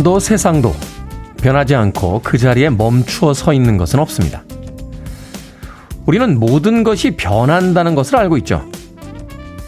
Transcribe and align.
사람도 0.00 0.18
세상도 0.18 0.74
변하지 1.42 1.74
않고 1.74 2.22
그 2.22 2.38
자리에 2.38 2.70
멈추어 2.70 3.34
서 3.34 3.52
있는 3.52 3.76
것은 3.76 3.98
없습니다. 3.98 4.44
우리는 6.06 6.38
모든 6.38 6.82
것이 6.84 7.16
변한다는 7.16 7.94
것을 7.94 8.16
알고 8.16 8.38
있죠. 8.38 8.66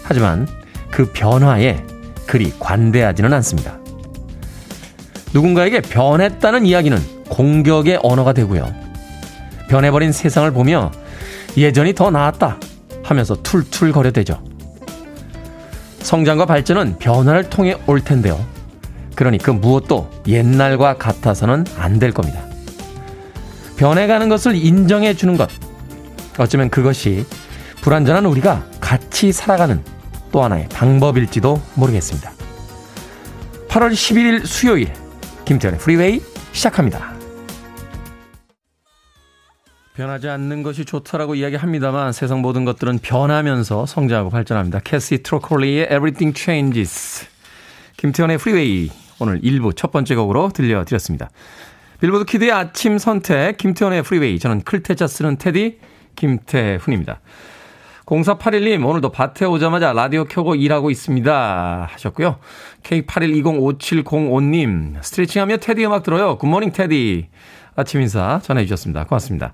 하지만 0.03 0.49
그 0.91 1.11
변화에 1.13 1.85
그리 2.27 2.53
관대하지는 2.59 3.33
않습니다. 3.35 3.79
누군가에게 5.35 5.83
변했다는 5.83 6.67
이야기는 6.67 6.99
공격의 7.29 8.01
언어가 8.03 8.33
되고요. 8.33 8.67
변해버린 9.69 10.13
세상을 10.13 10.51
보며 10.53 10.91
예전이 11.57 11.95
더 11.95 12.11
나았다 12.11 12.59
하면서 13.03 13.37
툴툴거려대죠. 13.43 14.43
성장과 16.01 16.47
발전은 16.47 16.99
변화를 16.99 17.51
통해 17.51 17.77
올 17.87 18.03
텐데요. 18.03 18.62
그러니 19.23 19.39
그 19.39 19.53
무엇도 19.53 20.11
옛날과 20.27 20.95
같아서는 20.95 21.65
안 21.77 22.01
될 22.01 22.11
겁니다. 22.11 22.43
변해가는 23.77 24.29
것을 24.29 24.57
인정해 24.57 25.15
주는 25.15 25.37
것. 25.37 25.49
어쩌면 26.41 26.69
그것이 26.69 27.25
불완전한 27.83 28.27
우리가 28.27 28.67
같이 28.81 29.31
살아가는 29.31 29.81
또 30.33 30.43
하나의 30.43 30.69
방법일지도 30.71 31.63
모르겠습니다. 31.77 32.33
8월 33.69 33.93
11일 33.93 34.45
수요일 34.45 34.93
김태훈의 35.45 35.79
프리웨이 35.79 36.21
시작합니다. 36.51 37.13
변하지 39.95 40.31
않는 40.31 40.65
것이 40.65 40.85
좋다라고 40.85 41.37
이야기합니다만 41.37 42.13
세상 42.13 42.41
모든 42.41 42.65
것들은 42.65 42.99
변하면서 42.99 43.87
성장하고 43.87 44.31
발전합니다. 44.31 44.81
캐시 44.81 45.23
트로콜리의 45.23 45.85
Everything 45.85 46.37
Changes. 46.37 47.27
김태훈의 47.99 48.39
프리웨이 48.39 48.91
오늘 49.23 49.41
1부 49.41 49.75
첫 49.77 49.93
번째 49.93 50.17
곡으로 50.17 50.51
들려드렸습니다. 50.51 51.31
빌보드 52.01 52.25
키드의 52.25 52.51
아침 52.51 52.99
선택 52.99 53.57
김태훈의 53.57 54.03
프리웨이 54.03 54.41
저는 54.41 54.63
클 54.63 54.82
태 54.82 54.97
자 54.97 55.07
쓰는 55.07 55.37
테디 55.37 55.79
김태훈입니다. 56.17 57.21
0481님, 58.07 58.85
오늘도 58.85 59.13
밭에 59.13 59.45
오자마자 59.47 59.93
라디오 59.93 60.25
켜고 60.25 60.57
일하고 60.57 60.91
있습니다. 60.91 61.89
하셨고요. 61.91 62.39
K81205705님, 62.83 65.01
스트레칭 65.03 65.41
하며 65.41 65.57
테디 65.57 65.87
음악 65.87 66.03
들어요. 66.03 66.37
굿모닝 66.39 66.73
테디. 66.73 67.29
아침 67.77 68.01
인사 68.01 68.41
전해주셨습니다. 68.43 69.05
고맙습니다. 69.05 69.53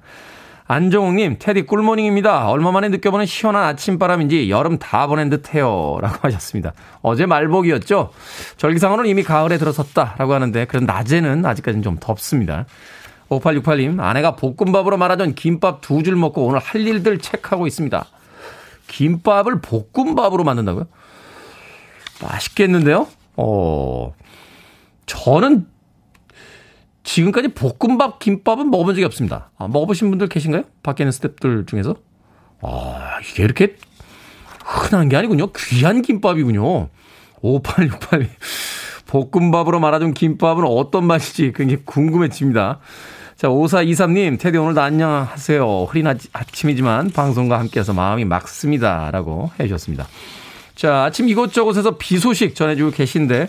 안정욱님, 0.71 1.37
테디 1.39 1.63
꿀모닝입니다. 1.63 2.51
얼마 2.51 2.71
만에 2.73 2.91
느껴보는 2.91 3.25
시원한 3.25 3.65
아침바람인지 3.65 4.51
여름 4.51 4.79
다 4.79 5.07
보낸 5.07 5.31
듯 5.31 5.55
해요. 5.55 5.97
라고 6.03 6.19
하셨습니다. 6.29 6.75
어제 7.01 7.25
말복이었죠? 7.25 8.11
절기상으로는 8.59 9.09
이미 9.11 9.23
가을에 9.23 9.57
들어섰다. 9.57 10.17
라고 10.19 10.35
하는데, 10.35 10.67
그래도 10.67 10.85
낮에는 10.85 11.45
아직까지는 11.47 11.83
좀 11.83 11.97
덥습니다. 11.99 12.67
5868님, 13.31 13.99
아내가 14.01 14.37
볶음밥으로 14.37 14.99
말아준 14.99 15.35
김밥 15.35 15.81
두 15.81 16.03
줄 16.03 16.17
먹고 16.17 16.45
오늘 16.47 16.59
할 16.59 16.87
일들 16.87 17.19
체크하고 17.19 17.67
있습니다. 17.67 18.05
김밥을 18.89 19.61
볶음밥으로 19.63 20.45
만든다고요? 20.45 20.87
맛있겠는데요? 22.23 23.07
어, 23.37 24.13
저는 25.07 25.67
지금까지 27.09 27.49
볶음밥 27.49 28.19
김밥은 28.19 28.71
먹어본 28.71 28.95
적이 28.95 29.07
없습니다. 29.07 29.51
아, 29.57 29.67
먹어보신 29.67 30.11
분들 30.11 30.29
계신가요? 30.29 30.65
밖에 30.83 31.05
있는 31.05 31.11
스탭들 31.11 31.67
중에서? 31.67 31.97
아, 32.61 33.19
이게 33.23 33.45
이렇게 33.45 33.77
흔한 34.63 35.09
게 35.09 35.17
아니군요. 35.17 35.51
귀한 35.53 36.03
김밥이군요. 36.03 36.89
5868. 37.41 38.29
볶음밥으로 39.07 39.81
말아준 39.81 40.13
김밥은 40.13 40.65
어떤 40.67 41.07
맛일지 41.07 41.55
굉장히 41.57 41.83
궁금해집니다. 41.87 42.81
자, 43.37 43.49
5423님, 43.49 44.39
테디 44.39 44.59
오늘도 44.59 44.83
안녕하세요. 44.83 45.85
흐린 45.85 46.07
아침이지만 46.09 47.13
방송과 47.13 47.59
함께해서 47.59 47.95
마음이 47.95 48.27
막습니다. 48.27 49.11
라고 49.13 49.51
해주셨습니다. 49.59 50.07
자, 50.75 51.05
아침 51.05 51.31
이곳저곳에서 51.31 51.97
비 51.97 52.19
소식 52.19 52.55
전해주고 52.55 52.91
계신데, 52.91 53.49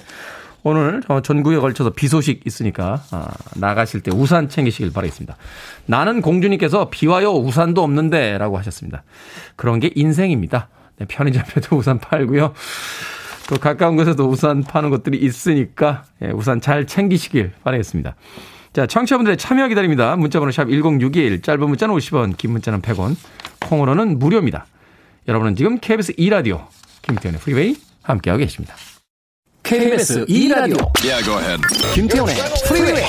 오늘 0.63 1.01
전국에 1.23 1.57
걸쳐서 1.57 1.91
비 1.91 2.07
소식 2.07 2.41
있으니까, 2.45 3.01
아, 3.11 3.27
나가실 3.55 4.01
때 4.01 4.11
우산 4.13 4.49
챙기시길 4.49 4.91
바라겠습니다. 4.91 5.37
나는 5.85 6.21
공주님께서 6.21 6.89
비 6.89 7.07
와요, 7.07 7.31
우산도 7.31 7.81
없는데, 7.81 8.37
라고 8.37 8.57
하셨습니다. 8.57 9.03
그런 9.55 9.79
게 9.79 9.91
인생입니다. 9.95 10.67
네, 10.97 11.05
편의점에도 11.07 11.77
우산 11.77 11.99
팔고요. 11.99 12.53
또 13.47 13.57
가까운 13.57 13.95
곳에도 13.95 14.27
우산 14.27 14.63
파는 14.63 14.89
것들이 14.89 15.17
있으니까, 15.17 16.03
예, 16.21 16.27
우산 16.27 16.61
잘 16.61 16.85
챙기시길 16.85 17.53
바라겠습니다. 17.63 18.15
자, 18.73 18.85
청취자분들의 18.85 19.37
참여 19.37 19.67
기다립니다. 19.69 20.15
문자번호 20.15 20.51
샵 20.51 20.69
1061, 20.69 21.41
짧은 21.41 21.67
문자는 21.67 21.95
50원, 21.95 22.37
긴 22.37 22.51
문자는 22.51 22.81
100원, 22.81 23.15
콩으로는 23.61 24.19
무료입니다. 24.19 24.67
여러분은 25.27 25.55
지금 25.55 25.79
KBS 25.79 26.13
2라디오, 26.13 26.67
김태훈의 27.01 27.39
프리웨이 27.41 27.75
함께하고 28.03 28.39
계십니다. 28.39 28.75
KBS 29.69 30.25
2라디오, 30.25 30.81
yeah, 31.05 31.21
go 31.23 31.37
ahead. 31.37 31.61
김태현의 31.93 32.35
프리웨이. 32.65 33.03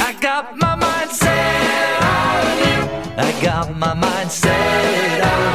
I 0.00 0.14
got 0.18 0.56
my 0.56 0.74
mind 0.76 1.12
set 1.12 2.00
on 2.00 2.56
you. 2.56 2.88
I 3.18 3.32
got 3.42 3.68
my 3.76 3.92
mind 3.92 4.32
set 4.32 5.20
on 5.20 5.44
you. 5.44 5.51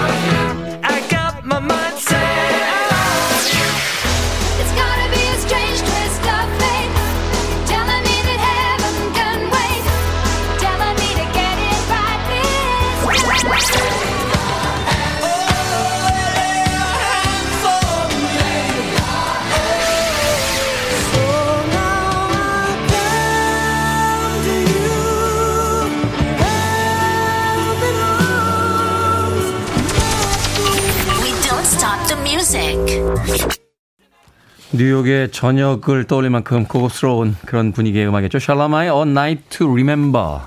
뉴욕의 34.73 35.31
저녁을 35.31 36.05
떠올릴 36.07 36.29
만큼 36.29 36.65
고급스러운 36.65 37.37
그런 37.45 37.71
분위기의 37.71 38.05
음악이었죠. 38.07 38.39
샬라마의 38.39 38.89
A 38.89 39.01
Night 39.03 39.43
to 39.49 39.71
Remember 39.71 40.39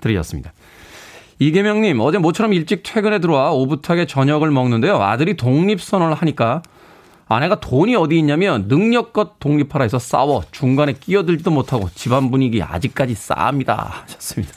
들이었습니다. 0.00 0.52
이계명님, 1.38 1.98
어제 2.00 2.18
모처럼 2.18 2.52
일찍 2.52 2.82
퇴근에 2.82 3.18
들어와 3.18 3.52
오붓하게 3.52 4.06
저녁을 4.06 4.50
먹는데요. 4.50 5.02
아들이 5.02 5.38
독립선언을 5.38 6.14
하니까 6.14 6.62
아내가 7.28 7.60
돈이 7.60 7.96
어디 7.96 8.18
있냐면 8.18 8.66
능력껏 8.68 9.40
독립하라 9.40 9.84
해서 9.84 9.98
싸워 9.98 10.42
중간에 10.50 10.92
끼어들지도 10.92 11.50
못하고 11.50 11.88
집안 11.94 12.30
분위기 12.30 12.62
아직까지 12.62 13.14
싸합니다. 13.14 14.02
하셨습니다. 14.02 14.52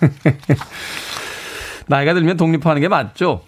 나이가 1.86 2.14
들면 2.14 2.38
독립하는 2.38 2.80
게 2.80 2.88
맞죠? 2.88 3.42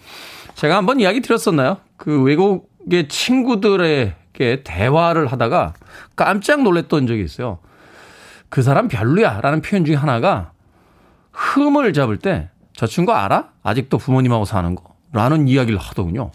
제가 0.53 0.77
한번 0.77 0.99
이야기 0.99 1.21
드렸었나요? 1.21 1.77
그 1.97 2.21
외국의 2.21 3.07
친구들 3.09 4.20
에게 4.41 4.63
대화를 4.63 5.27
하다가 5.27 5.73
깜짝 6.15 6.63
놀랐던 6.63 7.07
적이 7.07 7.23
있어요. 7.23 7.59
그 8.49 8.61
사람 8.61 8.87
별로야 8.87 9.41
라는 9.41 9.61
표현 9.61 9.85
중에 9.85 9.95
하나가 9.95 10.51
흠을 11.31 11.93
잡을 11.93 12.17
때 12.17 12.49
저 12.81 12.87
친구 12.87 13.13
알아? 13.13 13.49
아직도 13.61 13.99
부모님하고 13.99 14.45
사는 14.45 14.73
거? 14.73 14.95
라는 15.13 15.47
이야기를 15.47 15.77
하더군요. 15.77 16.31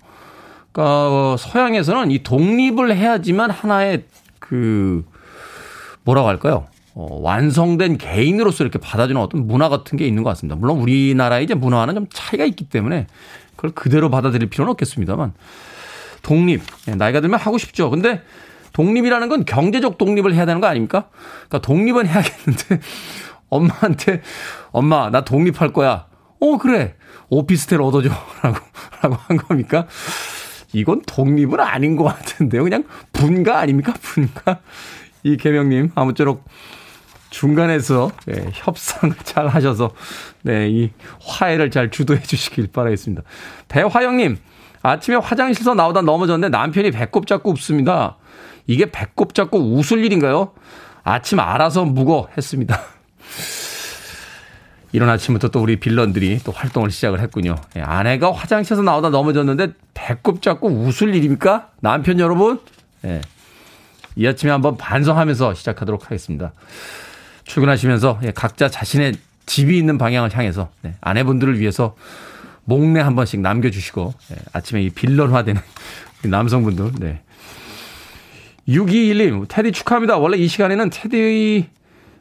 그러니까 0.70 1.08
어, 1.08 1.36
서양에서는 1.36 2.10
이 2.12 2.22
독립을 2.22 2.94
해야지만 2.94 3.50
하나의 3.50 4.04
그 4.38 5.04
뭐라고 6.04 6.28
할까요? 6.28 6.66
어, 6.94 7.18
완성된 7.20 7.98
개인으로서 7.98 8.62
이렇게 8.62 8.78
받아주는 8.78 9.20
어떤 9.20 9.46
문화 9.48 9.68
같은 9.68 9.98
게 9.98 10.06
있는 10.06 10.22
것 10.22 10.30
같습니다. 10.30 10.56
물론 10.56 10.78
우리나라의 10.78 11.42
이제 11.42 11.54
문화와는 11.54 11.94
좀 11.94 12.06
차이가 12.12 12.44
있기 12.44 12.68
때문에 12.68 13.06
그걸 13.56 13.72
그대로 13.72 14.08
받아들일 14.08 14.48
필요는 14.48 14.70
없겠습니다만 14.70 15.32
독립 16.26 16.60
예, 16.88 16.96
나이가 16.96 17.20
들면 17.20 17.38
하고 17.38 17.56
싶죠. 17.56 17.88
근데 17.88 18.20
독립이라는 18.72 19.28
건 19.28 19.44
경제적 19.44 19.96
독립을 19.96 20.34
해야 20.34 20.44
되는 20.44 20.60
거 20.60 20.66
아닙니까? 20.66 21.08
그러니까 21.48 21.60
독립은 21.60 22.08
해야겠는데 22.08 22.80
엄마한테 23.48 24.22
엄마 24.72 25.08
나 25.10 25.24
독립할 25.24 25.72
거야. 25.72 26.06
어 26.40 26.58
그래 26.58 26.96
오피스텔 27.28 27.80
얻어줘라고 27.80 28.58
라고 29.02 29.14
한 29.14 29.36
겁니까? 29.36 29.86
이건 30.72 31.02
독립은 31.06 31.60
아닌 31.60 31.94
것 31.94 32.02
같은데요. 32.04 32.64
그냥 32.64 32.82
분가 33.12 33.60
아닙니까? 33.60 33.94
분가. 34.02 34.58
이 35.22 35.36
개명님 35.36 35.92
아무쪼록 35.94 36.44
중간에서 37.30 38.10
네, 38.26 38.50
협상을 38.52 39.14
잘 39.22 39.46
하셔서 39.46 39.92
네, 40.42 40.68
이 40.70 40.90
화해를 41.20 41.70
잘 41.70 41.92
주도해 41.92 42.20
주시길 42.20 42.68
바라겠습니다. 42.72 43.22
배화영님 43.68 44.38
아침에 44.86 45.16
화장실에서 45.16 45.74
나오다 45.74 46.02
넘어졌는데 46.02 46.56
남편이 46.56 46.92
배꼽 46.92 47.26
잡고 47.26 47.50
웃습니다. 47.50 48.16
이게 48.66 48.90
배꼽 48.90 49.34
잡고 49.34 49.58
웃을 49.58 50.04
일인가요? 50.04 50.52
아침 51.02 51.40
알아서 51.40 51.84
묵어 51.84 52.28
했습니다. 52.36 52.80
이런 54.92 55.08
아침부터 55.08 55.48
또 55.48 55.60
우리 55.60 55.78
빌런들이 55.78 56.38
또 56.44 56.52
활동을 56.52 56.90
시작을 56.90 57.20
했군요. 57.20 57.56
예, 57.76 57.80
아내가 57.80 58.32
화장실에서 58.32 58.82
나오다 58.82 59.10
넘어졌는데 59.10 59.72
배꼽 59.94 60.40
잡고 60.40 60.68
웃을 60.68 61.14
일입니까? 61.14 61.70
남편 61.80 62.20
여러분? 62.20 62.60
예. 63.04 63.20
이 64.14 64.26
아침에 64.26 64.50
한번 64.50 64.76
반성하면서 64.76 65.54
시작하도록 65.54 66.06
하겠습니다. 66.06 66.52
출근하시면서 67.44 68.20
예, 68.22 68.30
각자 68.30 68.68
자신의 68.68 69.14
집이 69.46 69.76
있는 69.76 69.98
방향을 69.98 70.36
향해서 70.36 70.70
네, 70.82 70.94
아내분들을 71.00 71.58
위해서 71.58 71.94
목내 72.66 73.00
한 73.00 73.16
번씩 73.16 73.40
남겨주시고 73.40 74.12
예, 74.32 74.36
아침에 74.52 74.82
이 74.82 74.90
빌런화되는 74.90 75.60
남성분들 76.28 76.92
네. 76.98 77.22
6221님 78.68 79.46
테디 79.48 79.72
축하합니다. 79.72 80.18
원래 80.18 80.36
이 80.36 80.48
시간에는 80.48 80.90
테디 80.90 81.68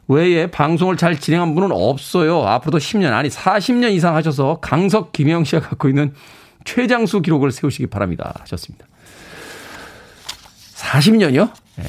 외에 0.08 0.46
방송을 0.46 0.96
잘 0.96 1.18
진행한 1.18 1.54
분은 1.54 1.72
없어요. 1.72 2.42
앞으로도 2.46 2.78
10년 2.78 3.12
아니 3.12 3.28
40년 3.28 3.92
이상 3.92 4.14
하셔서 4.14 4.60
강석 4.60 5.12
김영 5.12 5.44
씨가 5.44 5.60
갖고 5.60 5.88
있는 5.88 6.14
최장수 6.64 7.22
기록을 7.22 7.50
세우시기 7.50 7.88
바랍니다. 7.88 8.32
하셨습니다. 8.40 8.86
40년이요? 10.74 11.50
네. 11.76 11.84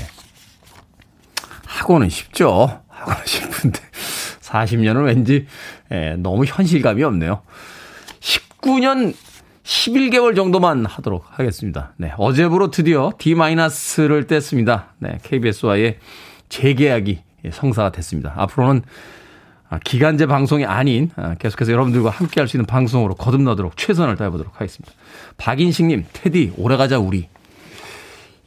하고는 1.65 2.09
쉽죠. 2.09 2.81
하고는 2.89 3.19
쉽은데 3.25 3.79
40년은 4.41 5.05
왠지 5.05 5.45
예, 5.91 6.15
너무 6.17 6.45
현실감이 6.45 7.03
없네요. 7.03 7.43
19년 8.67 9.13
11개월 9.63 10.35
정도만 10.35 10.85
하도록 10.85 11.23
하겠습니다. 11.27 11.93
네, 11.97 12.11
어제부로 12.17 12.69
드디어 12.69 13.11
D-를 13.17 14.27
뗐습니다. 14.27 14.85
네, 14.99 15.19
KBS와의 15.23 15.97
재계약이 16.49 17.19
성사가 17.51 17.91
됐습니다. 17.91 18.33
앞으로는 18.35 18.83
기간제 19.83 20.25
방송이 20.25 20.65
아닌 20.65 21.09
아, 21.15 21.35
계속해서 21.35 21.71
여러분들과 21.71 22.09
함께 22.09 22.39
할 22.39 22.47
수 22.47 22.57
있는 22.57 22.65
방송으로 22.65 23.15
거듭나도록 23.15 23.75
최선을 23.77 24.15
다해보도록 24.15 24.55
하겠습니다. 24.55 24.93
박인식님, 25.37 26.05
테디, 26.13 26.53
오래가자 26.57 26.99
우리. 26.99 27.27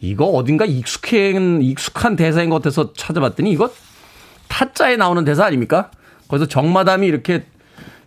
이거 0.00 0.24
어딘가 0.24 0.64
익숙한, 0.64 1.60
익숙한 1.62 2.16
대사인 2.16 2.48
것 2.48 2.56
같아서 2.56 2.92
찾아봤더니 2.94 3.50
이거 3.50 3.70
타짜에 4.48 4.96
나오는 4.96 5.24
대사 5.24 5.44
아닙니까? 5.44 5.90
거기서 6.28 6.46
정마담이 6.46 7.06
이렇게 7.06 7.44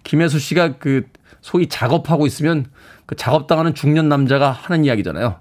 김혜수 0.03 0.39
씨가 0.39 0.77
그 0.77 1.07
소위 1.43 1.67
작업하고 1.67 2.25
있으면 2.25 2.65
그 3.05 3.15
작업당하는 3.15 3.75
중년 3.75 4.07
남자가 4.09 4.49
하는 4.51 4.85
이야기잖아요. 4.85 5.35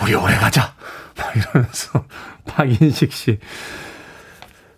우리 0.00 0.14
오래 0.14 0.34
가자. 0.36 0.72
막 1.16 1.36
이러면서 1.36 2.04
박인식 2.46 3.12
씨. 3.12 3.38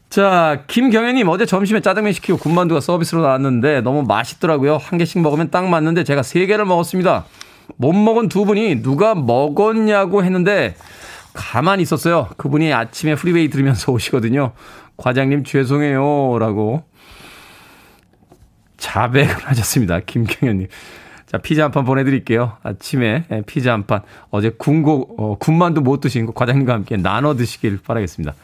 자, 0.09 0.65
김경애님 0.67 1.29
어제 1.29 1.45
점심에 1.45 1.81
짜장면 1.81 2.15
시키고 2.15 2.39
군만두가 2.39 2.81
서비스로 2.81 3.21
나왔는데 3.21 3.83
너무 3.83 4.03
맛있더라고요. 4.03 4.79
한 4.79 4.99
개씩 4.99 5.21
먹으면 5.21 5.51
딱 5.51 5.69
맞는데 5.69 6.05
제가 6.05 6.23
세 6.23 6.47
개를 6.47 6.65
먹었습니다. 6.65 7.27
못 7.77 7.93
먹은 7.93 8.29
두 8.31 8.47
분이 8.47 8.83
누가 8.83 9.15
먹었냐고 9.15 10.25
했는데 10.25 10.75
가만히 11.35 11.83
있었어요. 11.83 12.29
그분이 12.39 12.73
아침에 12.73 13.15
프리웨이 13.15 13.51
들으면서 13.51 13.93
오시거든요. 13.93 14.53
과장님 14.97 15.45
죄송해요. 15.45 16.39
라고 16.39 16.83
자백을 18.81 19.33
하셨습니다. 19.47 20.01
김경현님. 20.01 20.67
자, 21.27 21.39
피자 21.39 21.63
한 21.63 21.71
판 21.71 21.85
보내드릴게요. 21.85 22.57
아침에 22.65 23.25
예, 23.31 23.43
피자 23.47 23.73
한 23.73 23.87
판. 23.87 24.01
어제 24.31 24.51
군고, 24.51 25.15
어, 25.17 25.37
군만두 25.39 25.81
못 25.81 26.01
드신 26.01 26.27
거 26.27 26.33
과장님과 26.33 26.73
함께 26.73 26.97
나눠 26.97 27.35
드시길 27.37 27.79
바라겠습니다. 27.87 28.35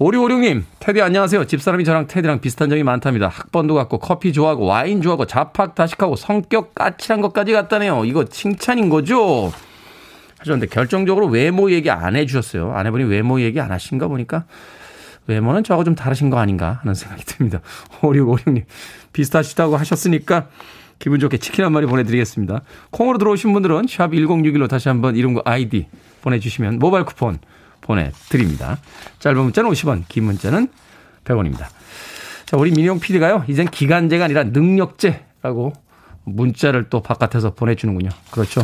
오리오룡님, 0.00 0.64
테디 0.80 1.02
안녕하세요. 1.02 1.44
집사람이 1.44 1.84
저랑 1.84 2.06
테디랑 2.06 2.40
비슷한 2.40 2.70
점이 2.70 2.82
많답니다. 2.82 3.28
학번도 3.28 3.74
같고 3.74 3.98
커피 3.98 4.32
좋아하고 4.32 4.64
와인 4.64 5.02
좋아하고 5.02 5.26
잡학다식하고 5.26 6.16
성격 6.16 6.74
까칠한 6.74 7.20
것까지 7.20 7.52
같다네요. 7.52 8.06
이거 8.06 8.24
칭찬인 8.24 8.88
거죠? 8.88 9.52
하셨는데 10.38 10.68
결정적으로 10.68 11.26
외모 11.26 11.70
얘기 11.70 11.90
안 11.90 12.16
해주셨어요. 12.16 12.72
아내분이 12.72 13.04
외모 13.04 13.42
얘기 13.42 13.60
안 13.60 13.70
하신가 13.70 14.08
보니까 14.08 14.44
외모는 15.26 15.64
저하고 15.64 15.84
좀 15.84 15.94
다르신 15.94 16.30
거 16.30 16.38
아닌가 16.38 16.80
하는 16.82 16.94
생각이 16.94 17.24
듭니다. 17.24 17.60
오리오룡님, 18.02 18.64
비슷하시다고 19.12 19.76
하셨으니까 19.76 20.48
기분 20.98 21.18
좋게 21.20 21.38
치킨 21.38 21.64
한 21.64 21.72
마리 21.72 21.86
보내드리겠습니다. 21.86 22.62
콩으로 22.90 23.18
들어오신 23.18 23.52
분들은 23.52 23.86
샵 23.88 24.10
1061로 24.10 24.68
다시 24.68 24.88
한번 24.88 25.16
이름과 25.16 25.42
아이디 25.44 25.86
보내주시면 26.22 26.78
모바일 26.78 27.04
쿠폰 27.04 27.38
보내드립니다. 27.80 28.78
짧은 29.20 29.40
문자는 29.42 29.70
50원, 29.70 30.04
긴 30.08 30.24
문자는 30.24 30.68
100원입니다. 31.24 31.66
자, 32.44 32.56
우리 32.56 32.70
민용 32.72 32.98
PD가요, 33.00 33.44
이젠 33.48 33.66
기간제가 33.66 34.24
아니라 34.24 34.42
능력제라고 34.44 35.72
문자를 36.24 36.90
또 36.90 37.00
바깥에서 37.02 37.54
보내주는군요. 37.54 38.10
그렇죠. 38.30 38.60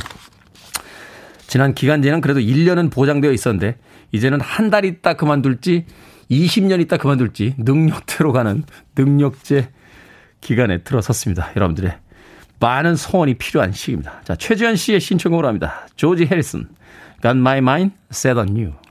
지난 1.46 1.74
기간제는 1.74 2.20
그래도 2.20 2.40
1년은 2.40 2.90
보장되어 2.92 3.32
있었는데, 3.32 3.78
이제는 4.12 4.40
한 4.40 4.70
달 4.70 4.84
있다 4.84 5.14
그만둘지, 5.14 5.86
20년 6.30 6.80
있다 6.82 6.96
그만둘지, 6.96 7.54
능력대로 7.58 8.32
가는 8.32 8.64
능력제 8.96 9.70
기간에 10.40 10.78
들어섰습니다. 10.78 11.50
여러분들의 11.56 11.96
많은 12.58 12.96
소원이 12.96 13.34
필요한 13.34 13.72
시기입니다. 13.72 14.20
자, 14.24 14.34
최지현 14.34 14.76
씨의 14.76 15.00
신청곡으로 15.00 15.46
합니다. 15.46 15.86
조지 15.96 16.26
해리슨, 16.26 16.68
Got 17.22 17.38
My 17.38 17.58
Mind 17.58 17.94
Set 18.10 18.38
on 18.38 18.48
You. 18.50 18.85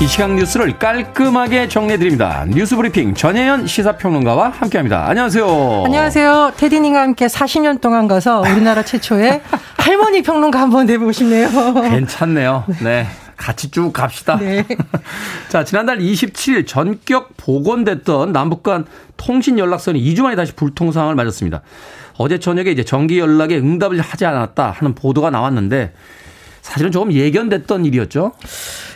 이 0.00 0.06
시각 0.06 0.34
뉴스를 0.34 0.78
깔끔하게 0.78 1.68
정리해드립니다. 1.68 2.46
뉴스 2.48 2.74
브리핑 2.74 3.14
전혜연 3.14 3.66
시사평론가와 3.66 4.48
함께합니다. 4.48 5.06
안녕하세요. 5.06 5.82
안녕하세요. 5.84 6.52
테디님과 6.56 7.02
함께 7.02 7.26
40년 7.26 7.82
동안 7.82 8.08
가서 8.08 8.40
우리나라 8.40 8.82
최초의 8.82 9.42
할머니 9.76 10.22
평론가 10.22 10.58
한번 10.58 10.86
내보고 10.86 11.12
싶네요. 11.12 11.48
괜찮네요. 11.74 12.64
네. 12.82 13.06
같이 13.36 13.70
쭉 13.70 13.92
갑시다. 13.92 14.38
네. 14.38 14.64
자, 15.50 15.64
지난달 15.64 15.98
27일 15.98 16.66
전격 16.66 17.36
복원됐던 17.36 18.32
남북 18.32 18.62
간 18.62 18.86
통신 19.18 19.58
연락선이 19.58 20.02
2주 20.02 20.22
만에 20.22 20.34
다시 20.34 20.54
불통 20.54 20.92
상황을 20.92 21.14
맞았습니다. 21.14 21.60
어제 22.16 22.38
저녁에 22.38 22.70
이제 22.70 22.84
전기 22.84 23.18
연락에 23.18 23.56
응답을 23.58 24.00
하지 24.00 24.24
않았다 24.24 24.70
하는 24.78 24.94
보도가 24.94 25.30
나왔는데 25.30 25.92
사실은 26.70 26.92
조금 26.92 27.12
예견됐던 27.12 27.84
일이었죠. 27.84 28.30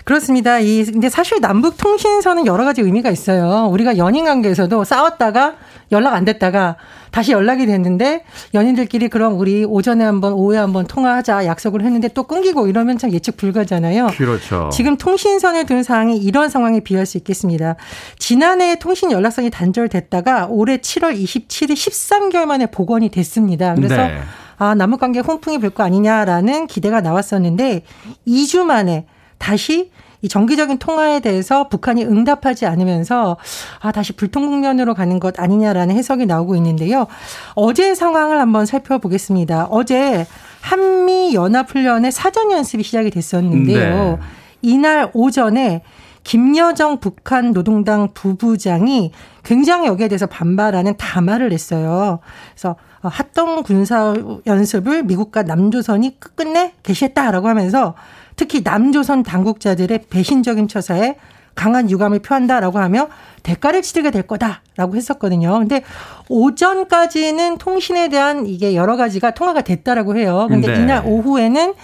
그렇습니다. 0.05 0.61
이 0.61 0.85
근데 0.85 1.09
사실 1.09 1.41
남북 1.41 1.77
통신선은 1.77 2.47
여러 2.47 2.65
가지 2.65 2.83
의미가 2.83 3.11
있어요. 3.11 3.69
우리가 3.71 3.97
연인 3.97 4.27
관계에서도 4.27 4.85
싸웠다가 4.85 5.57
연락 5.91 6.15
안 6.15 6.25
됐다가 6.25 6.77
다시 7.11 7.33
연락이 7.33 7.67
됐는데 7.67 8.23
연인들끼리 8.55 9.09
그럼 9.09 9.39
우리 9.39 9.65
오전에 9.65 10.05
한번 10.05 10.35
오후에 10.35 10.59
한번 10.59 10.87
통화하자 10.87 11.47
약속을 11.47 11.83
했는데 11.83 12.09
또 12.09 12.25
끊기고 12.25 12.69
이러면 12.69 12.97
참 12.97 13.13
예측 13.13 13.37
불가잖아요. 13.37 14.09
그렇죠. 14.17 14.69
지금 14.73 14.97
통신선에 14.97 15.65
둔 15.65 15.83
상황이 15.83 16.17
이런 16.17 16.49
상황에 16.49 16.79
비할 16.79 17.07
수 17.07 17.17
있겠습니다. 17.19 17.75
지난해 18.19 18.79
통신 18.79 19.11
연락선이 19.11 19.51
단절됐다가 19.51 20.47
올해 20.49 20.77
7월 20.77 21.21
27일 21.21 21.73
13개월 21.73 22.45
만에 22.45 22.67
복원이 22.67 23.09
됐습니다. 23.09 23.75
그래서 23.75 23.97
네. 23.97 24.21
아, 24.59 24.75
남북 24.75 25.01
관계 25.01 25.21
홍풍이 25.21 25.59
불 25.59 25.71
거 25.71 25.83
아니냐라는 25.83 26.67
기대가 26.69 27.01
나왔었는데 27.01 27.83
2주 28.27 28.63
만에 28.65 29.07
다시 29.39 29.91
이 30.23 30.29
정기적인 30.29 30.79
통화에 30.79 31.21
대해서 31.21 31.69
북한이 31.69 32.05
응답하지 32.05 32.65
않으면서 32.65 33.37
아 33.81 33.93
다시 33.93 34.15
불통 34.15 34.47
국면으로 34.47 34.95
가는 34.95 35.21
것 35.21 35.39
아니냐라는 35.39 35.95
해석이 35.97 36.25
나오고 36.25 36.57
있는데요. 36.57 37.07
어제 37.55 37.95
상황을 37.95 38.41
한번 38.41 38.65
살펴보겠습니다. 38.65 39.67
어제 39.71 40.27
한미 40.63 41.35
연합 41.35 41.71
훈련의 41.71 42.11
사전 42.11 42.53
연습이 42.53 42.83
시작이 42.85 43.11
됐었는데요. 43.11 44.11
네. 44.13 44.19
이날 44.63 45.11
오전에 45.13 45.83
김여정 46.25 46.99
북한 47.01 47.53
노동당 47.53 48.09
부부장이 48.13 49.13
굉장히 49.45 49.87
여기에 49.87 50.09
대해서 50.09 50.27
반발하는 50.27 50.97
담화를 50.97 51.51
냈어요. 51.51 52.19
그래서 52.55 52.77
합동 53.03 53.63
군사 53.63 54.15
연습을 54.47 55.05
미국과 55.05 55.43
남조선이 55.43 56.19
끝끝내 56.19 56.73
개시했다라고 56.83 57.49
하면서 57.49 57.95
특히 58.37 58.63
남조선 58.65 59.23
당국자들의 59.23 60.07
배신적인 60.11 60.67
처사에 60.67 61.17
강한 61.55 61.89
유감을 61.89 62.21
표한다라고 62.21 62.79
하며 62.79 63.09
대가를 63.43 63.83
치르게 63.83 64.11
될 64.11 64.23
거다라고 64.23 64.97
했었거든요. 64.97 65.57
근데 65.59 65.83
오전까지는 66.29 67.59
통신에 67.59 68.09
대한 68.09 68.47
이게 68.47 68.75
여러 68.75 68.97
가지가 68.97 69.33
통화가 69.33 69.61
됐다라고 69.61 70.17
해요. 70.17 70.47
근데 70.49 70.73
네. 70.73 70.83
이날 70.83 71.03
오후에는 71.05 71.75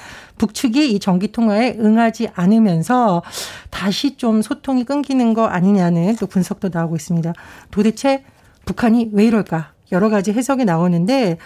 북측이 0.40 0.92
이 0.92 0.98
정기 0.98 1.32
통화에 1.32 1.76
응하지 1.78 2.30
않으면서 2.34 3.22
다시 3.68 4.16
좀 4.16 4.40
소통이 4.40 4.84
끊기는 4.84 5.34
거 5.34 5.44
아니냐는 5.44 6.16
또 6.16 6.26
분석도 6.26 6.70
나오고 6.72 6.96
있습니다. 6.96 7.34
도대체 7.70 8.24
북한이 8.64 9.10
왜 9.12 9.26
이럴까? 9.26 9.72
여러 9.92 10.08
가지 10.08 10.32
해석이 10.32 10.64
나오는데 10.64 11.36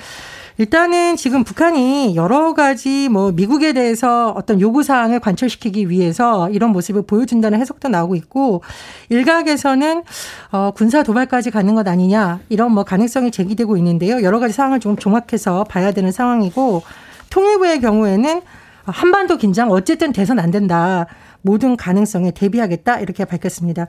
일단은 0.59 1.17
지금 1.17 1.43
북한이 1.43 2.15
여러 2.15 2.55
가지 2.55 3.09
뭐 3.09 3.33
미국에 3.33 3.73
대해서 3.73 4.31
어떤 4.37 4.61
요구 4.61 4.85
사항을 4.85 5.19
관철시키기 5.19 5.91
위해서 5.91 6.49
이런 6.51 6.71
모습을 6.71 7.03
보여준다는 7.03 7.61
해석도 7.61 7.89
나오고 7.89 8.15
있고 8.15 8.63
일각에서는 9.09 10.05
어 10.53 10.71
군사 10.71 11.03
도발까지 11.03 11.51
가는 11.51 11.75
것 11.75 11.89
아니냐 11.89 12.39
이런 12.49 12.71
뭐 12.71 12.85
가능성이 12.85 13.33
제기되고 13.33 13.77
있는데요. 13.79 14.23
여러 14.23 14.39
가지 14.39 14.55
상황을 14.55 14.79
좀 14.79 14.97
종합해서 14.97 15.65
봐야 15.65 15.91
되는 15.91 16.13
상황이고 16.13 16.85
통일부의 17.31 17.81
경우에는 17.81 18.43
한반도 18.85 19.37
긴장 19.37 19.71
어쨌든 19.71 20.13
돼선 20.13 20.39
안 20.39 20.51
된다. 20.51 21.07
모든 21.43 21.77
가능성에 21.77 22.31
대비하겠다 22.31 23.01
이렇게 23.01 23.25
밝혔습니다. 23.25 23.87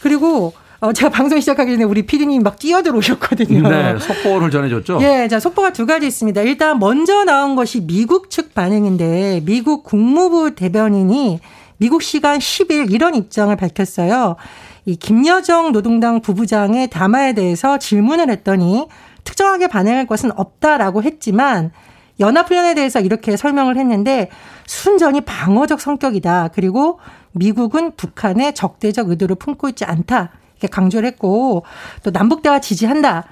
그리고 0.00 0.52
어, 0.80 0.92
제가 0.92 1.10
방송 1.10 1.40
시작하기 1.40 1.72
전에 1.72 1.84
우리 1.84 2.04
피디님 2.04 2.42
막 2.42 2.58
뛰어들어오셨거든요. 2.58 3.68
네, 3.68 3.98
속보를 3.98 4.50
전해줬죠. 4.50 4.98
예, 5.00 5.26
자, 5.28 5.40
속보가 5.40 5.72
두 5.72 5.86
가지 5.86 6.06
있습니다. 6.06 6.42
일단 6.42 6.78
먼저 6.78 7.24
나온 7.24 7.56
것이 7.56 7.80
미국 7.80 8.30
측 8.30 8.54
반응인데 8.54 9.42
미국 9.44 9.84
국무부 9.84 10.54
대변인이 10.54 11.40
미국 11.78 12.02
시간 12.02 12.38
10일 12.38 12.92
이런 12.92 13.14
입장을 13.14 13.54
밝혔어요. 13.54 14.36
이 14.84 14.96
김여정 14.96 15.72
노동당 15.72 16.20
부부장의 16.20 16.90
담화에 16.90 17.34
대해서 17.34 17.78
질문을 17.78 18.30
했더니 18.30 18.86
특정하게 19.24 19.66
반응할 19.66 20.06
것은 20.06 20.30
없다라고 20.36 21.02
했지만 21.02 21.72
연합훈련에 22.20 22.74
대해서 22.74 23.00
이렇게 23.00 23.36
설명을 23.36 23.76
했는데 23.76 24.28
순전히 24.66 25.20
방어적 25.20 25.80
성격이다. 25.80 26.50
그리고 26.54 26.98
미국은 27.32 27.92
북한의 27.96 28.54
적대적 28.54 29.10
의도를 29.10 29.36
품고 29.36 29.68
있지 29.70 29.84
않다. 29.84 30.30
이렇게 30.56 30.68
강조를 30.68 31.06
했고 31.06 31.64
또 32.02 32.10
남북대화 32.10 32.60
지지한다. 32.60 33.24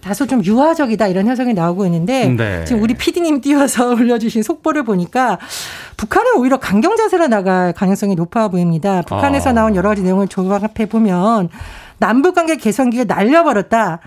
다소 0.00 0.26
좀 0.26 0.42
유화적이다 0.42 1.06
이런 1.08 1.28
해석이 1.28 1.52
나오고 1.52 1.84
있는데 1.86 2.28
네. 2.28 2.64
지금 2.64 2.82
우리 2.82 2.94
PD님 2.94 3.42
띄워서 3.42 3.90
올려주신 3.94 4.42
속보를 4.42 4.82
보니까 4.84 5.38
북한은 5.98 6.36
오히려 6.36 6.58
강경 6.58 6.96
자세로 6.96 7.28
나갈 7.28 7.74
가능성이 7.74 8.14
높아 8.14 8.48
보입니다. 8.48 9.02
북한에서 9.02 9.50
아. 9.50 9.52
나온 9.52 9.76
여러 9.76 9.90
가지 9.90 10.02
내용을 10.02 10.28
조합해 10.28 10.86
보면 10.88 11.50
남북관계 11.98 12.56
개선기를 12.56 13.06
날려버렸다. 13.06 14.00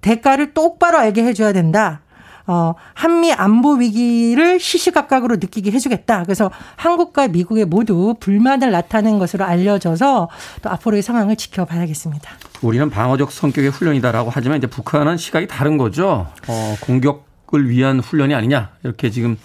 대가를 0.00 0.54
똑바로 0.54 0.98
알게 0.98 1.24
해줘야 1.24 1.52
된다. 1.52 2.01
어, 2.46 2.74
한미 2.94 3.32
안보 3.32 3.74
위기를 3.74 4.58
시시각각으로 4.60 5.36
느끼게 5.36 5.70
해주겠다. 5.70 6.24
그래서 6.24 6.50
한국과 6.76 7.28
미국에 7.28 7.64
모두 7.64 8.14
불만을 8.20 8.70
나타낸 8.70 9.18
것으로 9.18 9.44
알려져서 9.44 10.28
또 10.62 10.70
앞으로의 10.70 11.02
상황을 11.02 11.36
지켜봐야겠습니다. 11.36 12.30
우리는 12.62 12.90
방어적 12.90 13.30
성격의 13.32 13.70
훈련이다라고 13.70 14.30
하지만 14.32 14.58
이제 14.58 14.66
북한은 14.66 15.16
시각이 15.16 15.46
다른 15.46 15.76
거죠. 15.78 16.26
어, 16.48 16.76
공격을 16.80 17.68
위한 17.68 18.00
훈련이 18.00 18.34
아니냐 18.34 18.70
이렇게 18.82 19.10
지금 19.10 19.36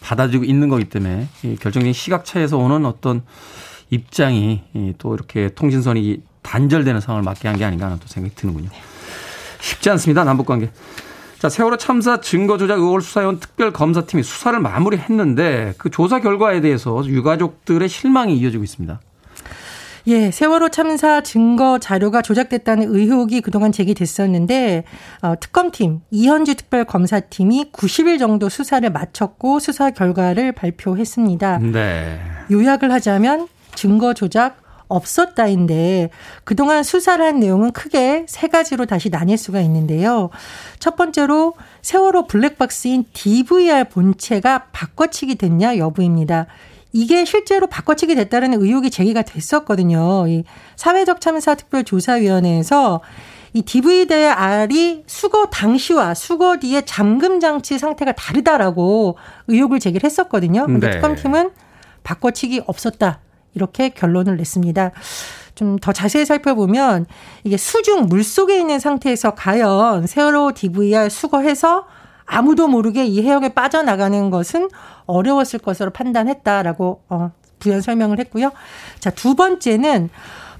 받아들이고 0.00 0.44
있는 0.44 0.68
거기 0.68 0.84
때문에 0.84 1.28
이 1.42 1.56
결정적인 1.56 1.92
시각 1.92 2.24
차에서 2.24 2.58
오는 2.58 2.86
어떤 2.86 3.22
입장이 3.90 4.62
또 4.98 5.14
이렇게 5.14 5.48
통신선이 5.54 6.22
단절되는 6.42 7.00
상황을 7.00 7.24
맞게 7.24 7.48
한 7.48 7.56
게 7.58 7.64
아닌가 7.64 7.86
하는 7.86 7.98
또 7.98 8.06
생각이 8.06 8.34
드는군요. 8.34 8.68
쉽지 9.60 9.90
않습니다. 9.90 10.22
남북 10.24 10.46
관계. 10.46 10.70
자, 11.38 11.50
세월호 11.50 11.76
참사 11.76 12.20
증거 12.20 12.56
조작 12.56 12.78
의혹을 12.78 13.02
수사해온 13.02 13.40
특별검사팀이 13.40 14.22
수사를 14.22 14.58
마무리했는데 14.58 15.74
그 15.76 15.90
조사 15.90 16.20
결과에 16.20 16.60
대해서 16.60 17.04
유가족들의 17.04 17.88
실망이 17.88 18.36
이어지고 18.38 18.64
있습니다. 18.64 19.00
예, 20.08 20.30
세월호 20.30 20.68
참사 20.68 21.20
증거 21.20 21.78
자료가 21.78 22.22
조작됐다는 22.22 22.94
의혹이 22.94 23.40
그동안 23.40 23.72
제기됐었는데 23.72 24.84
어, 25.22 25.34
특검팀 25.40 26.00
이현주 26.10 26.54
특별검사팀이 26.54 27.72
90일 27.72 28.20
정도 28.20 28.48
수사를 28.48 28.88
마쳤고 28.88 29.58
수사 29.58 29.90
결과를 29.90 30.52
발표했습니다. 30.52 31.58
네. 31.58 32.20
요약을 32.52 32.92
하자면 32.92 33.48
증거 33.74 34.14
조작 34.14 34.58
없었다인데 34.88 36.10
그동안 36.44 36.82
수사를 36.82 37.24
한 37.24 37.40
내용은 37.40 37.72
크게 37.72 38.26
세 38.28 38.48
가지로 38.48 38.86
다시 38.86 39.10
나뉠 39.10 39.36
수가 39.36 39.60
있는데요. 39.62 40.30
첫 40.78 40.96
번째로 40.96 41.54
세월호 41.82 42.26
블랙박스인 42.26 43.04
DVR 43.12 43.84
본체가 43.84 44.66
바꿔치기 44.72 45.36
됐냐 45.36 45.78
여부입니다. 45.78 46.46
이게 46.92 47.24
실제로 47.24 47.66
바꿔치기 47.66 48.14
됐다는 48.14 48.54
의혹이 48.62 48.90
제기가 48.90 49.22
됐었거든요. 49.22 50.26
이 50.28 50.44
사회적 50.76 51.20
참사 51.20 51.54
특별조사위원회에서 51.54 53.02
이 53.52 53.62
DVR이 53.62 55.04
수거 55.06 55.46
당시와 55.46 56.14
수거 56.14 56.58
뒤에 56.58 56.82
잠금 56.82 57.40
장치 57.40 57.78
상태가 57.78 58.12
다르다라고 58.12 59.16
의혹을 59.48 59.80
제기를 59.80 60.06
했었거든요. 60.06 60.66
근데 60.66 60.88
네. 60.88 60.92
특검팀은 60.94 61.50
바꿔치기 62.02 62.62
없었다. 62.66 63.20
이렇게 63.56 63.88
결론을 63.88 64.36
냈습니다. 64.36 64.92
좀 65.56 65.78
더 65.80 65.92
자세히 65.92 66.24
살펴보면 66.24 67.06
이게 67.42 67.56
수중 67.56 68.06
물 68.06 68.22
속에 68.22 68.58
있는 68.58 68.78
상태에서 68.78 69.34
과연 69.34 70.06
세월호 70.06 70.52
DVR 70.52 71.08
수거해서 71.08 71.86
아무도 72.24 72.68
모르게 72.68 73.04
이 73.04 73.22
해역에 73.22 73.50
빠져나가는 73.54 74.30
것은 74.30 74.68
어려웠을 75.06 75.60
것으로 75.60 75.90
판단했다라고 75.90 77.02
어, 77.08 77.30
부연 77.58 77.80
설명을 77.80 78.18
했고요. 78.18 78.52
자, 79.00 79.10
두 79.10 79.34
번째는 79.34 80.10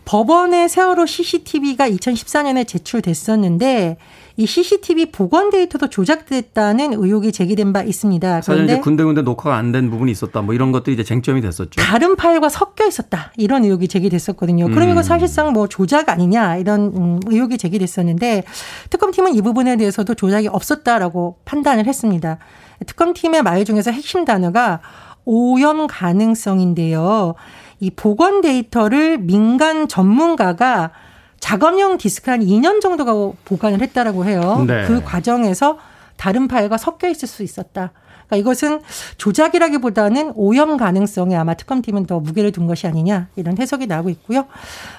법원에 0.05 0.69
세월호 0.69 1.07
CCTV가 1.07 1.91
2014년에 1.91 2.67
제출됐었는데 2.67 3.97
이 4.38 4.47
CCTV 4.47 5.07
복원 5.12 5.49
데이터도 5.49 5.88
조작됐다는 5.88 6.93
의혹이 6.93 7.33
제기된 7.33 7.73
바 7.73 7.83
있습니다. 7.83 8.40
이제 8.40 8.81
군데군데 8.81 9.23
녹화가 9.23 9.57
안 9.57 9.73
된 9.73 9.90
부분이 9.90 10.12
있었다. 10.12 10.43
뭐 10.43 10.55
이런 10.55 10.73
것들이 10.73 10.95
이제 10.95 11.02
쟁점이 11.02 11.40
됐었죠. 11.40 11.71
다른 11.81 12.16
파일과 12.16 12.49
섞여 12.49 12.87
있었다. 12.87 13.33
이런 13.37 13.64
의혹이 13.64 13.88
제기됐었거든요. 13.88 14.69
그럼 14.69 14.90
이거 14.90 15.00
음. 15.00 15.02
사실상 15.02 15.52
뭐 15.52 15.66
조작 15.69 16.09
아니냐 16.11 16.57
이런 16.57 16.93
음, 16.97 17.21
의혹이 17.26 17.57
제기됐었는데 17.59 18.45
특검팀은 18.90 19.35
이 19.35 19.40
부분에 19.43 19.76
대해서도 19.76 20.14
조작이 20.14 20.49
없었다라고 20.49 21.38
판단을 21.47 21.87
했습니다. 21.87 22.38
특검팀의 22.87 23.43
말 23.43 23.64
중에서 23.64 23.90
핵심 23.90 24.25
단어가 24.26 24.81
오염 25.25 25.87
가능성인데요. 25.87 27.35
이 27.81 27.90
복원 27.90 28.40
데이터를 28.43 29.19
민간 29.19 29.88
전문가가 29.88 30.93
작업용 31.40 31.99
디스크 31.99 32.31
한 32.31 32.40
2년 32.40 32.81
정도가 32.81 33.37
보관을 33.45 33.81
했다라고 33.83 34.25
해요. 34.25 34.64
네. 34.66 34.87
그 34.87 35.02
과정에서 35.02 35.78
다른 36.16 36.49
파일과 36.49 36.78
섞여 36.78 37.09
있을 37.09 37.28
수 37.28 37.43
있었다. 37.43 37.93
그러니까 38.26 38.37
이것은 38.37 38.81
조작이라기보다는 39.19 40.33
오염 40.35 40.76
가능성에 40.76 41.37
아마 41.37 41.55
특검팀은 41.55 42.07
더 42.07 42.19
무게를 42.19 42.50
둔 42.50 42.66
것이 42.66 42.87
아니냐 42.87 43.28
이런 43.37 43.57
해석이 43.59 43.87
나오고 43.87 44.11
있고요. 44.11 44.47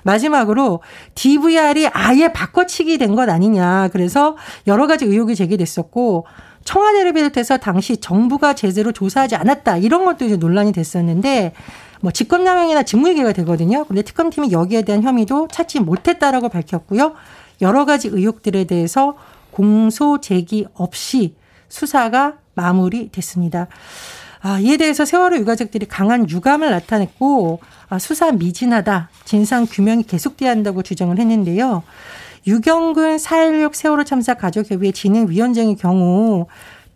마지막으로 0.04 0.82
DVR이 1.16 1.88
아예 1.88 2.32
바꿔치기 2.32 2.98
된 2.98 3.16
것 3.18 3.28
아니냐. 3.30 3.90
그래서 3.92 4.38
여러 4.68 4.86
가지 4.88 5.06
의혹이 5.06 5.36
제기됐었고 5.36 6.26
청와대를 6.64 7.14
비롯해서 7.14 7.58
당시 7.58 7.98
정부가 7.98 8.54
제대로 8.54 8.92
조사하지 8.92 9.36
않았다 9.36 9.78
이런 9.78 10.06
것도 10.06 10.26
이제 10.26 10.36
논란이 10.38 10.72
됐었는데 10.72 11.54
뭐 12.02 12.12
직권남용이나 12.12 12.84
직무유기가 12.84 13.34
되거든요. 13.34 13.86
근데 13.86 14.02
특검팀이 14.02 14.52
여기에 14.52 14.84
대한 14.84 15.04
혐의도 15.04 15.48
찾지 15.52 15.80
못했다라고 15.80 16.50
밝혔고요. 16.50 17.14
여러 17.62 17.86
가지 17.86 18.08
의혹들에 18.08 18.66
대해서 18.66 19.16
공소 19.52 20.20
제기 20.22 20.66
없이 20.76 21.36
수사가 21.70 22.36
마무리됐습니다. 22.54 23.68
아, 24.42 24.60
이에 24.60 24.78
대해서 24.78 25.04
세월호 25.04 25.38
유가족들이 25.38 25.88
강한 25.88 26.30
유감을 26.30 26.70
나타냈고 26.70 27.60
아, 27.90 28.00
수사 28.00 28.32
미진하다, 28.32 29.10
진상 29.26 29.66
규명이 29.66 30.04
계속돼야 30.04 30.52
한다고 30.52 30.84
주장을 30.84 31.18
했는데요. 31.18 31.84
유경근 32.46 33.18
4.16 33.18 33.74
세월호 33.74 34.04
참사 34.04 34.36
가족협의회 34.36 34.92
진행위원장의 34.92 35.76
경우 35.76 36.48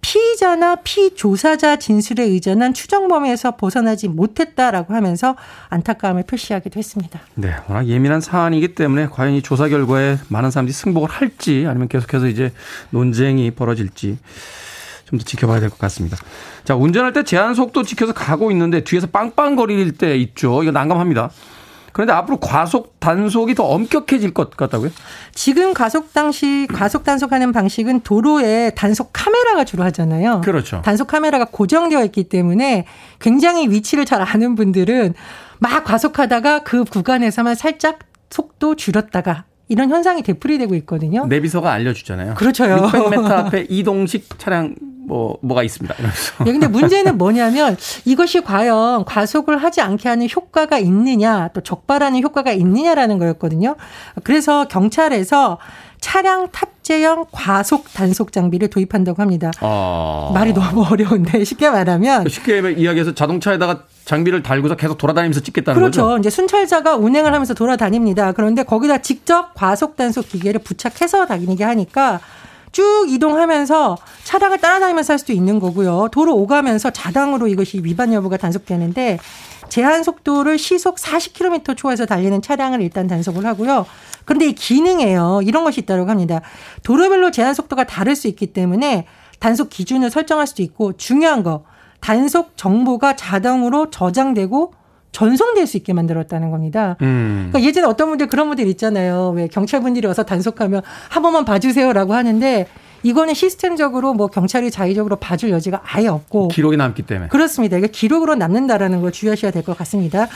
피의자나 0.01 0.77
피조사자 0.83 1.77
진술에 1.77 2.23
의존한 2.23 2.73
추정 2.73 3.07
범위에서 3.07 3.55
벗어나지 3.55 4.07
못했다라고 4.07 4.93
하면서 4.93 5.35
안타까움을 5.69 6.23
표시하기도 6.23 6.77
했습니다. 6.77 7.19
네, 7.35 7.53
워낙 7.67 7.87
예민한 7.87 8.19
사안이기 8.21 8.75
때문에 8.75 9.07
과연 9.07 9.33
이 9.33 9.41
조사 9.41 9.67
결과에 9.69 10.17
많은 10.29 10.51
사람들이 10.51 10.73
승복을 10.73 11.09
할지 11.09 11.65
아니면 11.67 11.87
계속해서 11.87 12.27
이제 12.27 12.51
논쟁이 12.89 13.51
벌어질지 13.51 14.17
좀 15.05 15.19
더 15.19 15.25
지켜봐야 15.25 15.59
될 15.59 15.69
것 15.69 15.77
같습니다. 15.77 16.15
자, 16.63 16.73
운전할 16.75 17.11
때 17.11 17.23
제한 17.23 17.53
속도 17.53 17.83
지켜서 17.83 18.13
가고 18.13 18.49
있는데 18.51 18.83
뒤에서 18.83 19.07
빵빵거릴 19.07 19.91
때 19.97 20.17
있죠. 20.17 20.63
이거 20.63 20.71
난감합니다. 20.71 21.29
그런데 21.91 22.13
앞으로 22.13 22.39
과속 22.39 22.99
단속이 22.99 23.55
더 23.55 23.63
엄격해질 23.65 24.33
것 24.33 24.55
같다고요? 24.55 24.91
지금 25.33 25.73
과속 25.73 26.13
당시 26.13 26.67
과속 26.73 27.03
단속하는 27.03 27.51
방식은 27.51 28.01
도로에 28.01 28.71
단속 28.71 29.09
카메라가 29.13 29.63
주로 29.63 29.83
하잖아요. 29.83 30.41
그렇죠. 30.41 30.81
단속 30.83 31.07
카메라가 31.07 31.45
고정되어 31.45 32.03
있기 32.05 32.25
때문에 32.25 32.85
굉장히 33.19 33.69
위치를 33.69 34.05
잘 34.05 34.21
아는 34.21 34.55
분들은 34.55 35.13
막 35.59 35.83
과속하다가 35.83 36.59
그 36.63 36.83
구간에서만 36.85 37.55
살짝 37.55 37.99
속도 38.29 38.75
줄였다가 38.75 39.45
이런 39.71 39.89
현상이 39.89 40.21
되풀이되고 40.21 40.75
있거든요. 40.75 41.25
내비서가 41.27 41.71
알려주잖아요. 41.71 42.33
그렇죠요. 42.33 42.75
600m 42.75 43.31
앞에 43.31 43.67
이동식 43.71 44.37
차량 44.37 44.75
뭐 45.07 45.37
뭐가 45.41 45.63
있습니다. 45.63 45.95
이러면서. 45.95 46.43
네, 46.43 46.51
근데 46.51 46.67
문제는 46.67 47.17
뭐냐면 47.17 47.77
이것이 48.03 48.41
과연 48.41 49.05
과속을 49.05 49.63
하지 49.63 49.79
않게 49.79 50.09
하는 50.09 50.27
효과가 50.29 50.77
있느냐, 50.79 51.47
또 51.53 51.61
적발하는 51.61 52.21
효과가 52.21 52.51
있느냐라는 52.51 53.17
거였거든요. 53.17 53.77
그래서 54.23 54.67
경찰에서 54.67 55.57
차량 56.01 56.49
탑재형 56.51 57.27
과속 57.31 57.85
단속 57.93 58.31
장비를 58.33 58.69
도입한다고 58.69 59.21
합니다. 59.21 59.51
어... 59.61 60.31
말이 60.33 60.51
너무 60.51 60.83
어려운데 60.83 61.45
쉽게 61.45 61.69
말하면 61.69 62.27
쉽게 62.27 62.59
이야기해서 62.71 63.13
자동차에다가 63.13 63.83
장비를 64.03 64.43
달고서 64.43 64.75
계속 64.75 64.97
돌아다니면서 64.97 65.39
찍겠다는 65.41 65.79
그렇죠. 65.79 66.01
거죠. 66.01 66.07
그렇죠. 66.07 66.19
이제 66.19 66.29
순찰자가 66.31 66.97
운행을 66.97 67.33
하면서 67.33 67.53
돌아다닙니다. 67.53 68.33
그런데 68.33 68.63
거기다 68.63 68.97
직접 68.97 69.53
과속 69.53 69.95
단속 69.95 70.27
기계를 70.27 70.59
부착해서 70.61 71.27
다니게 71.27 71.63
하니까 71.63 72.19
쭉 72.71 73.05
이동하면서 73.07 73.97
차량을 74.23 74.57
따라다니면서 74.57 75.13
할 75.13 75.19
수도 75.19 75.33
있는 75.33 75.59
거고요. 75.59 76.09
도로 76.11 76.35
오가면서 76.35 76.89
자당으로 76.89 77.47
이것이 77.47 77.81
위반 77.83 78.11
여부가 78.11 78.37
단속되는데 78.37 79.19
제한 79.71 80.03
속도를 80.03 80.57
시속 80.57 80.97
40km 80.97 81.77
초에서 81.77 82.05
달리는 82.05 82.41
차량을 82.41 82.81
일단 82.81 83.07
단속을 83.07 83.45
하고요. 83.45 83.85
그런데 84.25 84.47
이 84.47 84.53
기능에요. 84.53 85.39
이런 85.45 85.63
것이 85.63 85.79
있다고 85.79 86.09
합니다. 86.09 86.41
도로별로 86.83 87.31
제한 87.31 87.53
속도가 87.53 87.85
다를 87.85 88.17
수 88.17 88.27
있기 88.27 88.47
때문에 88.47 89.07
단속 89.39 89.69
기준을 89.69 90.09
설정할 90.09 90.45
수도 90.45 90.61
있고 90.61 90.97
중요한 90.97 91.41
거 91.41 91.63
단속 92.01 92.57
정보가 92.57 93.15
자동으로 93.15 93.89
저장되고 93.91 94.73
전송될 95.13 95.65
수 95.65 95.77
있게 95.77 95.93
만들었다는 95.93 96.51
겁니다. 96.51 96.97
음. 97.01 97.47
그러니까 97.49 97.65
예전에 97.65 97.87
어떤 97.87 98.09
분들 98.09 98.27
그런 98.27 98.47
분들 98.47 98.67
있잖아요. 98.67 99.29
왜 99.29 99.47
경찰분들이 99.47 100.05
와서 100.05 100.23
단속하면 100.23 100.81
한 101.07 101.23
번만 101.23 101.45
봐주세요라고 101.45 102.13
하는데 102.13 102.67
이거는 103.03 103.33
시스템적으로 103.33 104.13
뭐 104.13 104.27
경찰이 104.27 104.69
자의적으로 104.71 105.15
봐줄 105.15 105.49
여지가 105.49 105.81
아예 105.83 106.07
없고 106.07 106.49
기록이 106.49 106.77
남기 106.77 107.01
때문에 107.01 107.29
그렇습니다. 107.29 107.77
이게 107.77 107.87
기록으로 107.87 108.35
남는다라는 108.35 109.01
걸 109.01 109.11
주의하셔야 109.11 109.51
될 109.51 109.61
것 109.63 109.77
같습니다. 109.79 110.27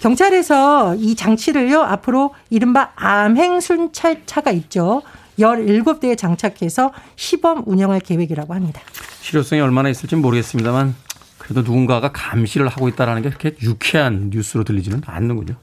경찰에서 0.00 0.94
이 0.96 1.14
장치를요 1.14 1.82
앞으로 1.82 2.34
이른바 2.50 2.90
암행 2.96 3.60
순찰차가 3.60 4.50
있죠. 4.52 5.02
17대에 5.38 6.16
장착해서 6.18 6.92
시범 7.16 7.62
운영할 7.66 8.00
계획이라고 8.00 8.54
합니다. 8.54 8.80
실효성이 9.22 9.60
얼마나 9.62 9.88
있을지 9.88 10.16
모르겠습니다만 10.16 10.94
그래도 11.38 11.62
누군가가 11.62 12.12
감시를 12.12 12.68
하고 12.68 12.88
있다는 12.88 13.22
게 13.22 13.30
그렇게 13.30 13.56
유쾌한 13.62 14.30
뉴스로 14.32 14.64
들리지는 14.64 15.02
않는군요. 15.06 15.54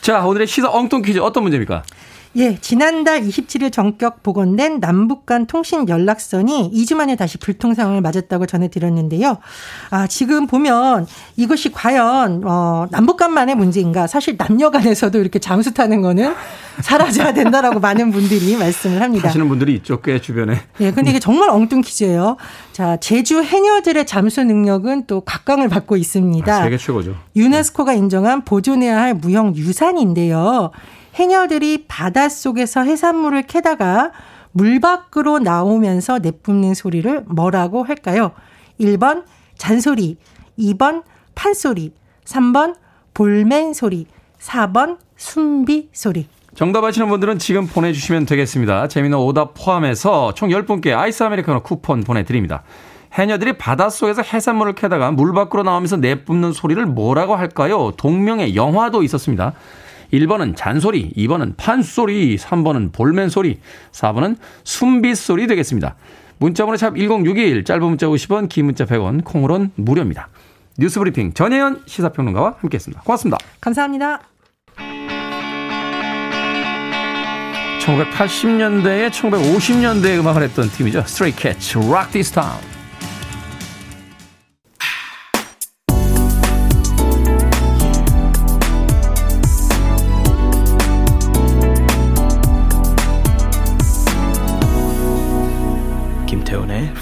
자, 0.00 0.24
오늘의 0.24 0.46
시사 0.46 0.70
엉뚱 0.70 1.02
퀴즈 1.02 1.18
어떤 1.18 1.42
문제입니까? 1.42 1.82
예, 2.36 2.56
지난달 2.60 3.22
27일 3.22 3.72
전격 3.72 4.22
복원된 4.22 4.80
남북 4.80 5.26
간 5.26 5.46
통신 5.46 5.88
연락선이 5.88 6.70
2주 6.74 6.94
만에 6.94 7.16
다시 7.16 7.38
불통 7.38 7.74
상황을 7.74 8.00
맞았다고 8.00 8.46
전해드렸는데요. 8.46 9.38
아, 9.90 10.06
지금 10.06 10.46
보면 10.46 11.06
이것이 11.36 11.72
과연, 11.72 12.42
어, 12.44 12.86
남북 12.90 13.16
간만의 13.16 13.54
문제인가. 13.54 14.06
사실 14.06 14.36
남녀 14.36 14.70
간에서도 14.70 15.18
이렇게 15.18 15.38
잠수 15.38 15.72
타는 15.72 16.02
거는 16.02 16.34
사라져야 16.80 17.32
된다라고 17.32 17.80
많은 17.80 18.12
분들이 18.12 18.56
말씀을 18.56 19.02
합니다. 19.02 19.28
하시는 19.28 19.48
분들이 19.48 19.74
있죠, 19.76 20.00
꽤 20.00 20.20
주변에. 20.20 20.60
예, 20.80 20.92
근데 20.92 21.10
이게 21.10 21.18
정말 21.18 21.48
엉뚱 21.50 21.80
퀴즈예요. 21.80 22.36
자, 22.78 22.96
제주 22.96 23.42
해녀들의 23.42 24.06
잠수 24.06 24.44
능력은 24.44 25.08
또 25.08 25.22
각광을 25.22 25.68
받고 25.68 25.96
있습니다. 25.96 26.54
아, 26.54 26.62
세계 26.62 26.76
최고죠. 26.76 27.16
유네스코가 27.34 27.92
인정한 27.94 28.44
보존해야 28.44 29.00
할 29.00 29.14
무형 29.14 29.56
유산인데요. 29.56 30.70
해녀들이 31.16 31.86
바닷속에서 31.88 32.84
해산물을 32.84 33.42
캐다가 33.48 34.12
물 34.52 34.78
밖으로 34.78 35.40
나오면서 35.40 36.20
내뿜는 36.20 36.74
소리를 36.74 37.24
뭐라고 37.26 37.82
할까요? 37.82 38.30
1번 38.78 39.24
잔소리, 39.56 40.16
2번 40.56 41.02
판소리, 41.34 41.92
3번 42.26 42.76
볼멘 43.12 43.72
소리, 43.72 44.06
4번 44.38 44.98
숨비 45.16 45.88
소리. 45.92 46.28
정답 46.58 46.82
아시는 46.82 47.08
분들은 47.08 47.38
지금 47.38 47.68
보내주시면 47.68 48.26
되겠습니다. 48.26 48.88
재미있는 48.88 49.16
오답 49.16 49.54
포함해서 49.54 50.34
총 50.34 50.48
10분께 50.48 50.92
아이스 50.92 51.22
아메리카노 51.22 51.62
쿠폰 51.62 52.02
보내드립니다. 52.02 52.64
해녀들이 53.12 53.56
바닷속에서 53.56 54.22
해산물을 54.22 54.72
캐다가 54.72 55.12
물 55.12 55.32
밖으로 55.32 55.62
나오면서 55.62 55.98
내뿜는 55.98 56.52
소리를 56.52 56.84
뭐라고 56.84 57.36
할까요? 57.36 57.92
동명의 57.96 58.56
영화도 58.56 59.04
있었습니다. 59.04 59.52
1번은 60.12 60.56
잔소리, 60.56 61.12
2번은 61.12 61.56
판소리, 61.56 62.36
3번은 62.36 62.92
볼멘소리, 62.92 63.60
4번은 63.92 64.36
숨빗소리 64.64 65.46
되겠습니다. 65.46 65.94
문자번호 66.38 66.76
샵 66.76 66.96
1061, 66.96 67.62
짧은 67.62 67.86
문자 67.86 68.08
50원, 68.08 68.48
긴 68.48 68.64
문자 68.64 68.84
100원, 68.84 69.24
콩으로는 69.24 69.70
무료입니다. 69.76 70.28
뉴스브리핑 70.76 71.34
전혜연 71.34 71.82
시사평론가와 71.86 72.56
함께했습니다. 72.58 73.02
고맙습니다. 73.02 73.38
감사합니다. 73.60 74.22
1980년대에 77.88 79.10
1950년대에 79.10 80.18
음악을 80.18 80.42
했던 80.42 80.68
팀이죠. 80.68 81.00
Stray 81.00 81.32
Cats, 81.34 81.78
Rock 81.78 82.12
This 82.12 82.30
Town. 82.30 82.58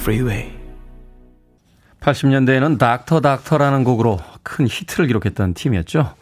Freeway. 0.06 0.52
80년대에는 1.98 2.78
닥터 2.78 3.20
닥터라는 3.20 3.82
곡으로 3.82 4.20
큰 4.44 4.68
히트를 4.68 5.08
기록했던 5.08 5.54
팀이었죠. 5.54 6.14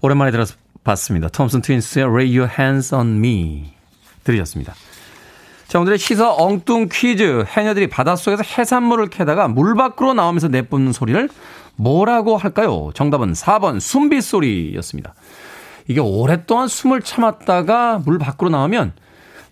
오랜만에 0.00 0.30
들어서 0.30 0.54
봤습니다. 0.84 1.26
톰슨 1.28 1.60
트윈스의 1.60 2.04
Lay 2.04 2.38
Your 2.38 2.48
Hands 2.56 2.94
on 2.94 3.16
Me 3.16 3.75
들으셨습니다. 4.26 4.74
자, 5.68 5.80
오늘의 5.80 5.98
시사 5.98 6.32
엉뚱 6.32 6.88
퀴즈. 6.90 7.44
해녀들이 7.48 7.88
바닷속에서 7.88 8.42
해산물을 8.42 9.08
캐다가 9.08 9.48
물 9.48 9.74
밖으로 9.74 10.14
나오면서 10.14 10.48
내뿜는 10.48 10.92
소리를 10.92 11.28
뭐라고 11.76 12.36
할까요? 12.36 12.90
정답은 12.94 13.32
4번 13.32 13.80
숨빗소리였습니다. 13.80 15.14
이게 15.88 16.00
오랫동안 16.00 16.68
숨을 16.68 17.02
참았다가 17.02 18.00
물 18.04 18.18
밖으로 18.18 18.50
나오면 18.50 18.92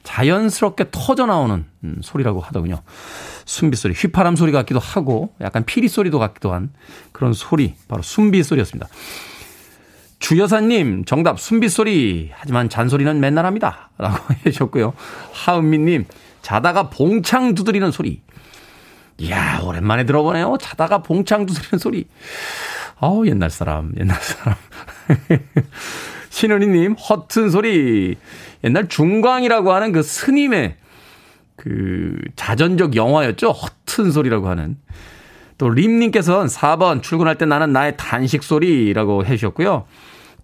자연스럽게 0.03 0.87
터져 0.91 1.27
나오는 1.27 1.65
음, 1.85 1.97
소리라고 2.03 2.41
하더군요. 2.41 2.83
숨비 3.47 3.77
소리, 3.77 3.95
휘파람 3.95 4.37
소리 4.37 4.53
같기도 4.53 4.79
하고 4.81 5.35
약간 5.41 5.65
피리 5.65 5.89
소리도 5.89 6.19
같기도 6.19 6.53
한 6.53 6.73
그런 7.13 7.33
소리, 7.33 7.75
바로 7.89 8.03
숨비 8.03 8.43
소리였습니다. 8.43 8.89
주 10.25 10.39
여사님, 10.39 11.05
정답, 11.05 11.39
숨비 11.39 11.69
소리. 11.69 12.31
하지만 12.33 12.71
잔소리는 12.71 13.21
맨날 13.21 13.45
합니다. 13.45 13.91
라고 13.99 14.17
해주셨고요. 14.47 14.95
하은미님, 15.33 16.07
자다가 16.41 16.89
봉창 16.89 17.55
두드리는 17.55 17.91
소리. 17.91 18.23
이야, 19.19 19.61
오랜만에 19.63 20.07
들어보네요. 20.07 20.57
자다가 20.63 21.03
봉창 21.03 21.45
두드리는 21.45 21.79
소리. 21.79 22.07
아우, 22.99 23.27
옛날 23.27 23.51
사람, 23.51 23.93
옛날 24.01 24.17
사람. 24.19 24.57
신은희님, 26.31 26.95
허튼 26.95 27.51
소리. 27.51 28.17
옛날 28.65 28.89
중광이라고 28.89 29.75
하는 29.75 29.93
그 29.93 30.03
스님의 30.03 30.77
그 31.57 32.17
자전적 32.35 32.97
영화였죠. 32.97 33.51
허튼 33.51 34.11
소리라고 34.11 34.49
하는. 34.49 34.79
또 35.59 35.69
림님께서는 35.69 36.47
4번 36.47 37.03
출근할 37.03 37.37
때 37.37 37.45
나는 37.45 37.75
나의 37.75 37.99
단식 37.99 38.43
소리라고 38.43 39.27
해주셨고요. 39.27 39.85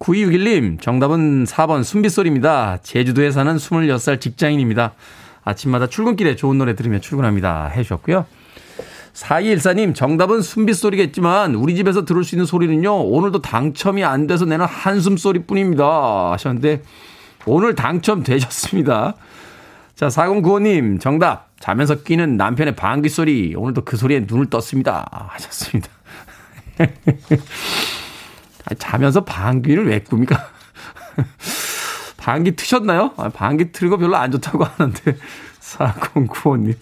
9261님 0.01 0.81
정답은 0.81 1.45
4번 1.45 1.83
숨빗소리입니다. 1.83 2.79
제주도에 2.81 3.31
사는 3.31 3.55
26살 3.55 4.19
직장인입니다. 4.19 4.93
아침마다 5.43 5.87
출근길에 5.87 6.35
좋은 6.35 6.57
노래 6.57 6.75
들으며 6.75 6.99
출근합니다. 6.99 7.67
해주셨고요. 7.67 8.25
4214님 9.13 9.93
정답은 9.93 10.41
숨빗소리겠지만 10.41 11.55
우리 11.55 11.75
집에서 11.75 12.05
들을 12.05 12.23
수 12.23 12.35
있는 12.35 12.45
소리는요. 12.45 13.01
오늘도 13.03 13.41
당첨이 13.41 14.03
안 14.03 14.25
돼서 14.25 14.45
내는 14.45 14.65
한숨소리 14.65 15.43
뿐입니다. 15.43 16.31
하셨는데 16.31 16.81
오늘 17.45 17.75
당첨되셨습니다. 17.75 19.15
자, 19.95 20.07
4095님, 20.07 20.99
정답. 20.99 21.51
자면서 21.59 22.01
끼는 22.01 22.37
남편의 22.37 22.75
방귀 22.75 23.09
소리. 23.09 23.53
오늘도 23.55 23.83
그 23.83 23.97
소리에 23.97 24.25
눈을 24.27 24.47
떴습니다. 24.47 25.27
하셨습니다. 25.33 25.89
자면서 28.75 29.23
방귀를 29.23 29.87
왜 29.87 30.03
꿉니까? 30.03 30.37
방귀 32.17 32.55
트셨나요? 32.55 33.11
아, 33.17 33.29
방귀 33.29 33.71
틀고 33.71 33.97
별로 33.97 34.15
안 34.15 34.31
좋다고 34.31 34.63
하는데. 34.63 35.17
4095님. 35.59 36.75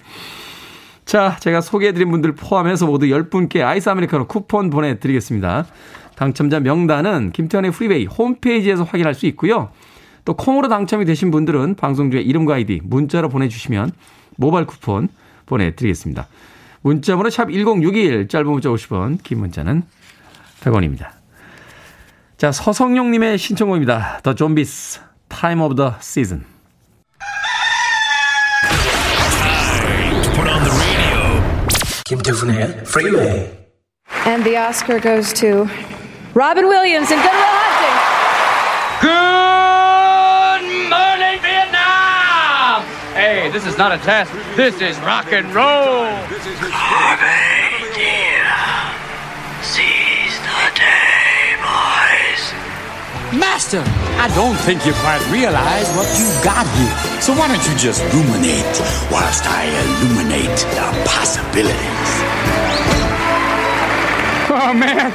자, 1.05 1.37
제가 1.39 1.61
소개해드린 1.61 2.11
분들 2.11 2.35
포함해서 2.35 2.85
모두 2.85 3.07
10분께 3.07 3.61
아이스 3.61 3.89
아메리카노 3.89 4.27
쿠폰 4.27 4.69
보내드리겠습니다. 4.69 5.65
당첨자 6.15 6.59
명단은 6.59 7.31
김태현의 7.31 7.71
프리베이 7.71 8.05
홈페이지에서 8.05 8.83
확인할 8.83 9.15
수 9.15 9.25
있고요. 9.27 9.69
또 10.25 10.35
콩으로 10.35 10.67
당첨이 10.67 11.05
되신 11.05 11.31
분들은 11.31 11.75
방송 11.75 12.11
중에 12.11 12.21
이름과 12.21 12.55
아이디 12.55 12.81
문자로 12.83 13.29
보내주시면 13.29 13.91
모바일 14.35 14.67
쿠폰 14.67 15.07
보내드리겠습니다. 15.45 16.27
문자번호 16.81 17.29
샵 17.29 17.49
1061, 17.51 18.27
짧은 18.27 18.47
문자 18.47 18.69
50원, 18.69 19.17
긴 19.23 19.39
문자는 19.39 19.83
100원입니다. 20.61 21.18
자, 22.39 22.53
서성용님의 22.53 23.37
신청곡입니다. 23.37 24.21
The 24.23 24.33
Zombies, 24.33 25.01
Time 25.27 25.61
of 25.61 25.75
the 25.75 25.91
Season. 25.99 26.45
김태훈의 32.05 32.85
Freeway. 32.87 33.51
And 34.25 34.45
the 34.45 34.55
Oscar 34.55 35.01
goes 35.01 35.33
to 35.33 35.67
Robin 36.33 36.63
Williams 36.67 37.11
and 37.11 37.21
Good 37.21 37.35
Will 37.35 37.59
Hunting. 37.59 37.99
Good 39.03 40.63
morning, 40.87 41.41
Vietnam! 41.43 42.87
Hey, 43.15 43.51
this 43.51 43.67
is 43.67 43.77
not 43.77 43.91
a 43.91 43.97
test. 43.97 44.31
This 44.55 44.79
is 44.79 44.97
rock 45.03 45.33
and 45.33 45.53
roll. 45.53 46.07
Harvey, 46.71 47.58
Master, 53.32 53.82
I 54.18 54.28
don't 54.34 54.56
think 54.56 54.86
you 54.86 54.92
quite 54.94 55.20
realize 55.30 55.88
what 55.96 56.06
you've 56.18 56.44
got 56.44 56.66
here. 56.76 56.94
So 57.20 57.32
why 57.32 57.48
don't 57.48 57.64
you 57.68 57.74
just 57.76 58.02
ruminate 58.12 58.76
whilst 59.10 59.44
I 59.46 59.64
illuminate 59.82 60.58
the 60.76 60.86
possibilities? 61.04 62.10
Oh, 64.50 64.72
man. 64.72 65.10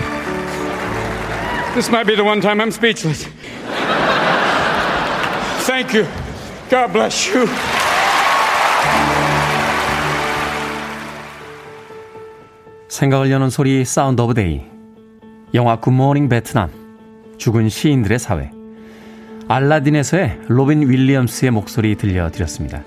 This 1.76 1.90
might 1.90 2.08
be 2.08 2.16
the 2.16 2.24
one 2.24 2.42
time 2.42 2.60
I'm 2.60 2.72
speechless. 2.72 3.26
Thank 5.66 5.94
you. 5.94 6.06
God 6.70 6.92
bless 6.92 7.34
you. 7.34 7.48
생각을 12.90 13.32
여는 13.32 13.50
소리 13.50 13.86
사운드 13.86 14.22
오브 14.22 14.34
데이 14.34 14.66
영화 15.54 15.78
굿모닝 15.78 16.28
베트남 16.28 16.70
죽은 17.37 17.69
시인들의 17.69 18.19
사회 18.19 18.51
알라딘에서의 19.49 20.41
로빈 20.49 20.89
윌리엄스의 20.89 21.51
목소리 21.51 21.97
들려드렸습니다. 21.97 22.83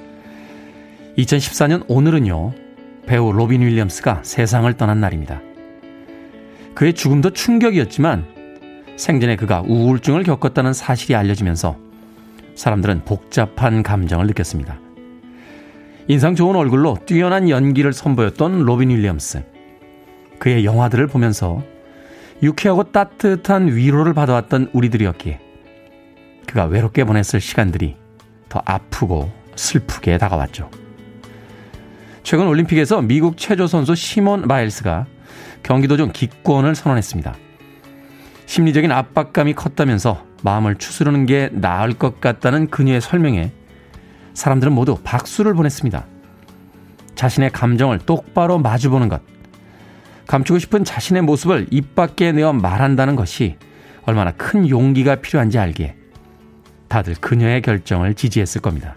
2014년 1.17 1.83
오늘은요 1.87 2.53
배우 3.05 3.31
로빈 3.31 3.61
윌리엄스가 3.61 4.21
세상을 4.23 4.71
떠난 4.73 4.99
날입니다. 4.99 5.41
그의 6.73 6.93
죽음도 6.93 7.31
충격이었지만 7.31 8.25
생전에 8.97 9.35
그가 9.35 9.63
우울증을 9.65 10.23
겪었다는 10.23 10.73
사실이 10.73 11.15
알려지면서 11.15 11.77
사람들은 12.55 13.05
복잡한 13.05 13.83
감정을 13.83 14.27
느꼈습니다. 14.27 14.79
인상 16.07 16.35
좋은 16.35 16.55
얼굴로 16.55 16.97
뛰어난 17.05 17.49
연기를 17.49 17.93
선보였던 17.93 18.63
로빈 18.63 18.89
윌리엄스. 18.89 19.43
그의 20.39 20.65
영화들을 20.65 21.07
보면서 21.07 21.63
유쾌하고 22.41 22.91
따뜻한 22.91 23.67
위로를 23.67 24.13
받아왔던 24.13 24.69
우리들이었기에 24.73 25.39
그가 26.45 26.65
외롭게 26.65 27.03
보냈을 27.03 27.41
시간들이 27.41 27.95
더 28.49 28.61
아프고 28.65 29.31
슬프게 29.55 30.17
다가왔죠. 30.17 30.69
최근 32.23 32.47
올림픽에서 32.47 33.01
미국 33.01 33.37
체조 33.37 33.67
선수 33.67 33.95
시몬 33.95 34.47
마일스가 34.47 35.05
경기 35.63 35.87
도중 35.87 36.11
기권을 36.13 36.75
선언했습니다. 36.75 37.35
심리적인 38.45 38.91
압박감이 38.91 39.53
컸다면서 39.53 40.25
마음을 40.43 40.75
추스르는 40.75 41.25
게 41.25 41.49
나을 41.51 41.93
것 41.93 42.21
같다는 42.21 42.67
그녀의 42.67 43.01
설명에 43.01 43.51
사람들은 44.33 44.71
모두 44.73 44.97
박수를 45.03 45.53
보냈습니다. 45.53 46.05
자신의 47.15 47.49
감정을 47.51 47.99
똑바로 47.99 48.59
마주보는 48.59 49.09
것, 49.09 49.21
감추고 50.27 50.59
싶은 50.59 50.83
자신의 50.83 51.23
모습을 51.23 51.67
입 51.71 51.95
밖에 51.95 52.31
내어 52.31 52.53
말한다는 52.53 53.15
것이 53.15 53.55
얼마나 54.03 54.31
큰 54.31 54.69
용기가 54.69 55.15
필요한지 55.15 55.57
알기에 55.57 55.95
다들 56.87 57.15
그녀의 57.15 57.61
결정을 57.61 58.13
지지했을 58.13 58.61
겁니다. 58.61 58.95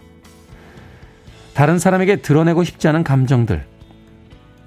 다른 1.53 1.79
사람에게 1.79 2.17
드러내고 2.17 2.63
싶지 2.63 2.87
않은 2.87 3.03
감정들, 3.03 3.65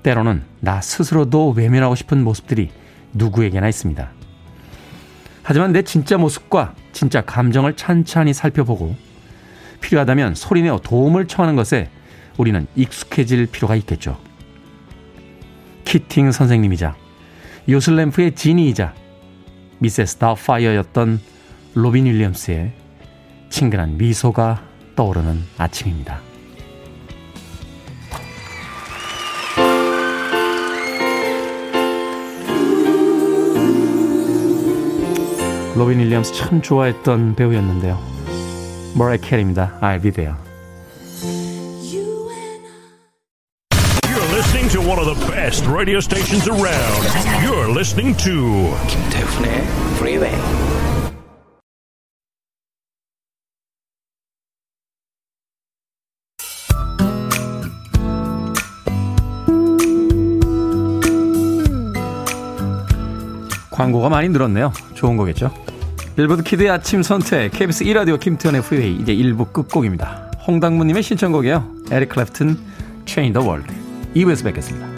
때로는 0.03 0.43
나 0.61 0.81
스스로도 0.81 1.51
외면하고 1.51 1.95
싶은 1.95 2.23
모습들이 2.23 2.71
누구에게나 3.15 3.69
있습니다. 3.69 4.11
하지만 5.43 5.73
내 5.73 5.83
진짜 5.83 6.19
모습과 6.19 6.75
진짜 6.93 7.23
감정을 7.23 7.77
찬찬히 7.77 8.33
살펴보고 8.35 8.95
필요하다면 9.81 10.35
소리내어 10.35 10.81
도움을 10.83 11.27
청하는 11.27 11.57
것에 11.57 11.91
우리는 12.37 12.67
익숙해질 12.77 13.47
필요가 13.47 13.77
있겠죠. 13.77 14.19
키팅 15.85 16.33
선생님이자 16.33 16.97
요술램프의 17.69 18.35
지니이자 18.35 18.95
미세스 19.79 20.17
다웃파이어였던 20.17 21.21
로빈 21.75 22.07
윌리엄스의 22.07 22.73
친근한 23.51 23.97
미소가 23.97 24.63
떠오르는 24.97 25.43
아침입니다. 25.59 26.21
로빈 35.77 35.99
윌리엄스 35.99 36.35
참 36.35 36.63
좋아했던 36.63 37.35
배우였는데요. 37.35 37.99
머라이 38.97 39.19
캐리입니다. 39.19 39.79
I'll 39.81 40.01
be 40.01 40.13
there. 40.13 40.44
Best 45.45 45.67
radio 45.67 46.01
stations 46.01 46.49
around. 46.49 47.05
You're 47.45 47.69
listening 47.69 48.17
to 48.17 48.73
김태훈의 48.89 49.61
Freeway. 49.97 50.35
광고가 63.71 64.09
많이 64.09 64.31
늘었네요. 64.31 64.73
좋은 64.95 65.19
거겠죠? 65.19 65.53
빌보드 66.17 66.43
키드의 66.43 66.71
아침 66.71 67.03
선택, 67.03 67.51
KBS 67.53 67.85
2라디오 67.85 68.19
김태훈의 68.19 68.63
프리웨이, 68.63 68.97
이제 68.97 69.15
1부 69.15 69.53
끝곡입니다. 69.53 70.31
홍당무님의 70.47 71.03
신청곡이에요. 71.03 71.71
에릭 71.91 72.09
클랩튼, 72.09 72.57
Change 73.05 73.35
the 73.35 73.47
World. 73.47 73.71
2부에서 74.15 74.45
뵙겠습니다. 74.45 74.94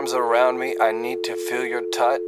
Arms 0.00 0.14
around 0.14 0.58
me. 0.58 0.74
I 0.80 0.92
need 0.92 1.18
to 1.24 1.34
feel 1.36 1.66
your 1.66 1.84
touch. 1.92 2.20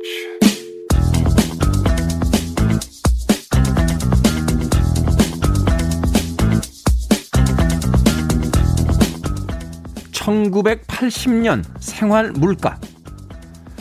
(1980년) 10.12 11.64
생활 11.80 12.32
물가 12.32 12.78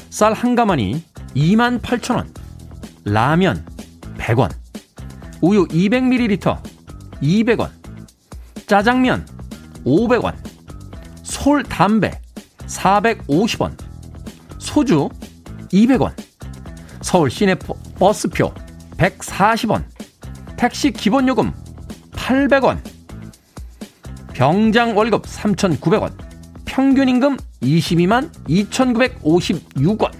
쌀 0.09 0.33
한 0.33 0.55
가마니 0.55 1.03
2만 1.35 1.81
8천 1.81 2.15
원 2.15 2.33
라면 3.03 3.65
100원 4.17 4.51
우유 5.41 5.67
200ml 5.67 6.57
200원 7.21 7.69
짜장면 8.65 9.27
500원 9.85 10.35
솔 11.23 11.63
담배 11.63 12.19
450원 12.71 13.77
소주 14.57 15.09
200원 15.73 16.13
서울 17.01 17.29
시내 17.29 17.55
버스표 17.55 18.53
140원 18.97 19.83
택시 20.57 20.91
기본요금 20.91 21.51
800원 22.13 22.79
병장 24.33 24.95
월급 24.95 25.23
3,900원 25.25 26.13
평균 26.65 27.09
임금 27.09 27.37
22만 27.61 28.31
2,956원 28.47 30.11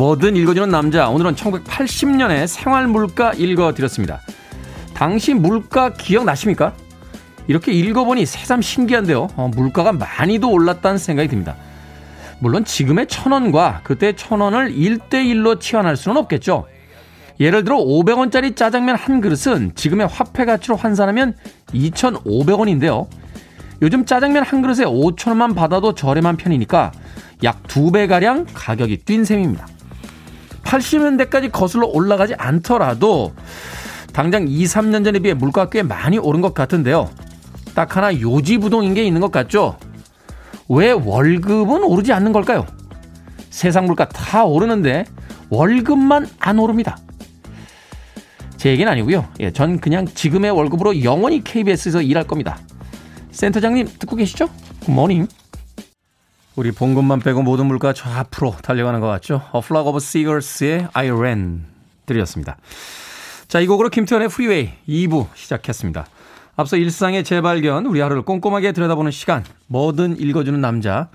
뭐든 0.00 0.34
읽어주는 0.34 0.70
남자. 0.70 1.10
오늘은 1.10 1.34
1980년의 1.34 2.46
생활 2.46 2.86
물가 2.86 3.34
읽어드렸습니다. 3.34 4.22
당시 4.94 5.34
물가 5.34 5.92
기억나십니까? 5.92 6.72
이렇게 7.48 7.72
읽어보니 7.72 8.24
새삼 8.24 8.62
신기한데요. 8.62 9.28
어, 9.36 9.50
물가가 9.54 9.92
많이도 9.92 10.50
올랐다는 10.50 10.96
생각이 10.96 11.28
듭니다. 11.28 11.54
물론 12.38 12.64
지금의 12.64 13.08
천 13.08 13.32
원과 13.32 13.82
그때 13.84 14.14
천 14.16 14.40
원을 14.40 14.72
1대1로 14.72 15.60
치환할 15.60 15.98
수는 15.98 16.16
없겠죠. 16.16 16.66
예를 17.38 17.64
들어 17.64 17.76
500원짜리 17.76 18.56
짜장면 18.56 18.96
한 18.96 19.20
그릇은 19.20 19.72
지금의 19.74 20.06
화폐 20.06 20.46
가치로 20.46 20.76
환산하면 20.76 21.36
2,500원인데요. 21.74 23.06
요즘 23.82 24.06
짜장면 24.06 24.44
한 24.44 24.62
그릇에 24.62 24.86
5,000원만 24.86 25.54
받아도 25.54 25.94
저렴한 25.94 26.38
편이니까 26.38 26.90
약 27.42 27.62
2배가량 27.64 28.46
가격이 28.54 29.04
뛴 29.04 29.26
셈입니다. 29.26 29.66
80년대까지 30.70 31.50
거슬러 31.50 31.86
올라가지 31.88 32.34
않더라도 32.34 33.34
당장 34.12 34.46
2, 34.48 34.64
3년 34.64 35.04
전에 35.04 35.18
비해 35.18 35.34
물가가 35.34 35.68
꽤 35.68 35.82
많이 35.82 36.18
오른 36.18 36.40
것 36.40 36.54
같은데요. 36.54 37.10
딱 37.74 37.96
하나 37.96 38.18
요지부동인 38.18 38.94
게 38.94 39.04
있는 39.04 39.20
것 39.20 39.32
같죠? 39.32 39.76
왜 40.68 40.92
월급은 40.92 41.82
오르지 41.82 42.12
않는 42.12 42.32
걸까요? 42.32 42.66
세상 43.50 43.86
물가 43.86 44.08
다 44.08 44.44
오르는데 44.44 45.04
월급만 45.48 46.28
안 46.38 46.58
오릅니다. 46.58 46.96
제 48.56 48.70
얘기는 48.70 48.90
아니고요. 48.90 49.26
예, 49.40 49.50
전 49.50 49.80
그냥 49.80 50.06
지금의 50.06 50.50
월급으로 50.50 51.02
영원히 51.02 51.42
KBS에서 51.42 52.02
일할 52.02 52.24
겁니다. 52.24 52.58
센터장님 53.32 53.88
듣고 53.98 54.16
계시죠? 54.16 54.48
굿모닝. 54.84 55.26
우리 56.60 56.72
봉급만 56.72 57.20
빼고 57.20 57.40
모든 57.40 57.64
물가 57.64 57.94
저 57.94 58.10
앞으로 58.10 58.54
달려가는 58.62 59.00
것 59.00 59.06
같죠? 59.06 59.40
A 59.54 59.62
Flock 59.64 59.88
of 59.88 59.96
Seagulls의 59.96 60.88
I 60.92 61.08
Ran 61.10 61.64
들으셨습니다. 62.04 62.58
자, 63.48 63.60
이 63.60 63.66
곡으로 63.66 63.88
김태훈의 63.88 64.28
프리웨이 64.28 64.68
2부 64.86 65.28
시작했습니다. 65.34 66.06
앞서 66.56 66.76
일상의 66.76 67.24
재발견, 67.24 67.86
우리 67.86 68.00
하루를 68.00 68.20
꼼꼼하게 68.24 68.72
들여다보는 68.72 69.10
시간, 69.10 69.42
뭐든 69.68 70.20
읽어주는 70.20 70.60
남자, 70.60 71.08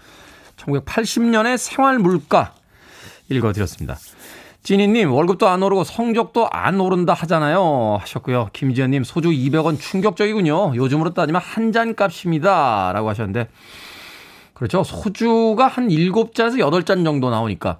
1980년의 0.57 1.57
생활 1.57 1.99
물가 1.99 2.55
읽어드렸습니다. 3.29 3.99
찐이님, 4.63 5.13
월급도 5.13 5.47
안 5.47 5.61
오르고 5.61 5.83
성적도 5.83 6.49
안 6.51 6.79
오른다 6.79 7.13
하잖아요. 7.13 7.99
하셨고요. 8.01 8.49
김지현님, 8.51 9.03
소주 9.03 9.29
200원 9.29 9.79
충격적이군요. 9.79 10.75
요즘으로 10.75 11.13
따지면 11.13 11.39
한 11.39 11.71
잔 11.71 11.93
값입니다. 11.93 12.93
라고 12.93 13.09
하셨는데, 13.09 13.47
그렇죠. 14.55 14.83
소주가 14.83 15.67
한 15.67 15.89
7잔에서 15.89 16.57
8잔 16.59 17.05
정도 17.05 17.29
나오니까, 17.29 17.79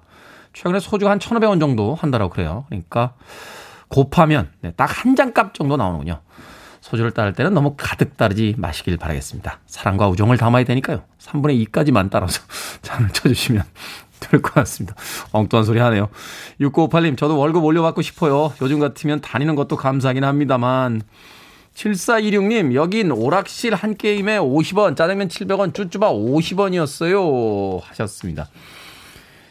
최근에 0.52 0.78
소주가 0.78 1.10
한 1.10 1.18
1,500원 1.18 1.58
정도 1.58 1.94
한다라고 1.96 2.30
그래요. 2.30 2.64
그러니까, 2.68 3.14
곱하면, 3.88 4.50
네, 4.60 4.70
딱한 4.76 5.16
잔 5.16 5.32
값 5.34 5.54
정도 5.54 5.76
나오는군요. 5.76 6.20
소주를 6.80 7.10
따를 7.10 7.32
때는 7.32 7.52
너무 7.52 7.74
가득 7.76 8.16
따르지 8.16 8.54
마시길 8.58 8.96
바라겠습니다. 8.96 9.58
사랑과 9.66 10.08
우정을 10.08 10.36
담아야 10.36 10.62
되니까요. 10.64 11.02
3분의 11.18 11.66
2까지만 11.66 12.10
따라서 12.10 12.40
잔을 12.82 13.10
쳐주시면 13.10 13.64
될 14.20 14.40
것 14.40 14.54
같습니다. 14.54 14.94
엉뚱한 15.32 15.64
소리 15.64 15.80
하네요. 15.80 16.08
6958님, 16.60 17.16
저도 17.18 17.36
월급 17.38 17.64
올려받고 17.64 18.02
싶어요. 18.02 18.52
요즘 18.62 18.78
같으면 18.78 19.20
다니는 19.20 19.56
것도 19.56 19.76
감사하긴 19.76 20.22
합니다만. 20.24 21.02
7426님, 21.76 22.74
여긴 22.74 23.12
오락실 23.12 23.74
한 23.74 23.96
게임에 23.96 24.38
50원, 24.38 24.96
짜장면 24.96 25.28
700원, 25.28 25.74
쭈쭈바 25.74 26.10
50원이었어요. 26.10 27.82
하셨습니다. 27.82 28.48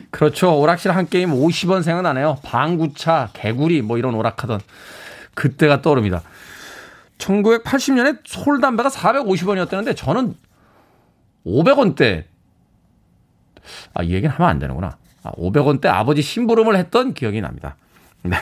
그렇죠. 0.09 0.59
오락실 0.59 0.91
한 0.91 1.07
게임 1.07 1.31
50원 1.31 1.83
생각나네요. 1.83 2.39
방구차, 2.43 3.29
개구리, 3.33 3.83
뭐 3.83 3.97
이런 3.99 4.15
오락하던 4.15 4.59
그때가 5.35 5.81
떠오릅니다. 5.81 6.23
1980년에 7.19 8.19
솔 8.25 8.59
담배가 8.59 8.89
450원이었다는데 8.89 9.95
저는 9.95 10.35
500원대 11.45 12.23
아, 13.93 14.03
이 14.03 14.13
얘기는 14.13 14.33
하면 14.33 14.49
안 14.49 14.59
되는구나. 14.59 14.97
아, 15.23 15.31
500원대 15.31 15.85
아버지 15.88 16.21
심부름을 16.21 16.75
했던 16.75 17.13
기억이 17.13 17.41
납니다. 17.41 17.75
네. 18.23 18.38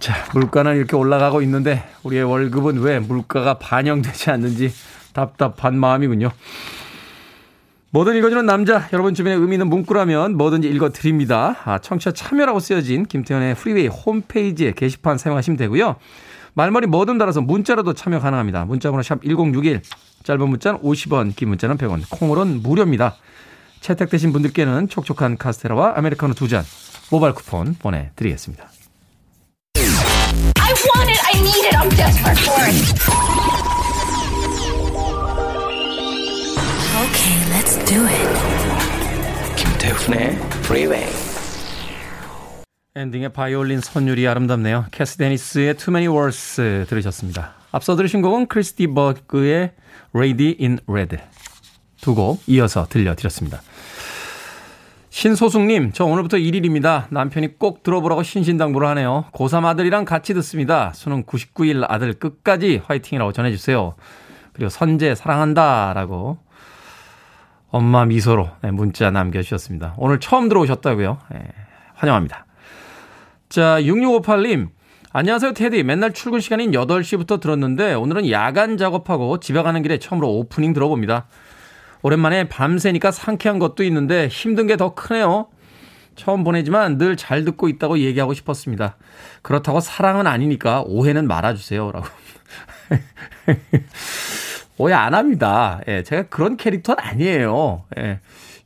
자, 0.00 0.14
물가는 0.32 0.76
이렇게 0.76 0.96
올라가고 0.96 1.42
있는데 1.42 1.82
우리의 2.04 2.24
월급은 2.24 2.78
왜 2.80 2.98
물가가 3.00 3.54
반영되지 3.54 4.30
않는지 4.30 4.72
답답한 5.12 5.78
마음이군요. 5.78 6.30
뭐든 7.90 8.16
읽어주는 8.16 8.44
남자, 8.44 8.86
여러분 8.92 9.14
주변에 9.14 9.34
의미 9.34 9.54
있는 9.54 9.68
문구라면 9.68 10.36
뭐든지 10.36 10.68
읽어드립니다. 10.68 11.56
아, 11.64 11.78
청취자 11.78 12.12
참여라고 12.12 12.60
쓰여진 12.60 13.06
김태훈의 13.06 13.54
프리웨이 13.54 13.86
홈페이지에 13.88 14.72
게시판 14.72 15.18
사용하시면 15.18 15.56
되고요. 15.56 15.96
말머리 16.54 16.86
뭐든 16.86 17.18
달아서 17.18 17.40
문자로도 17.40 17.94
참여 17.94 18.20
가능합니다. 18.20 18.66
문자번호 18.66 19.02
샵 19.02 19.22
1061, 19.22 19.80
짧은 20.22 20.48
문자는 20.48 20.80
50원, 20.80 21.34
긴 21.34 21.48
문자는 21.48 21.78
100원, 21.78 22.02
콩으로는 22.10 22.62
무료입니다. 22.62 23.16
채택되신 23.80 24.32
분들께는 24.32 24.88
촉촉한 24.88 25.38
카스테라와 25.38 25.94
아메리카노 25.96 26.34
두 26.34 26.48
잔 26.48 26.64
모바일 27.10 27.32
쿠폰 27.32 27.74
보내드리겠습니다. 27.74 28.77
I 30.78 30.86
want 30.94 31.10
it. 31.10 31.18
I 31.26 31.32
need 31.42 31.64
it. 31.66 31.74
I'm 31.74 31.88
desperate 31.90 32.38
for 32.38 32.60
it. 32.70 32.78
Okay, 37.02 37.36
let's 37.50 37.74
do 37.84 38.06
it. 38.06 38.28
김태훈의 39.56 40.36
Freeway. 40.64 41.06
엔딩의 42.94 43.32
바이올린 43.32 43.80
선율이 43.80 44.26
아름답네요. 44.28 44.86
캐시 44.92 45.16
데니스의 45.16 45.74
Too 45.76 45.96
Many 45.96 46.14
Walls 46.16 46.86
들으셨습니다. 46.88 47.54
앞서 47.72 47.96
들으신 47.96 48.22
곡은 48.22 48.46
크리스 48.46 48.78
디 48.78 48.86
버그의 48.88 49.72
Lady 50.14 50.56
in 50.60 50.78
Red 50.88 51.16
두 52.00 52.14
곡 52.14 52.40
이어서 52.46 52.86
들려드렸습니다. 52.88 53.60
신소숙님, 55.10 55.92
저 55.92 56.04
오늘부터 56.04 56.36
1일입니다. 56.36 57.06
남편이 57.10 57.58
꼭 57.58 57.82
들어보라고 57.82 58.22
신신당부를 58.22 58.86
하네요. 58.88 59.24
고3 59.32 59.64
아들이랑 59.64 60.04
같이 60.04 60.34
듣습니다. 60.34 60.92
수능 60.94 61.24
99일 61.24 61.84
아들 61.88 62.12
끝까지 62.12 62.82
화이팅이라고 62.84 63.32
전해주세요. 63.32 63.94
그리고 64.52 64.68
선재 64.68 65.14
사랑한다 65.14 65.92
라고 65.94 66.38
엄마 67.70 68.04
미소로 68.04 68.48
네, 68.62 68.70
문자 68.70 69.10
남겨주셨습니다. 69.10 69.94
오늘 69.96 70.20
처음 70.20 70.48
들어오셨다고요. 70.48 71.18
네, 71.32 71.42
환영합니다. 71.94 72.46
자, 73.48 73.80
6658님. 73.80 74.68
안녕하세요, 75.10 75.54
테디. 75.54 75.84
맨날 75.84 76.12
출근 76.12 76.40
시간인 76.40 76.70
8시부터 76.72 77.40
들었는데 77.40 77.94
오늘은 77.94 78.30
야간 78.30 78.76
작업하고 78.76 79.40
집에 79.40 79.62
가는 79.62 79.80
길에 79.82 79.98
처음으로 79.98 80.28
오프닝 80.28 80.74
들어봅니다. 80.74 81.26
오랜만에 82.02 82.48
밤새니까 82.48 83.10
상쾌한 83.10 83.58
것도 83.58 83.82
있는데 83.84 84.28
힘든 84.28 84.66
게 84.66 84.76
더 84.76 84.94
크네요. 84.94 85.48
처음 86.16 86.42
보내지만 86.44 86.98
늘 86.98 87.16
잘 87.16 87.44
듣고 87.44 87.68
있다고 87.68 87.98
얘기하고 88.00 88.34
싶었습니다. 88.34 88.96
그렇다고 89.42 89.80
사랑은 89.80 90.26
아니니까 90.26 90.82
오해는 90.86 91.26
말아주세요. 91.28 91.92
라고. 91.92 92.06
오해 94.78 94.94
안 94.94 95.14
합니다. 95.14 95.80
예, 95.88 96.02
제가 96.02 96.24
그런 96.28 96.56
캐릭터는 96.56 97.02
아니에요. 97.02 97.84
예, 97.98 98.20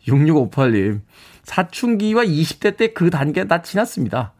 6658님. 0.06 1.00
사춘기와 1.44 2.24
20대 2.24 2.76
때 2.76 2.94
그 2.94 3.10
단계 3.10 3.46
다 3.46 3.62
지났습니다. 3.62 4.32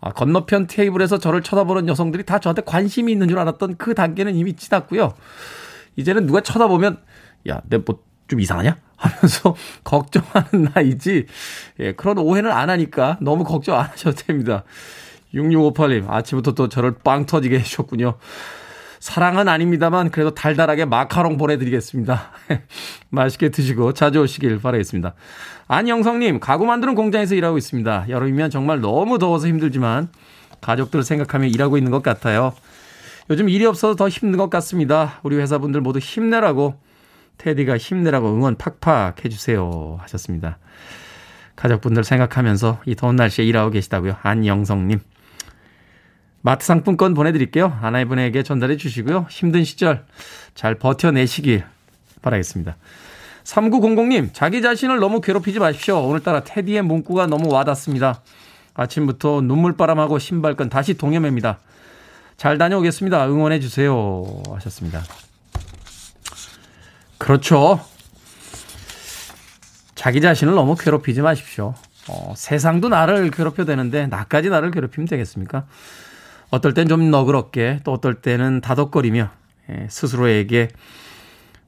아, 0.00 0.12
건너편 0.12 0.66
테이블에서 0.66 1.18
저를 1.18 1.42
쳐다보는 1.42 1.88
여성들이 1.88 2.24
다 2.24 2.38
저한테 2.38 2.62
관심이 2.62 3.10
있는 3.12 3.28
줄 3.28 3.38
알았던 3.38 3.76
그 3.78 3.94
단계는 3.94 4.34
이미 4.34 4.54
지났고요. 4.56 5.14
이제는 5.96 6.26
누가 6.26 6.40
쳐다보면 6.40 6.98
야, 7.48 7.60
내 7.68 7.78
뭐 7.78 8.00
좀 8.28 8.40
이상하냐? 8.40 8.76
하면서 8.96 9.56
걱정하는 9.84 10.70
나이지. 10.74 11.26
예, 11.80 11.92
그런 11.92 12.18
오해는 12.18 12.50
안 12.50 12.70
하니까 12.70 13.18
너무 13.20 13.44
걱정 13.44 13.78
안 13.78 13.86
하셔도 13.86 14.16
됩니다. 14.16 14.64
6658님, 15.34 16.08
아침부터 16.08 16.52
또 16.52 16.68
저를 16.68 16.94
빵 17.04 17.26
터지게 17.26 17.58
해주셨군요. 17.58 18.14
사랑은 19.00 19.48
아닙니다만 19.48 20.10
그래도 20.10 20.34
달달하게 20.34 20.84
마카롱 20.84 21.36
보내드리겠습니다. 21.36 22.30
맛있게 23.10 23.50
드시고 23.50 23.92
자주 23.92 24.20
오시길 24.20 24.60
바라겠습니다. 24.60 25.14
안영성님, 25.68 26.40
가구 26.40 26.66
만드는 26.66 26.94
공장에서 26.94 27.34
일하고 27.34 27.58
있습니다. 27.58 28.06
여름이면 28.08 28.50
정말 28.50 28.80
너무 28.80 29.18
더워서 29.18 29.46
힘들지만 29.46 30.08
가족들을 30.60 31.04
생각하며 31.04 31.46
일하고 31.46 31.76
있는 31.76 31.92
것 31.92 32.02
같아요. 32.02 32.54
요즘 33.30 33.48
일이 33.48 33.64
없어서 33.66 33.94
더 33.94 34.08
힘든 34.08 34.38
것 34.38 34.50
같습니다. 34.50 35.20
우리 35.22 35.36
회사분들 35.36 35.80
모두 35.80 35.98
힘내라고 36.00 36.74
테디가 37.38 37.78
힘내라고 37.78 38.32
응원 38.32 38.56
팍팍 38.56 39.24
해주세요 39.24 39.98
하셨습니다. 40.00 40.58
가족분들 41.56 42.04
생각하면서 42.04 42.82
이 42.86 42.94
더운 42.94 43.16
날씨에 43.16 43.44
일하고 43.44 43.70
계시다고요. 43.70 44.16
안영성님. 44.22 45.00
마트 46.40 46.64
상품권 46.64 47.14
보내드릴게요. 47.14 47.78
아나이분에게 47.82 48.42
전달해 48.42 48.76
주시고요. 48.76 49.26
힘든 49.28 49.64
시절 49.64 50.04
잘 50.54 50.76
버텨내시길 50.76 51.64
바라겠습니다. 52.22 52.76
3900님, 53.44 54.30
자기 54.34 54.62
자신을 54.62 55.00
너무 55.00 55.20
괴롭히지 55.20 55.58
마십시오. 55.58 55.98
오늘따라 56.00 56.44
테디의 56.44 56.82
문구가 56.82 57.26
너무 57.26 57.50
와닿습니다. 57.50 58.22
아침부터 58.74 59.40
눈물바람하고 59.40 60.18
신발끈 60.18 60.68
다시 60.68 60.94
동해맵니다. 60.94 61.58
잘 62.36 62.58
다녀오겠습니다. 62.58 63.26
응원해 63.28 63.58
주세요. 63.58 64.24
하셨습니다. 64.54 65.02
그렇죠. 67.18 67.80
자기 69.94 70.20
자신을 70.20 70.54
너무 70.54 70.76
괴롭히지 70.76 71.20
마십시오. 71.22 71.74
어, 72.08 72.32
세상도 72.36 72.88
나를 72.88 73.30
괴롭혀 73.30 73.64
되는데 73.64 74.06
나까지 74.06 74.48
나를 74.48 74.70
괴롭히면 74.70 75.08
되겠습니까? 75.08 75.66
어떨 76.50 76.72
땐 76.72 76.88
좀 76.88 77.10
너그럽게 77.10 77.80
또 77.84 77.92
어떨 77.92 78.14
때는 78.14 78.60
다독거리며 78.60 79.28
예, 79.70 79.86
스스로에게 79.90 80.68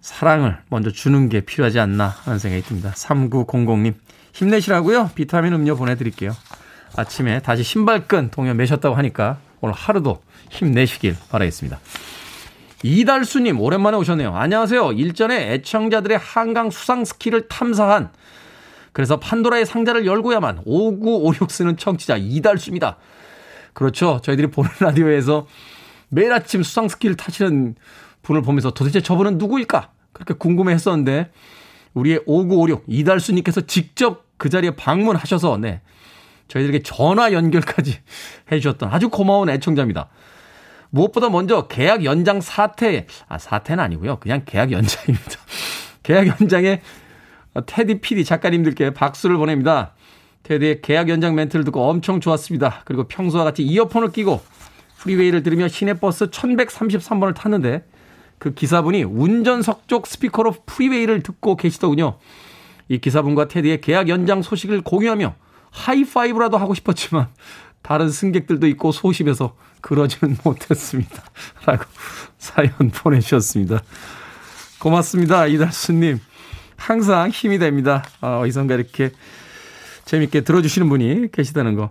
사랑을 0.00 0.56
먼저 0.70 0.90
주는 0.90 1.28
게 1.28 1.40
필요하지 1.40 1.78
않나 1.78 2.08
하는 2.24 2.38
생각이 2.38 2.62
듭니다. 2.62 2.92
3900님 2.96 3.94
힘내시라고요. 4.32 5.10
비타민 5.14 5.52
음료 5.52 5.76
보내드릴게요. 5.76 6.34
아침에 6.96 7.40
다시 7.40 7.62
신발끈 7.62 8.30
동요 8.30 8.54
매셨다고 8.54 8.96
하니까 8.96 9.38
오늘 9.60 9.74
하루도 9.74 10.22
힘내시길 10.50 11.16
바라겠습니다. 11.30 11.78
이달수님 12.82 13.60
오랜만에 13.60 13.96
오셨네요. 13.98 14.34
안녕하세요. 14.34 14.92
일전에 14.92 15.52
애청자들의 15.52 16.16
한강 16.16 16.70
수상 16.70 17.04
스키를 17.04 17.48
탐사한 17.48 18.10
그래서 18.92 19.20
판도라의 19.20 19.66
상자를 19.66 20.06
열고야만 20.06 20.62
5956 20.64 21.50
쓰는 21.50 21.76
청취자 21.76 22.16
이달수입니다. 22.16 22.96
그렇죠. 23.74 24.20
저희들이 24.22 24.48
보는 24.48 24.70
라디오에서 24.80 25.46
매일 26.08 26.32
아침 26.32 26.62
수상 26.62 26.88
스키를 26.88 27.16
타시는 27.16 27.76
분을 28.22 28.42
보면서 28.42 28.70
도대체 28.70 29.00
저분은 29.00 29.38
누구일까? 29.38 29.90
그렇게 30.12 30.34
궁금해 30.34 30.72
했었는데 30.72 31.30
우리의 31.94 32.22
5956 32.26 32.84
이달수님께서 32.88 33.62
직접 33.62 34.24
그 34.38 34.48
자리에 34.48 34.72
방문하셔서 34.72 35.58
네. 35.58 35.82
저희들에게 36.48 36.82
전화 36.82 37.32
연결까지 37.32 37.98
해주셨던 38.50 38.88
아주 38.90 39.08
고마운 39.08 39.50
애청자입니다. 39.50 40.08
무엇보다 40.90 41.28
먼저 41.28 41.66
계약 41.68 42.04
연장 42.04 42.40
사태, 42.40 43.06
아, 43.28 43.38
사태는 43.38 43.82
아니고요. 43.82 44.18
그냥 44.20 44.42
계약 44.44 44.72
연장입니다. 44.72 45.30
계약 46.02 46.40
연장에 46.40 46.82
테디 47.66 48.00
PD 48.00 48.24
작가님들께 48.24 48.90
박수를 48.90 49.36
보냅니다. 49.36 49.94
테디의 50.42 50.82
계약 50.82 51.08
연장 51.08 51.34
멘트를 51.34 51.64
듣고 51.64 51.88
엄청 51.88 52.20
좋았습니다. 52.20 52.82
그리고 52.84 53.04
평소와 53.04 53.44
같이 53.44 53.62
이어폰을 53.62 54.10
끼고 54.12 54.40
Freeway를 54.98 55.42
들으며 55.42 55.68
시내버스 55.68 56.30
1133번을 56.30 57.34
탔는데 57.34 57.84
그 58.38 58.54
기사분이 58.54 59.02
운전석 59.04 59.86
쪽 59.86 60.06
스피커로 60.06 60.54
Freeway를 60.66 61.22
듣고 61.22 61.56
계시더군요. 61.56 62.18
이 62.88 62.98
기사분과 62.98 63.48
테디의 63.48 63.80
계약 63.80 64.08
연장 64.08 64.42
소식을 64.42 64.80
공유하며 64.80 65.34
하이파이브라도 65.70 66.58
하고 66.58 66.74
싶었지만 66.74 67.28
다른 67.82 68.08
승객들도 68.10 68.66
있고 68.68 68.92
소심해서 68.92 69.56
그러지는 69.80 70.36
못했습니다. 70.44 71.22
라고 71.66 71.84
사연 72.38 72.72
보내주셨습니다. 72.94 73.82
고맙습니다. 74.78 75.46
이달수님. 75.46 76.20
항상 76.76 77.28
힘이 77.30 77.58
됩니다. 77.58 78.02
어, 78.20 78.40
어디선가 78.42 78.74
이렇게 78.74 79.10
재밌게 80.06 80.42
들어주시는 80.42 80.88
분이 80.88 81.30
계시다는 81.32 81.74
거. 81.76 81.90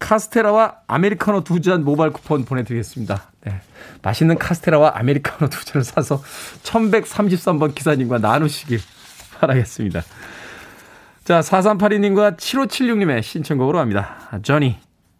카스테라와 0.00 0.78
아메리카노 0.88 1.44
두 1.44 1.60
잔 1.60 1.84
모바일 1.84 2.12
쿠폰 2.12 2.44
보내드리겠습니다. 2.44 3.30
네. 3.42 3.60
맛있는 4.02 4.36
카스테라와 4.38 4.92
아메리카노 4.96 5.48
두 5.48 5.64
잔을 5.64 5.84
사서 5.84 6.22
1133번 6.62 7.74
기사님과 7.74 8.18
나누시길 8.18 8.80
바라겠습니다. 9.38 10.02
자, 11.24 11.40
4382님과 11.40 12.36
7576님의 12.36 13.22
신청곡으로 13.22 13.78
합니다. 13.78 14.28
Journey, 14.42 14.78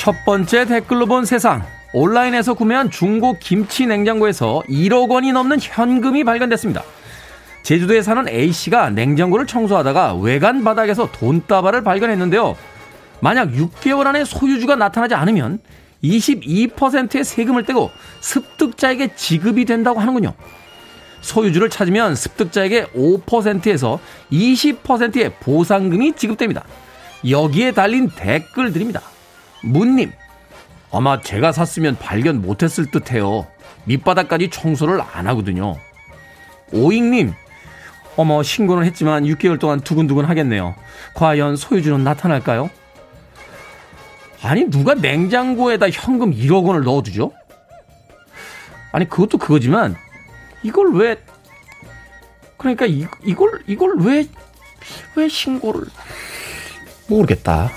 첫 0.00 0.24
번째 0.24 0.64
댓글로 0.64 1.04
본 1.04 1.26
세상. 1.26 1.62
온라인에서 1.92 2.54
구매한 2.54 2.90
중고 2.90 3.36
김치 3.38 3.86
냉장고에서 3.86 4.62
1억 4.66 5.10
원이 5.10 5.30
넘는 5.32 5.58
현금이 5.60 6.24
발견됐습니다. 6.24 6.82
제주도에 7.62 8.00
사는 8.00 8.26
A씨가 8.26 8.88
냉장고를 8.88 9.46
청소하다가 9.46 10.14
외관 10.14 10.64
바닥에서 10.64 11.12
돈다발을 11.12 11.84
발견했는데요. 11.84 12.56
만약 13.20 13.50
6개월 13.50 14.06
안에 14.06 14.24
소유주가 14.24 14.74
나타나지 14.74 15.14
않으면 15.14 15.58
22%의 16.02 17.22
세금을 17.22 17.66
떼고 17.66 17.90
습득자에게 18.20 19.16
지급이 19.16 19.66
된다고 19.66 20.00
하는군요. 20.00 20.32
소유주를 21.20 21.68
찾으면 21.68 22.14
습득자에게 22.14 22.86
5%에서 22.96 24.00
20%의 24.32 25.34
보상금이 25.40 26.14
지급됩니다. 26.14 26.64
여기에 27.28 27.72
달린 27.72 28.08
댓글들입니다. 28.08 29.02
문님, 29.62 30.12
아마 30.92 31.20
제가 31.20 31.52
샀으면 31.52 31.96
발견 31.98 32.42
못했을 32.42 32.90
듯 32.90 33.12
해요. 33.12 33.46
밑바닥까지 33.84 34.50
청소를 34.50 35.00
안 35.00 35.26
하거든요. 35.28 35.76
오잉님, 36.72 37.32
어머, 38.16 38.42
신고는 38.42 38.84
했지만 38.84 39.24
6개월 39.24 39.58
동안 39.58 39.80
두근두근 39.80 40.24
하겠네요. 40.24 40.74
과연 41.14 41.56
소유주는 41.56 42.02
나타날까요? 42.02 42.70
아니, 44.42 44.64
누가 44.64 44.94
냉장고에다 44.94 45.90
현금 45.90 46.32
1억 46.32 46.64
원을 46.64 46.82
넣어두죠? 46.82 47.32
아니, 48.92 49.08
그것도 49.08 49.38
그거지만, 49.38 49.96
이걸 50.62 50.92
왜, 50.94 51.16
그러니까 52.56 52.86
이, 52.86 53.06
이걸, 53.24 53.62
이걸 53.66 53.98
왜, 53.98 54.26
왜 55.16 55.28
신고를, 55.28 55.86
모르겠다. 57.06 57.70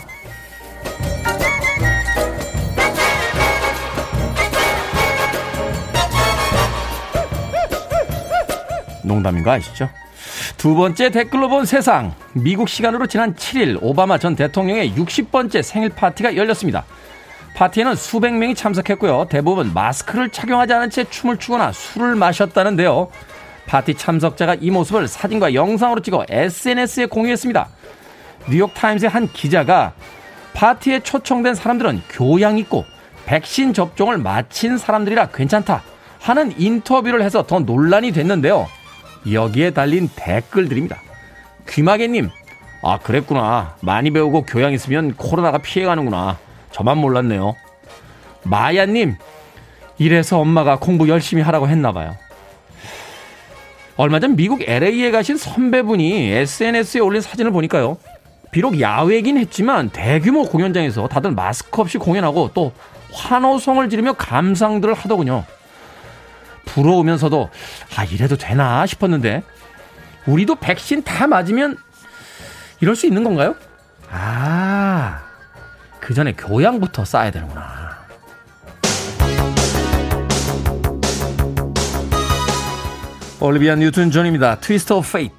농담인 9.04 9.44
거 9.44 9.52
아시죠? 9.52 9.90
두 10.58 10.76
번째 10.76 11.10
댓글로 11.10 11.50
본 11.50 11.66
세상. 11.66 12.14
미국 12.34 12.70
시간으로 12.70 13.08
지난 13.08 13.36
7일 13.36 13.80
오바마 13.82 14.18
전 14.18 14.36
대통령의 14.36 14.94
60번째 14.94 15.62
생일 15.62 15.90
파티가 15.90 16.36
열렸습니다. 16.36 16.86
파티에는 17.56 17.96
수백 17.96 18.34
명이 18.34 18.56
참석했고요. 18.56 19.28
대부분 19.30 19.74
마스크를 19.74 20.30
착용하지 20.30 20.74
않은 20.74 20.90
채 20.90 21.04
춤을 21.04 21.38
추거나 21.38 21.72
술을 21.72 22.16
마셨다는데요. 22.16 23.10
파티 23.66 23.94
참석자가 23.94 24.56
이 24.60 24.72
모습을 24.72 25.08
사진과 25.08 25.54
영상으로 25.54 26.02
찍어 26.02 26.26
SNS에 26.28 27.06
공유했습니다. 27.06 27.70
뉴욕타임스의 28.50 29.10
한 29.10 29.28
기자가 29.32 29.94
파티에 30.54 31.00
초청된 31.00 31.56
사람들은 31.56 32.04
교양 32.10 32.58
있고 32.58 32.86
백신 33.26 33.74
접종을 33.74 34.18
마친 34.18 34.78
사람들이라 34.78 35.28
괜찮다 35.28 35.82
하는 36.20 36.54
인터뷰를 36.58 37.22
해서 37.24 37.44
더 37.44 37.60
논란이 37.60 38.12
됐는데요. 38.12 38.68
여기에 39.32 39.72
달린 39.72 40.10
댓글들입니다. 40.16 41.02
귀마개님, 41.70 42.30
아, 42.82 43.00
그랬구나. 43.00 43.76
많이 43.82 44.12
배우고 44.12 44.44
교양 44.44 44.74
있으면 44.74 45.16
코로나가 45.16 45.58
피해가는구나. 45.60 46.38
저만 46.72 46.98
몰랐네요. 46.98 47.56
마야님, 48.44 49.16
이래서 49.98 50.40
엄마가 50.40 50.78
공부 50.80 51.08
열심히 51.08 51.42
하라고 51.44 51.70
했나봐요. 51.70 52.16
얼마 53.96 54.20
전 54.20 54.36
미국 54.36 54.64
LA에 54.64 55.12
가신 55.12 55.38
선배분이 55.38 56.32
SNS에 56.32 57.00
올린 57.00 57.22
사진을 57.22 57.52
보니까요. 57.52 57.98
비록 58.52 58.80
야외긴 58.80 59.38
했지만 59.38 59.90
대규모 59.90 60.44
공연장에서 60.44 61.08
다들 61.08 61.32
마스크 61.32 61.82
없이 61.82 61.98
공연하고 61.98 62.52
또 62.54 62.74
환호성을 63.14 63.88
지르며 63.90 64.14
감상들을 64.14 64.94
하더군요. 64.94 65.46
부러우면서도 66.66 67.50
아 67.96 68.04
이래도 68.06 68.38
되나 68.38 68.86
싶었는데 68.86 69.44
우리도 70.26 70.56
백신 70.56 71.04
다 71.04 71.28
맞으면 71.28 71.78
이럴 72.80 72.96
수 72.96 73.06
있는 73.06 73.24
건가요? 73.24 73.56
아, 74.10 75.24
그 76.00 76.14
전에 76.14 76.34
교양부터 76.34 77.06
쌓아야 77.06 77.32
되는구나. 77.32 77.94
올리비아 83.40 83.76
뉴튼 83.76 84.10
존입니다. 84.10 84.60
트위스트 84.60 84.94
오브 84.94 85.12
페이트. 85.12 85.36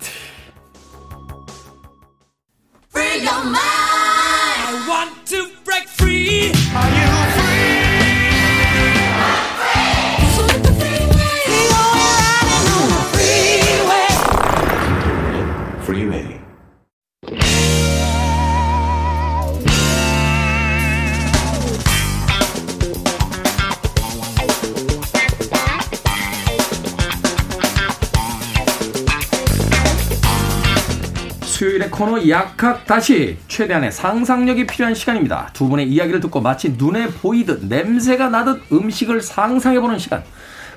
코너 31.95 32.29
약학 32.29 32.87
다시 32.87 33.39
최대한의 33.47 33.93
상상력이 33.93 34.67
필요한 34.67 34.97
시간입니다. 34.97 35.51
두 35.53 35.69
분의 35.69 35.89
이야기를 35.89 36.19
듣고 36.19 36.41
마치 36.41 36.71
눈에 36.71 37.07
보이듯 37.07 37.67
냄새가 37.67 38.31
나듯 38.31 38.63
음식을 38.73 39.23
상상해보는 39.23 40.01
시간. 40.01 40.25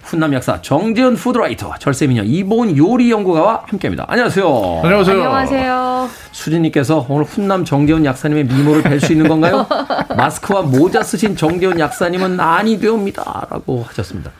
훈남 0.03 0.31
약사 0.35 0.61
정재훈 0.61 1.15
food 1.15 1.36
writer, 1.36 1.73
절세미녀 1.79 2.21
이보은 2.23 2.77
요리 2.77 3.09
연구가와 3.09 3.63
함께합니다. 3.65 4.05
안녕하세요. 4.07 4.81
안녕하세요. 4.83 5.15
안녕하세요. 5.15 6.09
수진님께서 6.31 7.07
오늘 7.09 7.25
훈남 7.25 7.65
정재훈 7.65 8.05
약사님의 8.05 8.43
미모를 8.45 8.83
뵐 8.83 9.03
수 9.03 9.11
있는 9.11 9.27
건가요? 9.27 9.65
마스크와 10.15 10.61
모자 10.61 11.01
쓰신 11.01 11.35
정재훈 11.35 11.79
약사님은 11.79 12.39
아니 12.39 12.79
되옵니다라고 12.79 13.85
하셨습니다. 13.87 14.31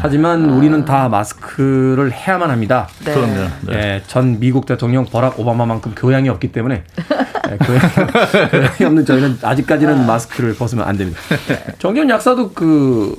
하지만 0.00 0.50
우리는 0.50 0.84
다 0.84 1.08
마스크를 1.08 2.12
해야만 2.12 2.50
합니다. 2.50 2.88
네. 3.04 3.14
그럼요. 3.14 3.48
네, 3.62 4.02
전 4.06 4.38
미국 4.40 4.66
대통령 4.66 5.04
버락 5.04 5.38
오바마만큼 5.38 5.94
교양이 5.94 6.28
없기 6.28 6.52
때문에 6.52 6.84
네, 7.48 7.58
교양, 7.58 8.50
교양이 8.50 8.84
없는 8.84 9.04
저희는 9.06 9.38
아직까지는 9.42 10.06
마스크를 10.06 10.54
벗으면 10.54 10.86
안 10.86 10.96
됩니다. 10.96 11.20
정재훈 11.78 12.10
약사도 12.10 12.52
그 12.52 13.16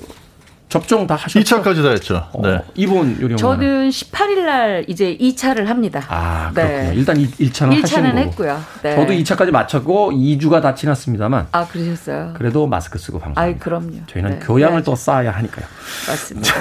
접종 0.70 1.08
다 1.08 1.16
하셨죠? 1.16 1.40
2차까지 1.40 1.82
다 1.82 1.90
했죠. 1.92 2.28
네. 2.44 2.60
이번 2.76 3.20
요리 3.22 3.38
저는 3.38 3.90
18일 3.90 4.46
날 4.46 4.86
이제 4.90 5.18
2차를 5.18 5.66
합니다. 5.66 6.04
아, 6.10 6.52
그렇군요. 6.54 6.92
일단 6.94 7.16
1차는 7.18 7.50
1차는 7.50 7.82
하시는 7.82 8.10
거고. 8.10 8.18
했고요. 8.20 8.62
네. 8.84 8.96
저도 8.96 9.14
2차까지 9.14 9.52
마쳤고 9.52 10.12
2주가 10.12 10.62
다 10.62 10.76
지났습니다만 10.76 11.48
아, 11.54 11.66
그러셨어요? 11.68 12.34
그래도 12.36 12.68
마스크 12.68 13.00
쓰고 13.00 13.20
방송. 13.20 13.42
아이, 13.42 13.58
그럼요. 13.58 13.94
저희는 14.08 14.32
네, 14.32 14.40
교양을 14.46 14.72
그래야죠. 14.82 14.92
또 14.92 14.96
쌓아야 14.98 15.32
하니까요. 15.32 15.66
맞습니다. 16.10 16.54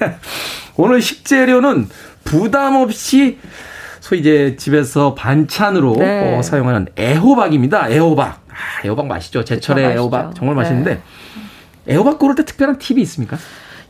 오늘 0.76 1.02
식재료는 1.02 1.88
부담 2.24 2.76
없이 2.76 3.38
소위 4.00 4.20
이제 4.20 4.56
집에서 4.58 5.14
반찬으로 5.14 5.96
네. 5.98 6.34
어, 6.38 6.42
사용하는 6.42 6.88
애호박입니다. 6.98 7.90
애호박. 7.90 8.42
아, 8.48 8.86
애호박 8.86 9.06
맛있죠. 9.06 9.44
제철의 9.44 9.84
맛있죠. 9.84 10.00
애호박 10.00 10.34
정말 10.34 10.56
네. 10.56 10.62
맛있는데 10.62 11.02
애호박 11.88 12.18
고를 12.18 12.34
때 12.34 12.44
특별한 12.44 12.78
팁이 12.78 13.00
있습니까? 13.02 13.36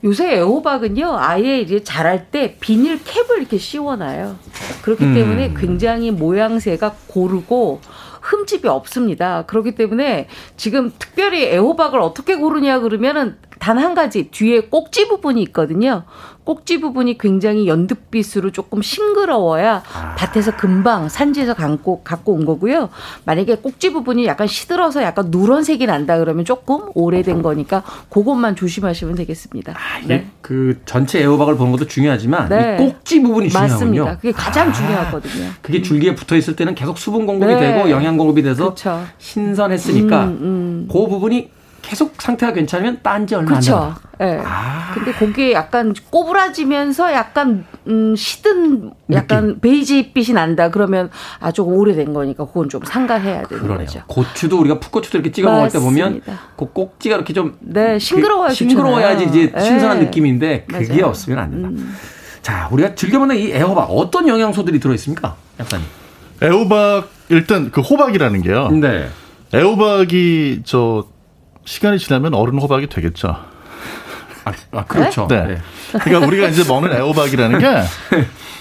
요새 0.05 0.36
애호박은요, 0.36 1.16
아예 1.16 1.61
이제 1.61 1.82
자랄 1.82 2.26
때 2.30 2.57
비닐 2.61 3.03
캡을 3.03 3.38
이렇게 3.38 3.57
씌워놔요. 3.57 4.36
그렇기 4.82 5.05
음. 5.05 5.14
때문에 5.14 5.55
굉장히 5.57 6.11
모양새가 6.11 6.95
고르고 7.07 7.80
흠집이 8.20 8.68
없습니다. 8.68 9.45
그렇기 9.47 9.74
때문에 9.74 10.28
지금 10.57 10.92
특별히 10.99 11.45
애호박을 11.45 12.01
어떻게 12.01 12.36
고르냐 12.36 12.80
그러면은 12.80 13.36
단 13.61 13.78
한 13.78 13.95
가지 13.95 14.30
뒤에 14.30 14.62
꼭지 14.68 15.09
부분이 15.09 15.42
있거든요. 15.45 16.05
꼭지 16.45 16.80
부분이 16.80 17.18
굉장히 17.18 17.66
연두빛으로 17.66 18.51
조금 18.53 18.82
싱그러워야 18.82 19.82
밭에서 20.16 20.57
금방 20.57 21.09
산지에서 21.09 21.55
갖고, 21.55 22.03
갖고 22.05 22.32
온 22.34 22.45
거고요. 22.45 22.90
만약에 23.24 23.57
꼭지 23.57 23.92
부분이 23.92 24.26
약간 24.26 24.47
시들어서 24.47 25.03
약간 25.03 25.26
누런색이 25.30 25.86
난다 25.86 26.18
그러면 26.18 26.45
조금 26.45 26.80
오래된 26.95 27.42
거니까 27.42 27.82
그것만 28.11 28.57
조심하시면 28.57 29.14
되겠습니다. 29.14 29.74
이게 30.03 30.26
그 30.42 30.80
전체 30.84 31.20
애호박을 31.22 31.57
보는 31.57 31.72
것도 31.72 31.86
중요하지만 31.86 32.49
네. 32.49 32.76
이 32.78 32.84
꼭지 32.84 33.22
부분이 33.22 33.49
중요하군요. 33.49 33.74
맞습니다. 33.74 34.16
그게 34.16 34.32
가장 34.32 34.72
중요하거든요. 34.72 35.51
그게 35.62 35.80
줄기에 35.80 36.14
붙어 36.14 36.36
있을 36.36 36.57
때는 36.57 36.74
계속 36.74 36.99
수분 36.99 37.26
공급이 37.26 37.55
네. 37.55 37.61
되고 37.61 37.90
영양 37.90 38.16
공급이 38.16 38.42
돼서 38.42 38.70
그쵸. 38.70 39.03
신선했으니까 39.18 40.24
음, 40.24 40.88
그 40.90 41.07
부분이 41.09 41.51
계속 41.89 42.14
상태가 42.20 42.53
괜찮으면 42.53 43.01
딴지 43.03 43.35
얼마 43.35 43.57
안 43.57 43.61
그렇죠. 43.61 43.95
돼요. 44.18 44.30
예. 44.30 44.43
근데 44.95 45.12
거기에 45.12 45.53
약간 45.53 45.93
꼬부라지면서 46.11 47.12
약간 47.12 47.66
음 47.87 48.14
시든 48.16 48.93
약간 49.12 49.61
베이지빛이 49.61 50.35
난다. 50.35 50.70
그러면 50.70 51.11
아 51.41 51.53
조금 51.53 51.74
오래된 51.74 52.14
거니까 52.14 52.47
그건 52.47 52.68
좀 52.68 52.80
상가해야 52.85 53.43
되는 53.43 53.62
그러네요. 53.62 53.87
거죠. 53.87 54.03
고추도 54.07 54.61
우리가 54.61 54.78
풋고추도 54.80 55.18
이렇게 55.18 55.30
찍어 55.32 55.51
먹을 55.51 55.68
때 55.68 55.78
보면. 55.78 56.22
그 56.57 56.66
꼭지가 56.72 57.16
이렇게 57.16 57.32
좀 57.32 57.57
네, 57.61 57.99
싱그러워야 57.99 58.49
그 58.49 58.55
싱그러워야지 58.55 59.24
이제. 59.24 59.53
신선한 59.59 59.99
네. 59.99 60.05
느낌인데 60.07 60.66
그게 60.68 60.89
맞아요. 60.89 61.05
음. 61.05 61.09
없으면 61.09 61.39
안 61.39 61.51
된다. 61.51 61.93
자, 62.41 62.68
우리가 62.72 62.95
즐겨 62.95 63.18
먹는 63.18 63.37
이 63.37 63.53
애호박 63.53 63.91
어떤 63.91 64.28
영양소들이 64.28 64.78
들어 64.80 64.95
있습니까? 64.95 65.35
약사님. 65.61 65.85
애호박 66.43 67.09
일단 67.30 67.70
그 67.70 67.80
호박이라는 67.80 68.43
게요. 68.43 68.68
네. 68.70 69.09
애호박이 69.55 70.62
저 70.64 71.05
시간이 71.65 71.99
지나면 71.99 72.35
어른 72.35 72.59
호박이 72.59 72.89
되겠죠. 72.89 73.37
아, 74.73 74.85
그렇죠. 74.85 75.27
네. 75.29 75.43
네. 75.45 75.59
그러니까 76.01 76.27
우리가 76.27 76.49
이제 76.49 76.65
먹는 76.69 76.93
애호박이라는 76.93 77.59
게 77.61 77.67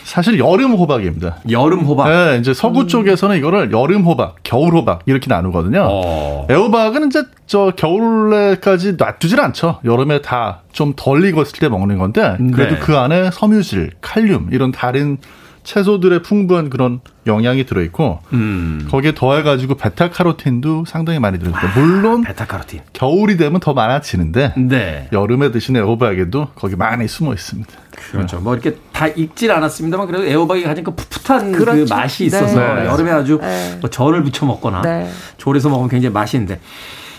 사실 0.06 0.40
여름 0.40 0.74
호박입니다. 0.74 1.38
여름 1.52 1.82
호박. 1.82 2.10
네, 2.10 2.38
이제 2.38 2.54
서구 2.54 2.88
쪽에서는 2.88 3.38
이거를 3.38 3.72
여름 3.74 4.04
호박, 4.04 4.36
겨울 4.44 4.74
호박 4.74 5.02
이렇게 5.06 5.28
나누거든요. 5.28 5.86
어. 5.90 6.48
애호박은 6.50 7.08
이제 7.08 7.24
저 7.48 7.74
겨울에까지 7.76 8.94
놔두질 8.98 9.42
않죠. 9.42 9.80
여름에 9.84 10.22
다 10.22 10.60
좀 10.74 10.94
덜 10.96 11.24
익었을 11.24 11.60
때 11.60 11.70
먹는 11.70 11.98
건데 12.00 12.36
그래도 12.54 12.76
네. 12.76 12.80
그 12.82 12.98
안에 12.98 13.30
섬유질, 13.32 13.92
칼륨 14.02 14.50
이런 14.52 14.72
다른 14.72 15.18
채소들의 15.64 16.22
풍부한 16.24 16.70
그런 16.70 17.00
영양이 17.26 17.66
들어있고 17.66 18.20
음. 18.34 18.88
거기에 18.90 19.14
더해가지고 19.16 19.76
베타카로틴도 19.76 20.86
상당히 20.88 21.20
많이 21.20 21.40
들어있고 21.40 21.80
물론 21.80 22.22
베타카로틴. 22.24 22.82
겨울이 22.94 23.38
되면 23.38 23.60
더 23.60 23.74
많아지는데 23.74 24.54
네. 24.58 25.08
여름에 25.12 25.52
드시는 25.52 25.82
애호박에도 25.82 26.50
거기 26.56 26.76
많이 26.76 27.08
숨어 27.08 27.34
있습니다. 27.34 27.72
그렇죠. 28.12 28.40
뭐 28.40 28.54
이렇게 28.54 28.78
다 28.92 29.08
익질 29.08 29.52
않았습니다만 29.52 30.08
그래도 30.08 30.26
애호박이 30.26 30.64
가진 30.64 30.84
그 30.84 30.94
풋풋한 30.96 31.52
그 31.54 31.60
그렇죠. 31.60 31.94
맛이 31.96 32.26
있어서 32.26 32.60
네. 32.76 32.86
여름에 32.86 33.12
아주 33.12 33.40
네. 33.42 33.78
뭐 33.80 33.90
전을 33.90 34.24
부쳐 34.24 34.46
먹거나 34.46 34.82
네. 34.82 35.10
조리해서 35.38 35.70
먹으면 35.70 35.90
굉장히 35.90 36.14
맛있는데. 36.14 36.60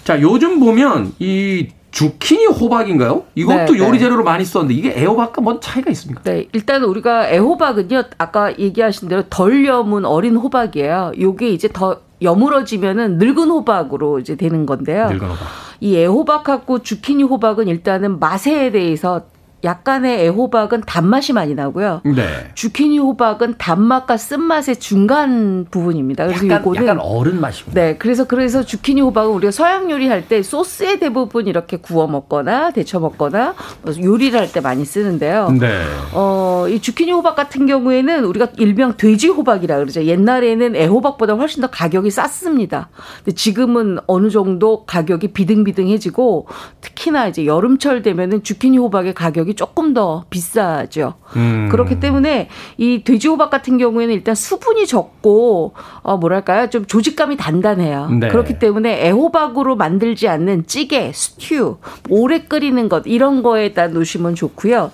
자, 0.04 0.20
요즘 0.20 0.60
보면 0.60 1.14
이 1.18 1.68
주키니 1.94 2.46
호박인가요? 2.46 3.22
이것도 3.36 3.72
네, 3.72 3.78
요리 3.78 3.92
네. 3.92 3.98
재료로 4.00 4.24
많이 4.24 4.44
썼는데 4.44 4.74
이게 4.74 4.92
애호박과 4.96 5.40
뭔 5.40 5.60
차이가 5.60 5.92
있습니까? 5.92 6.22
네, 6.24 6.48
일단 6.52 6.82
우리가 6.82 7.30
애호박은요, 7.30 8.02
아까 8.18 8.58
얘기하신 8.58 9.08
대로 9.08 9.22
덜 9.30 9.64
여문 9.64 10.04
어린 10.04 10.34
호박이에요. 10.34 11.12
요게 11.20 11.50
이제 11.50 11.68
더 11.72 12.00
여물어지면은 12.20 13.18
늙은 13.18 13.48
호박으로 13.48 14.18
이제 14.18 14.34
되는 14.34 14.66
건데요. 14.66 15.08
늙은 15.08 15.20
호박. 15.28 15.46
이 15.80 15.96
애호박하고 15.96 16.80
주키니 16.82 17.22
호박은 17.22 17.68
일단은 17.68 18.18
맛에 18.18 18.72
대해서 18.72 19.22
약간의 19.64 20.24
애호박은 20.26 20.82
단맛이 20.86 21.32
많이 21.32 21.54
나고요. 21.54 22.02
네. 22.04 22.50
주키니 22.54 22.98
호박은 22.98 23.54
단맛과 23.58 24.16
쓴맛의 24.16 24.76
중간 24.76 25.66
부분입니다. 25.70 26.26
그래서 26.26 26.46
약간, 26.46 26.60
요거는 26.60 26.82
약간 26.82 26.98
어른 27.00 27.40
맛이군요. 27.40 27.74
네, 27.74 27.96
그래서 27.96 28.26
그래서 28.26 28.64
주키니 28.64 29.00
호박은 29.00 29.32
우리가 29.32 29.50
서양 29.50 29.90
요리할 29.90 30.28
때 30.28 30.42
소스에 30.42 30.98
대부분 30.98 31.46
이렇게 31.46 31.76
구워 31.78 32.06
먹거나 32.06 32.70
데쳐 32.70 33.00
먹거나 33.00 33.54
뭐 33.82 33.94
요리를 34.00 34.38
할 34.38 34.44
때 34.54 34.60
많이 34.60 34.84
쓰는데요. 34.84 35.50
네. 35.58 35.82
어, 36.12 36.66
이 36.68 36.78
주키니 36.80 37.10
호박 37.10 37.34
같은 37.34 37.66
경우에는 37.66 38.24
우리가 38.24 38.48
일명 38.58 38.96
돼지 38.96 39.28
호박이라 39.28 39.78
그러죠. 39.78 40.04
옛날에는 40.04 40.76
애호박보다 40.76 41.34
훨씬 41.34 41.60
더 41.60 41.68
가격이 41.68 42.10
쌌습니다. 42.10 42.88
근데 43.24 43.34
지금은 43.34 43.98
어느 44.06 44.30
정도 44.30 44.84
가격이 44.84 45.32
비등비등해지고 45.32 46.46
특히나 46.82 47.28
이제 47.28 47.46
여름철 47.46 48.02
되면은 48.02 48.42
주키니 48.42 48.78
호박의 48.78 49.14
가격이 49.14 49.53
조금 49.54 49.94
더 49.94 50.24
비싸죠. 50.30 51.14
음. 51.36 51.68
그렇기 51.70 52.00
때문에 52.00 52.48
이 52.76 53.02
돼지 53.04 53.28
호박 53.28 53.50
같은 53.50 53.78
경우에는 53.78 54.14
일단 54.14 54.34
수분이 54.34 54.86
적고 54.86 55.74
어 56.02 56.16
뭐랄까요? 56.16 56.70
좀 56.70 56.86
조직감이 56.86 57.36
단단해요. 57.36 58.08
네. 58.20 58.28
그렇기 58.28 58.58
때문에 58.58 59.06
애호박으로 59.06 59.76
만들지 59.76 60.28
않는 60.28 60.66
찌개, 60.66 61.12
스튜, 61.12 61.76
오래 62.08 62.40
끓이는 62.40 62.88
것 62.88 63.04
이런 63.06 63.42
거에다 63.42 63.88
놓으시면 63.88 64.34
좋고요. 64.34 64.90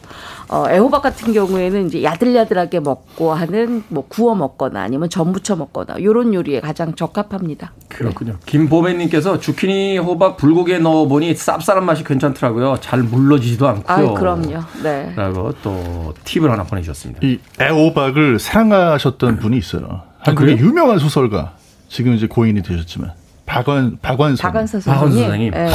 어, 0.52 0.64
애호박 0.68 1.00
같은 1.00 1.32
경우에는 1.32 1.86
이제 1.86 2.02
야들야들하게 2.02 2.80
먹고 2.80 3.32
하는 3.32 3.84
뭐 3.86 4.04
구워 4.08 4.34
먹거나 4.34 4.82
아니면 4.82 5.08
전 5.08 5.32
부쳐 5.32 5.54
먹거나 5.54 6.02
요런 6.02 6.34
요리에 6.34 6.60
가장 6.60 6.92
적합합니다. 6.96 7.72
그렇군요. 7.88 8.34
김보배님께서 8.46 9.38
주키니 9.38 9.98
호박 9.98 10.36
불고기에 10.36 10.80
넣어보니 10.80 11.34
쌉쌀한 11.34 11.82
맛이 11.82 12.02
괜찮더라고요. 12.02 12.78
잘 12.80 13.04
물러지지도 13.04 13.68
않고요. 13.68 14.10
아, 14.10 14.14
그럼요. 14.14 14.58
네. 14.82 15.12
라고 15.14 15.52
또 15.62 16.14
팁을 16.24 16.50
하나 16.50 16.64
보내주셨습니다. 16.64 17.20
이 17.24 17.38
애호박을 17.60 18.40
사랑하셨던 18.40 19.38
분이 19.38 19.56
있어요. 19.56 20.02
한국의 20.18 20.56
그래요? 20.56 20.66
유명한 20.68 20.98
소설가 20.98 21.52
지금 21.88 22.14
이제 22.14 22.26
고인이 22.26 22.60
되셨지만 22.62 23.12
박원 23.46 23.98
박완서 24.02 24.42
박원순 24.42 24.80
선생님. 24.80 25.22
선생님. 25.22 25.52
예. 25.54 25.70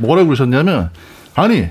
뭐라고 0.00 0.26
그러셨냐면 0.26 0.90
아니 1.36 1.68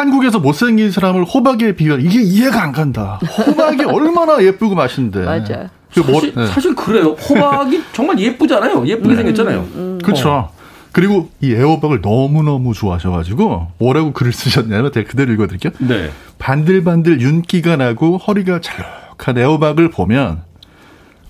한국에서 0.00 0.38
못생긴 0.40 0.90
사람을 0.90 1.24
호박에 1.24 1.74
비교 1.74 1.94
이게 1.94 2.20
이해가 2.20 2.62
안 2.62 2.72
간다. 2.72 3.18
호박이 3.38 3.84
얼마나 3.88 4.42
예쁘고 4.42 4.74
맛있는데. 4.74 5.20
맞아요. 5.24 5.70
그 5.94 6.00
뭐- 6.00 6.14
사실, 6.20 6.34
네. 6.34 6.46
사실 6.48 6.74
그래요. 6.74 7.12
호박이 7.12 7.82
정말 7.94 8.18
예쁘잖아요. 8.18 8.86
예쁘게 8.86 9.16
생겼잖아요. 9.16 9.98
그렇죠. 10.02 10.50
그리고 10.92 11.30
이 11.40 11.52
애호박을 11.54 12.00
너무너무 12.02 12.74
좋아하셔가지고 12.74 13.68
뭐라고 13.78 14.12
글을 14.12 14.32
쓰셨냐면 14.34 14.92
제가 14.92 15.08
그대로 15.08 15.32
읽어드릴게요. 15.32 15.72
네. 15.78 16.10
반들반들 16.38 17.22
윤기가 17.22 17.76
나고 17.76 18.18
허리가 18.18 18.60
잘록한 18.60 19.38
애호박을 19.38 19.90
보면 19.90 20.42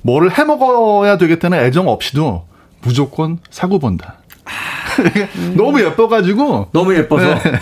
뭐를 0.03 0.33
해먹어야 0.37 1.19
되겠다는 1.19 1.59
애정 1.61 1.87
없이도 1.89 2.47
무조건 2.83 3.39
사고 3.51 3.79
본다. 3.79 4.17
너무 5.57 5.81
예뻐가지고 5.85 6.71
너무 6.73 6.95
예뻐서. 6.97 7.27
네. 7.27 7.61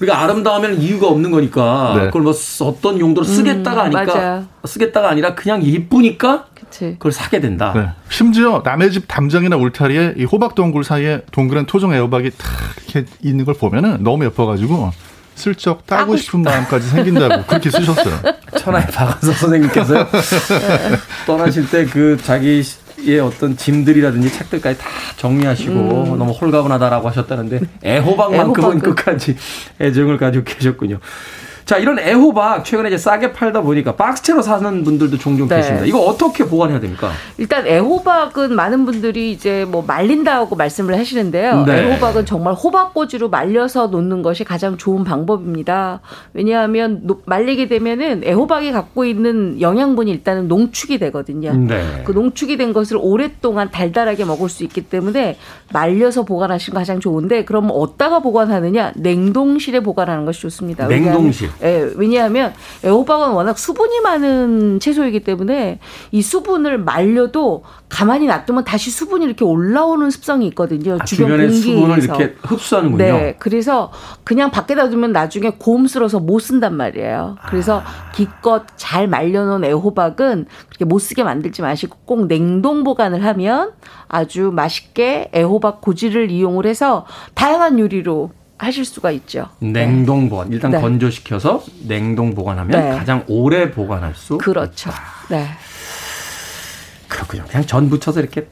우리가 0.00 0.22
아름다우면 0.22 0.80
이유가 0.80 1.08
없는 1.08 1.30
거니까 1.30 1.94
네. 1.96 2.06
그걸 2.06 2.22
뭐 2.22 2.34
어떤 2.62 2.98
용도로 2.98 3.24
쓰겠다가 3.24 3.86
음, 3.86 3.96
아니까. 3.96 4.44
쓰겠다가 4.64 5.10
아니라 5.10 5.34
그냥 5.34 5.62
예쁘니까 5.62 6.46
그치. 6.54 6.94
그걸 6.98 7.12
사게 7.12 7.40
된다. 7.40 7.72
네. 7.74 7.88
심지어 8.08 8.62
남의 8.64 8.90
집 8.92 9.04
담장이나 9.06 9.56
울타리에 9.56 10.14
이 10.16 10.24
호박 10.24 10.54
동굴 10.54 10.84
사이에 10.84 11.22
동그란 11.30 11.66
토종 11.66 11.94
애호박이 11.94 12.30
탁 12.36 12.48
이렇게 12.88 13.10
있는 13.22 13.44
걸 13.44 13.54
보면은 13.54 14.02
너무 14.02 14.24
예뻐가지고 14.24 14.90
슬쩍 15.36 15.86
따고, 15.86 16.02
따고 16.02 16.16
싶은 16.16 16.42
마음까지 16.42 16.88
생긴다고 16.88 17.44
그렇게 17.46 17.70
쓰셨어요. 17.70 18.20
천하의 18.58 18.86
박원서 18.86 19.32
선생님께서 19.32 20.00
요. 20.00 20.06
떠나실 21.26 21.70
때 21.70 21.86
그 21.86 22.16
자기 22.22 22.62
의 23.06 23.20
어떤 23.20 23.56
짐들이라든지 23.56 24.32
책들까지 24.32 24.78
다 24.78 24.88
정리하시고 25.16 26.16
너무 26.16 26.32
홀가분하다라고 26.32 27.08
하셨다는데 27.08 27.60
애호박만큼은 27.84 28.70
애호박을. 28.78 28.94
끝까지 28.94 29.36
애정을 29.80 30.16
가지고 30.16 30.44
계셨군요. 30.44 31.00
자, 31.64 31.78
이런 31.78 31.98
애호박 31.98 32.62
최근에 32.64 32.88
이제 32.88 32.98
싸게 32.98 33.32
팔다 33.32 33.62
보니까 33.62 33.96
박스채로 33.96 34.42
사는 34.42 34.84
분들도 34.84 35.16
종종 35.16 35.48
네. 35.48 35.56
계십니다. 35.56 35.86
이거 35.86 35.98
어떻게 36.00 36.44
보관해야 36.44 36.78
됩니까? 36.78 37.10
일단 37.38 37.66
애호박은 37.66 38.54
많은 38.54 38.84
분들이 38.84 39.32
이제 39.32 39.64
뭐 39.66 39.82
말린다고 39.86 40.56
말씀을 40.56 40.98
하시는데요. 40.98 41.64
네. 41.64 41.78
애호박은 41.84 42.26
정말 42.26 42.52
호박꼬지로 42.52 43.30
말려서 43.30 43.86
놓는 43.86 44.20
것이 44.20 44.44
가장 44.44 44.76
좋은 44.76 45.04
방법입니다. 45.04 46.00
왜냐하면 46.34 47.00
노- 47.04 47.22
말리게 47.24 47.68
되면은 47.68 48.24
애호박이 48.24 48.70
갖고 48.72 49.06
있는 49.06 49.58
영양분이 49.62 50.10
일단은 50.10 50.48
농축이 50.48 50.98
되거든요. 50.98 51.54
네. 51.54 52.02
그 52.04 52.12
농축이 52.12 52.58
된 52.58 52.74
것을 52.74 52.98
오랫동안 53.00 53.70
달달하게 53.70 54.26
먹을 54.26 54.50
수 54.50 54.64
있기 54.64 54.82
때문에 54.82 55.38
말려서 55.72 56.24
보관하시는 56.26 56.74
거 56.74 56.80
가장 56.80 57.00
좋은데 57.00 57.46
그럼 57.46 57.70
어디다가 57.72 58.18
보관하느냐? 58.20 58.92
냉동실에 58.96 59.80
보관하는 59.80 60.26
것이 60.26 60.42
좋습니다. 60.42 60.86
냉동실. 60.88 61.53
예, 61.62 61.90
왜냐하면 61.96 62.52
애호박은 62.84 63.30
워낙 63.30 63.58
수분이 63.58 64.00
많은 64.00 64.80
채소이기 64.80 65.20
때문에 65.20 65.78
이 66.10 66.22
수분을 66.22 66.78
말려도 66.78 67.64
가만히 67.88 68.26
놔두면 68.26 68.64
다시 68.64 68.90
수분이 68.90 69.24
이렇게 69.24 69.44
올라오는 69.44 70.10
습성이 70.10 70.46
있거든요. 70.48 70.98
아, 71.00 71.04
주변 71.04 71.28
주변의 71.28 71.48
공기에 71.48 71.74
수분을. 71.74 71.98
이렇게 72.02 72.34
흡수하는군요. 72.42 73.04
네, 73.04 73.36
그래서 73.38 73.92
그냥 74.24 74.50
밖에다 74.50 74.90
두면 74.90 75.12
나중에 75.12 75.50
고음스러워서 75.58 76.20
못 76.20 76.40
쓴단 76.40 76.76
말이에요. 76.76 77.36
그래서 77.48 77.82
기껏 78.14 78.64
잘 78.76 79.06
말려놓은 79.06 79.64
애호박은 79.64 80.46
그렇게 80.68 80.84
못 80.84 80.98
쓰게 80.98 81.22
만들지 81.22 81.62
마시고 81.62 81.98
꼭 82.04 82.26
냉동 82.26 82.84
보관을 82.84 83.24
하면 83.24 83.72
아주 84.08 84.50
맛있게 84.52 85.30
애호박 85.34 85.80
고지를 85.80 86.30
이용을 86.30 86.66
해서 86.66 87.06
다양한 87.34 87.78
요리로 87.78 88.30
하실 88.64 88.84
수가 88.84 89.10
있죠. 89.12 89.48
냉동 89.60 90.28
보관. 90.28 90.50
일단 90.52 90.70
네. 90.70 90.80
건조시켜서 90.80 91.62
냉동 91.86 92.34
보관하면 92.34 92.70
네. 92.70 92.96
가장 92.98 93.24
오래 93.28 93.70
보관할 93.70 94.14
수 94.14 94.38
그렇죠. 94.38 94.90
네. 95.28 95.48
그렇군요. 97.08 97.44
그냥 97.48 97.64
전 97.66 97.88
붙여서 97.88 98.20
이렇게 98.20 98.48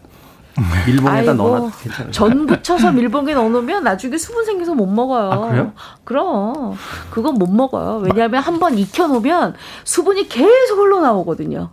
밀봉에다 0.87 1.33
넣어놔도 1.33 1.71
괜찮아요. 1.83 2.13
전 2.13 2.47
붙여서 2.47 2.93
밀봉에 2.93 3.33
넣어놓으면 3.35 3.85
나중에 3.85 4.19
수분 4.19 4.45
생겨서 4.45 4.75
못 4.75 4.87
먹어요. 4.87 5.31
아, 5.33 5.39
그래요? 5.49 5.73
그럼 6.05 6.77
그건 7.11 7.35
못 7.35 7.49
먹어요. 7.51 8.03
왜냐하면 8.05 8.43
한 8.43 8.59
번 8.61 8.77
익혀놓으면 8.79 9.55
수분이 9.85 10.29
계속 10.29 10.79
흘러나오거든요. 10.79 11.71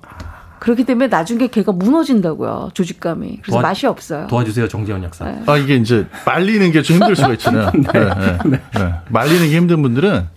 그렇기 0.59 0.83
때문에 0.83 1.07
나중에 1.07 1.47
걔가 1.47 1.71
무너진다고요. 1.71 2.71
조직감이. 2.73 3.39
그래서 3.41 3.57
도와- 3.57 3.61
맛이 3.61 3.87
없어요. 3.87 4.27
도와주세요, 4.27 4.67
정재원 4.67 5.03
약사. 5.03 5.25
네. 5.25 5.41
아 5.45 5.57
이게 5.57 5.75
이제 5.75 6.05
말리는 6.25 6.71
게 6.71 6.81
좀 6.81 6.97
힘들 6.97 7.15
수가 7.15 7.33
있잖아요. 7.33 7.71
네, 7.93 8.39
네, 8.49 8.59
네. 8.73 8.93
말리는 9.09 9.47
게 9.49 9.55
힘든 9.55 9.81
분들은 9.81 10.27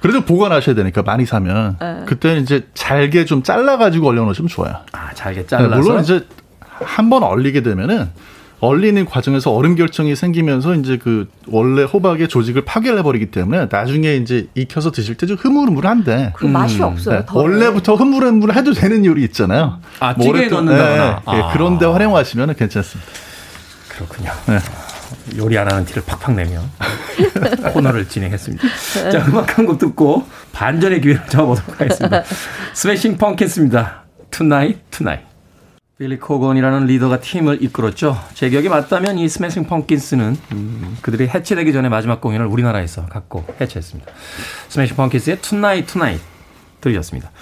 그래도 0.00 0.20
보관하셔야 0.24 0.74
되니까 0.74 1.02
많이 1.02 1.26
사면 1.26 1.76
네. 1.80 2.02
그때는 2.06 2.42
이제 2.42 2.66
잘게 2.74 3.24
좀 3.24 3.42
잘라가지고 3.42 4.06
얼려놓으시면 4.08 4.48
좋아요. 4.48 4.74
아, 4.92 5.12
잘게 5.14 5.40
네, 5.42 5.46
잘라서. 5.46 5.76
물론 5.76 6.02
이제 6.02 6.26
한 6.80 7.10
번 7.10 7.22
얼리게 7.24 7.62
되면은 7.62 8.08
얼리는 8.60 9.04
과정에서 9.04 9.52
얼음 9.52 9.76
결정이 9.76 10.16
생기면서 10.16 10.74
이제 10.74 10.96
그 10.98 11.28
원래 11.46 11.84
호박의 11.84 12.28
조직을 12.28 12.64
파괴를 12.64 12.98
해버리기 12.98 13.26
때문에 13.30 13.68
나중에 13.70 14.16
이제 14.16 14.48
익혀서 14.56 14.90
드실 14.90 15.14
때 15.16 15.26
좀 15.28 15.36
흐물흐물한데 15.36 16.32
그 16.36 16.46
맛이 16.46 16.82
없어요. 16.82 17.20
네, 17.20 17.26
덜. 17.26 17.42
원래부터 17.42 17.94
흐물흐물 17.94 18.54
해도 18.54 18.72
되는 18.72 19.04
요리 19.04 19.22
있잖아요. 19.24 19.78
아, 20.00 20.12
뭐 20.14 20.24
찌개에 20.26 20.48
넣는다거나. 20.48 21.22
네, 21.24 21.32
네, 21.36 21.42
아. 21.42 21.50
그런데 21.52 21.86
활용하시면 21.86 22.54
괜찮습니다. 22.56 23.10
그렇군요. 23.88 24.30
네. 24.46 24.58
요리 25.38 25.56
안 25.58 25.70
하는 25.70 25.84
티를 25.84 26.02
팍팍 26.06 26.34
내며 26.34 26.60
코너를 27.72 28.08
진행했습니다. 28.08 28.62
자, 29.10 29.24
음악 29.28 29.56
한 29.58 29.66
곡 29.66 29.78
듣고 29.78 30.26
반전의 30.52 31.00
기회를 31.00 31.22
잡아보도록 31.28 31.80
하겠습니다. 31.80 32.22
Smashing 32.74 33.16
Pumpkins입니다. 33.18 34.02
Tonight, 34.30 34.80
Tonight. 34.90 35.27
빌리 35.98 36.16
코건이라는 36.16 36.86
리더가 36.86 37.18
팀을 37.18 37.60
이끌었죠. 37.60 38.16
제 38.34 38.48
기억이 38.48 38.68
맞다면 38.68 39.18
이 39.18 39.28
Smashing 39.28 39.64
Pumpkins는 39.64 40.36
음, 40.52 40.96
그들이 41.02 41.26
해체되기 41.26 41.72
전에 41.72 41.88
마지막 41.88 42.20
공연을 42.20 42.46
우리나라에서 42.46 43.06
갖고 43.06 43.44
해체했습니다. 43.60 44.12
Smashing 44.68 44.94
Pumpkins의 44.94 45.40
Tonight, 45.40 45.92
Tonight 45.92 46.24
들으셨습니다. 46.80 47.32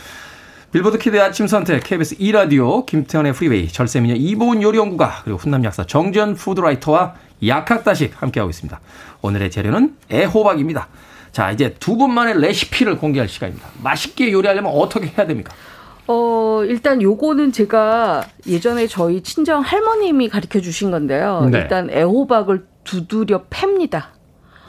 Billboard 0.73 0.97
Kid의 0.97 1.21
아침 1.21 1.47
선택, 1.47 1.85
KBS 1.85 2.17
2라디오, 2.17 2.87
김태훈의 2.87 3.35
Freeway, 3.35 3.69
절세미녀 3.69 4.15
이보은 4.15 4.63
요리연구가, 4.63 5.21
그리고 5.25 5.39
훈남 5.39 5.63
약사 5.63 5.85
정재훈 5.85 6.35
food 6.35 6.62
writer와 6.62 7.15
약학다식 7.47 8.23
함께하고 8.23 8.49
있습니다. 8.49 8.81
오늘의 9.21 9.51
재료는 9.51 9.97
애호박입니다. 10.11 10.89
자, 11.31 11.51
이제 11.51 11.75
두 11.79 11.99
분만의 11.99 12.41
레시피를 12.41 12.97
공개할 12.97 13.29
시간입니다. 13.29 13.69
맛있게 13.83 14.33
요리하려면 14.33 14.73
어떻게 14.75 15.09
해야 15.09 15.27
됩니까? 15.27 15.53
어, 16.09 16.63
일단 16.65 17.03
요거는 17.03 17.53
제가 17.53 18.25
예전에 18.47 18.87
저희 18.87 19.23
친정 19.23 19.61
할머님이 19.61 20.29
가르쳐 20.29 20.61
주신 20.61 20.91
건데요. 20.91 21.49
네. 21.51 21.59
일단 21.59 21.91
애호박을 21.91 22.67
두드려 22.85 23.45
팹니다. 23.45 24.17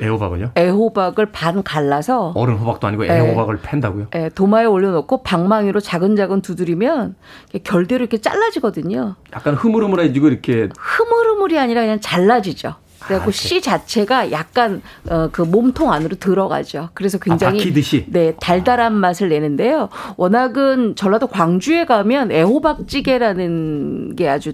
애호박을요? 0.02 0.52
애호박을 0.56 1.32
반 1.32 1.64
갈라서 1.64 2.34
어른 2.36 2.56
호박도 2.56 2.88
아니고 2.88 3.04
네. 3.04 3.18
애호박을 3.18 3.60
팬다고요? 3.64 4.08
예, 4.16 4.30
도마에 4.30 4.66
올려놓고 4.66 5.24
방망이로 5.24 5.80
자근자근 5.80 6.42
두드리면 6.42 7.16
결대로 7.64 8.04
이렇게 8.04 8.20
잘라지거든요. 8.20 9.16
약간 9.34 9.56
흐물흐물해지고 9.56 10.28
이렇게 10.28 10.70
흐물흐물이 10.78 11.58
아니라 11.58 11.82
그냥 11.82 12.00
잘라지죠. 12.00 12.76
그래갖고 13.08 13.32
씨 13.32 13.62
자체가 13.62 14.32
약간 14.32 14.82
어, 15.10 15.30
그 15.32 15.42
몸통 15.42 15.92
안으로 15.92 16.18
들어가죠. 16.18 16.90
그래서 16.94 17.18
굉장히 17.18 17.60
박히듯이? 17.60 18.06
네 18.10 18.34
달달한 18.40 18.94
맛을 18.94 19.30
내는데요. 19.30 19.90
워낙은 20.18 20.96
전라도 20.96 21.28
광주에 21.28 21.86
가면 21.86 22.32
애호박찌개라는 22.32 24.16
게 24.16 24.30
아주 24.30 24.54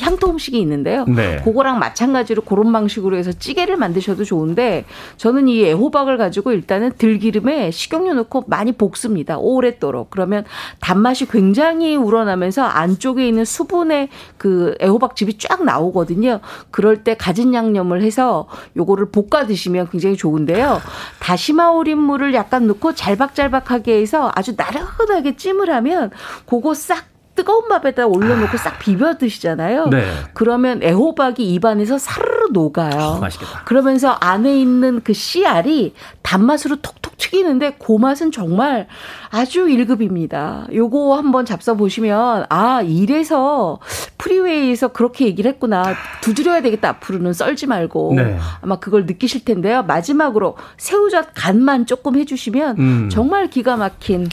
향토 0.00 0.30
음식이 0.30 0.58
있는데요. 0.60 1.04
네. 1.06 1.40
그거랑 1.44 1.78
마찬가지로 1.78 2.42
그런 2.42 2.72
방식으로 2.72 3.16
해서 3.16 3.32
찌개를 3.32 3.76
만드셔도 3.76 4.24
좋은데 4.24 4.84
저는 5.16 5.48
이 5.48 5.64
애호박을 5.64 6.18
가지고 6.18 6.52
일단은 6.52 6.92
들기름에 6.98 7.70
식용유 7.70 8.14
넣고 8.14 8.44
많이 8.48 8.72
볶습니다. 8.72 9.38
오랫도록. 9.38 10.10
그러면 10.10 10.44
단맛이 10.80 11.26
굉장히 11.26 11.96
우러나면서 11.96 12.64
안쪽에 12.64 13.26
있는 13.26 13.44
수분의 13.44 14.08
그 14.36 14.74
애호박즙이 14.80 15.38
쫙 15.38 15.64
나오거든요. 15.64 16.40
그럴 16.70 17.04
때 17.04 17.16
가진 17.16 17.54
양념을 17.54 18.02
해서 18.02 18.48
요거를 18.76 19.10
볶아 19.10 19.46
드시면 19.46 19.90
굉장히 19.90 20.16
좋은데요. 20.16 20.80
다시마 21.20 21.70
우린 21.70 21.98
물을 21.98 22.34
약간 22.34 22.66
넣고 22.66 22.94
잘박잘박하게 22.94 24.00
해서 24.00 24.30
아주 24.34 24.54
나른하게 24.56 25.36
찜을 25.36 25.70
하면 25.70 26.10
그거 26.46 26.74
싹 26.74 27.13
뜨거운 27.34 27.68
밥에다 27.68 28.06
올려놓고 28.06 28.56
싹 28.56 28.78
비벼 28.78 29.18
드시잖아요. 29.18 29.86
네. 29.88 30.04
그러면 30.34 30.82
애호박이 30.82 31.52
입안에서 31.54 31.98
사르르 31.98 32.48
녹아요. 32.52 33.18
맛있겠다. 33.20 33.64
그러면서 33.64 34.10
안에 34.10 34.56
있는 34.58 35.00
그 35.02 35.12
씨알이 35.12 35.94
단맛으로 36.22 36.76
톡톡 36.76 37.16
튀기는데 37.16 37.76
그 37.78 37.92
맛은 37.92 38.30
정말 38.30 38.86
아주 39.30 39.66
1급입니다. 39.66 40.72
요거 40.72 41.16
한번 41.16 41.44
잡숴 41.44 41.76
보시면 41.76 42.46
아 42.48 42.82
이래서 42.82 43.80
프리웨이에서 44.18 44.88
그렇게 44.88 45.26
얘기를 45.26 45.50
했구나 45.50 45.94
두드려야 46.22 46.62
되겠다 46.62 46.90
앞으로는 46.90 47.32
썰지 47.32 47.66
말고 47.66 48.14
네. 48.16 48.38
아마 48.60 48.76
그걸 48.76 49.06
느끼실 49.06 49.44
텐데요. 49.44 49.82
마지막으로 49.82 50.56
새우젓 50.76 51.28
간만 51.34 51.86
조금 51.86 52.16
해주시면 52.16 52.76
음. 52.78 53.08
정말 53.10 53.48
기가 53.48 53.76
막힌 53.76 54.28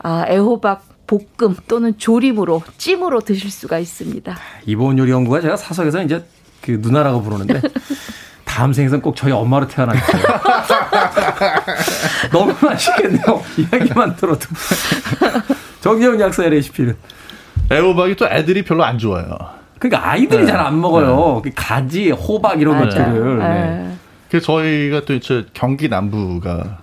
아, 0.00 0.24
애호박 0.28 0.97
볶음 1.08 1.56
또는 1.66 1.98
조림으로 1.98 2.62
찜으로 2.76 3.22
드실 3.22 3.50
수가 3.50 3.78
있습니다. 3.78 4.36
이번 4.66 4.98
요리 4.98 5.10
연구가 5.10 5.40
제가 5.40 5.56
사석에서 5.56 6.02
이제 6.02 6.24
그 6.60 6.78
누나라고 6.80 7.22
부르는데 7.22 7.62
다음 8.44 8.72
생에선 8.72 9.00
꼭 9.00 9.16
저희 9.16 9.32
엄마로 9.32 9.66
태어나겠어요. 9.66 10.22
너무 12.32 12.54
맛있겠네요. 12.60 13.42
이야기만 13.56 14.16
들어도. 14.16 14.46
정재훈 15.80 16.20
약사의 16.20 16.50
레시피는. 16.50 16.96
애호박이 17.70 18.16
또 18.16 18.26
애들이 18.26 18.64
별로 18.64 18.84
안 18.84 18.98
좋아해요. 18.98 19.30
그러니까 19.78 20.10
아이들이 20.10 20.44
네. 20.44 20.52
잘안 20.52 20.80
먹어요. 20.80 21.42
네. 21.44 21.50
그 21.50 21.54
가지, 21.54 22.10
호박 22.10 22.60
이런 22.60 22.80
맞아. 22.80 23.04
것들을. 23.04 23.38
네. 23.38 23.48
네. 23.48 23.96
그래서 24.28 24.46
저희가 24.46 25.02
또 25.04 25.14
이제 25.14 25.46
경기 25.52 25.88
남부가 25.88 26.78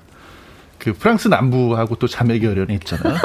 그 0.86 0.93
프랑스 0.93 1.27
남부하고 1.29 1.95
또 1.95 2.07
자매 2.07 2.38
결연이 2.38 2.75
있잖아요. 2.75 3.15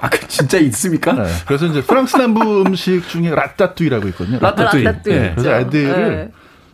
아, 0.00 0.08
그 0.08 0.28
진짜 0.28 0.58
있습니까? 0.58 1.12
네. 1.14 1.24
그래서 1.48 1.66
이제 1.66 1.82
프랑스 1.82 2.16
남부 2.16 2.62
음식 2.62 3.08
중에 3.08 3.30
라따뚜이라고 3.30 4.06
있거든요. 4.10 4.38
라따뚜이. 4.38 4.84
라따뚜이. 4.84 5.14
네. 5.18 5.32
그래서 5.34 5.50
애들을 5.58 6.16
네. 6.16 6.30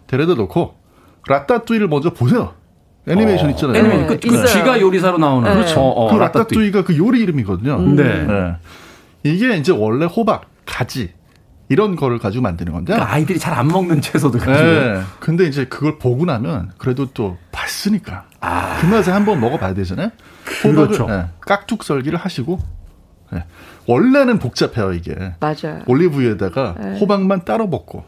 데려다 0.07 0.35
놓고 0.35 0.74
라따뚜이를 1.26 1.89
먼저 1.89 2.11
보세요. 2.12 2.53
애니메이션 3.09 3.47
어. 3.47 3.51
있잖아요. 3.53 3.79
애니메이션. 3.79 4.07
그, 4.07 4.18
그 4.18 4.47
쥐가 4.47 4.83
요리사로 4.83 5.16
나오는. 5.16 5.49
네. 5.49 5.57
그렇죠. 5.57 5.81
어, 5.81 6.12
그 6.12 6.18
라따뚜이가 6.18 6.85
그 6.85 6.99
요리 6.99 7.20
이름이거든요. 7.20 7.76
음. 7.76 7.97
네. 7.97 8.26
네. 8.26 8.57
이게 9.22 9.57
이제 9.57 9.72
원래 9.72 10.05
호박, 10.05 10.45
가지 10.66 11.14
이런 11.70 11.97
거를 11.97 12.18
가지고 12.18 12.43
만드는 12.43 12.74
건데. 12.74 12.93
그러니까 12.93 13.14
아이들이 13.14 13.39
잘 13.39 13.55
안 13.55 13.68
먹는 13.68 14.03
채소도 14.03 14.39
가지고. 14.39 14.59
네. 14.59 15.01
근데 15.20 15.45
이제 15.45 15.64
그걸 15.64 15.99
보고 15.99 16.26
나면 16.26 16.72
그래도 16.76 17.07
또 17.14 17.39
봤으니까 17.51 18.26
아. 18.41 18.78
그 18.80 18.86
맛에 18.86 19.11
한번 19.11 19.41
먹어봐야 19.41 19.74
되잖아요. 19.74 20.11
호박을 20.64 20.86
그렇죠. 20.89 21.07
네, 21.07 21.26
깍둑 21.41 21.84
썰기를 21.84 22.18
하시고 22.18 22.59
네. 23.32 23.45
원래는 23.86 24.39
복잡해요 24.39 24.93
이게. 24.93 25.14
맞아요. 25.41 25.82
올리브유에다가 25.86 26.74
네. 26.78 26.99
호박만 26.99 27.45
따로 27.45 27.66
먹고 27.66 28.05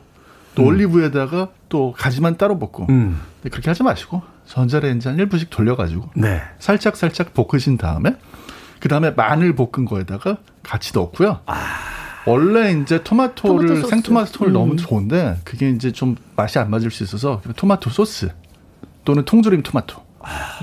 또 0.55 0.63
음. 0.63 0.69
올리브유에다가 0.69 1.49
또 1.69 1.95
가지만 1.97 2.37
따로 2.37 2.57
먹고 2.57 2.87
음. 2.91 3.21
그렇게 3.43 3.71
하지 3.71 3.83
마시고 3.83 4.23
전자레인지 4.47 5.09
한 5.09 5.17
1분씩 5.17 5.51
돌려가지고 5.51 6.11
네. 6.15 6.41
살짝 6.59 6.97
살짝 6.97 7.33
볶으신 7.35 7.77
다음에 7.77 8.17
그 8.81 8.89
다음에 8.89 9.11
마늘 9.11 9.55
볶은 9.55 9.85
거에다가 9.85 10.39
같이 10.63 10.93
넣고요. 10.95 11.41
아. 11.47 11.55
원래 12.27 12.73
이제 12.73 13.03
토마토를 13.03 13.69
토마토 13.69 13.89
생토마토를 13.89 14.53
음. 14.53 14.55
넣으면 14.55 14.77
좋은데 14.77 15.39
그게 15.45 15.71
이제 15.71 15.91
좀 15.91 16.17
맛이 16.37 16.59
안 16.59 16.71
맞을 16.71 16.91
수 16.91 17.03
있어서 17.03 17.41
토마토 17.57 17.91
소스 17.91 18.31
또는 19.05 19.25
통조림 19.25 19.63
토마토 19.63 20.03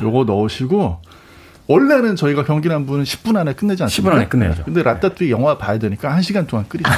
요거 0.02 0.24
넣으시고 0.26 1.02
원래는 1.68 2.16
저희가 2.16 2.44
경기 2.46 2.70
남부는 2.70 3.04
10분 3.04 3.36
안에 3.38 3.54
끝내지 3.54 3.84
않습니까? 3.84 4.14
10분 4.14 4.18
안에 4.18 4.28
끝내죠. 4.28 4.64
근데 4.64 4.84
라따뚜이 4.84 5.32
영화 5.32 5.58
봐야 5.58 5.78
되니까 5.78 6.16
1시간 6.18 6.48
동안 6.48 6.66
끓이죠. 6.68 6.90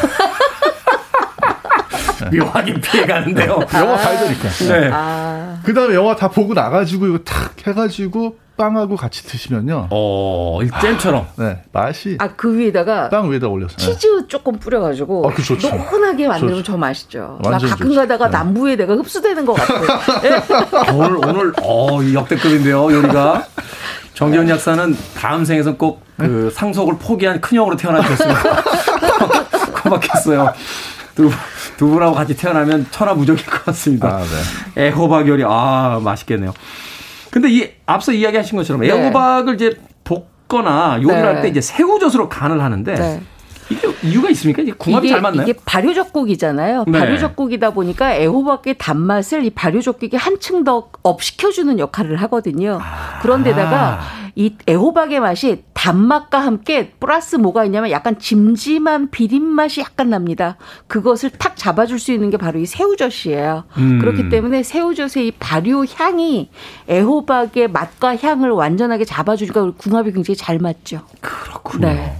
묘하게 2.31 2.79
피해가는데요. 2.81 3.59
영화 3.73 3.95
봐야 3.95 4.19
되니까. 4.19 4.49
네. 4.49 4.89
아. 4.91 5.59
그 5.63 5.73
다음에 5.73 5.95
영화 5.95 6.15
다 6.15 6.27
보고 6.27 6.53
나가지고 6.53 7.07
이거 7.07 7.17
탁 7.19 7.55
해가지고 7.65 8.37
빵하고 8.59 8.97
같이 8.97 9.23
드시면요. 9.25 9.87
어, 9.89 10.59
잼처럼. 10.81 11.27
아, 11.37 11.41
네, 11.41 11.61
맛이. 11.71 12.17
아, 12.19 12.27
그 12.35 12.57
위에다가. 12.57 13.07
빵 13.07 13.31
위에다 13.31 13.47
올려서. 13.47 13.77
치즈 13.77 14.07
네. 14.07 14.27
조금 14.27 14.59
뿌려가지고. 14.59 15.29
아, 15.29 15.33
그 15.33 15.41
좋죠. 15.41 15.69
노하게 15.69 16.27
만들면 16.27 16.57
좋죠. 16.57 16.73
저 16.73 16.77
맛있죠. 16.77 17.39
나 17.41 17.51
가끔 17.51 17.67
좋죠. 17.87 17.95
가다가 17.95 18.25
네. 18.25 18.31
남부에 18.33 18.75
내가 18.75 18.95
흡수되는 18.95 19.45
것 19.45 19.53
같아요. 19.53 19.87
네. 20.21 20.43
오늘, 20.93 21.17
오늘, 21.25 21.53
어, 21.63 21.99
역대급인데요, 22.13 22.91
요리가. 22.91 23.45
정기현 24.13 24.49
약사는 24.49 24.97
다음 25.17 25.45
생에서 25.45 25.77
꼭그 25.77 26.01
네? 26.17 26.49
상속을 26.53 26.97
포기한 26.99 27.39
큰형으로 27.39 27.77
태어나셨으면 27.77 28.35
고맙겠어요. 29.83 30.53
두, 31.15 31.31
두 31.77 31.87
분하고 31.87 32.13
같이 32.13 32.35
태어나면 32.35 32.87
천하무적일 32.91 33.45
것 33.45 33.63
같습니다. 33.65 34.17
아, 34.17 34.21
네. 34.75 34.87
애호박 34.87 35.29
요리, 35.29 35.45
아, 35.47 36.01
맛있겠네요. 36.03 36.51
근데 37.31 37.49
이 37.49 37.69
앞서 37.85 38.11
이야기하신 38.11 38.57
것처럼 38.57 38.81
네. 38.81 38.89
애호박을 38.89 39.55
이제 39.55 39.77
볶거나 40.03 40.99
요리를 41.01 41.21
네. 41.21 41.27
할때 41.27 41.47
이제 41.47 41.61
새우젓으로 41.61 42.29
간을 42.29 42.61
하는데 42.61 42.93
네. 42.93 43.21
이게 43.69 43.87
이유가 44.03 44.29
있습니까? 44.31 44.61
이게 44.61 44.71
궁합이 44.71 45.07
이게, 45.07 45.13
잘 45.13 45.21
맞나요? 45.21 45.47
이게 45.47 45.59
발효젓국이잖아요. 45.65 46.85
네. 46.87 46.99
발효젓국이다 46.99 47.71
보니까 47.71 48.15
애호박의 48.15 48.77
단맛을 48.77 49.45
이 49.45 49.49
발효젓국이 49.51 50.17
한층 50.17 50.63
더 50.63 50.89
업시켜주는 51.03 51.77
역할을 51.79 52.17
하거든요. 52.17 52.79
아. 52.81 53.19
그런데다가 53.21 53.99
이 54.35 54.55
애호박의 54.67 55.19
맛이 55.19 55.63
단맛과 55.73 56.39
함께 56.39 56.91
플러스 56.99 57.35
뭐가 57.35 57.65
있냐면 57.65 57.91
약간 57.91 58.17
짐짐한 58.19 59.11
비린 59.11 59.43
맛이 59.43 59.81
약간 59.81 60.09
납니다. 60.09 60.57
그것을 60.87 61.29
탁 61.31 61.55
잡아줄 61.55 61.99
수 61.99 62.11
있는 62.11 62.29
게 62.29 62.37
바로 62.37 62.59
이 62.59 62.65
새우젓이에요. 62.65 63.65
음. 63.77 63.99
그렇기 63.99 64.29
때문에 64.29 64.63
새우젓의 64.63 65.27
이 65.27 65.31
발효 65.31 65.85
향이 65.85 66.49
애호박의 66.89 67.69
맛과 67.69 68.17
향을 68.17 68.51
완전하게 68.51 69.05
잡아주니까 69.05 69.71
궁합이 69.77 70.11
굉장히 70.13 70.35
잘 70.35 70.59
맞죠. 70.59 71.01
그렇군요. 71.21 71.87
네. 71.87 72.15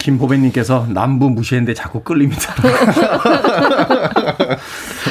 김보배님께서 0.00 0.86
남부 0.88 1.28
무시했는데 1.30 1.74
자꾸 1.74 2.00
끌립니다. 2.02 2.52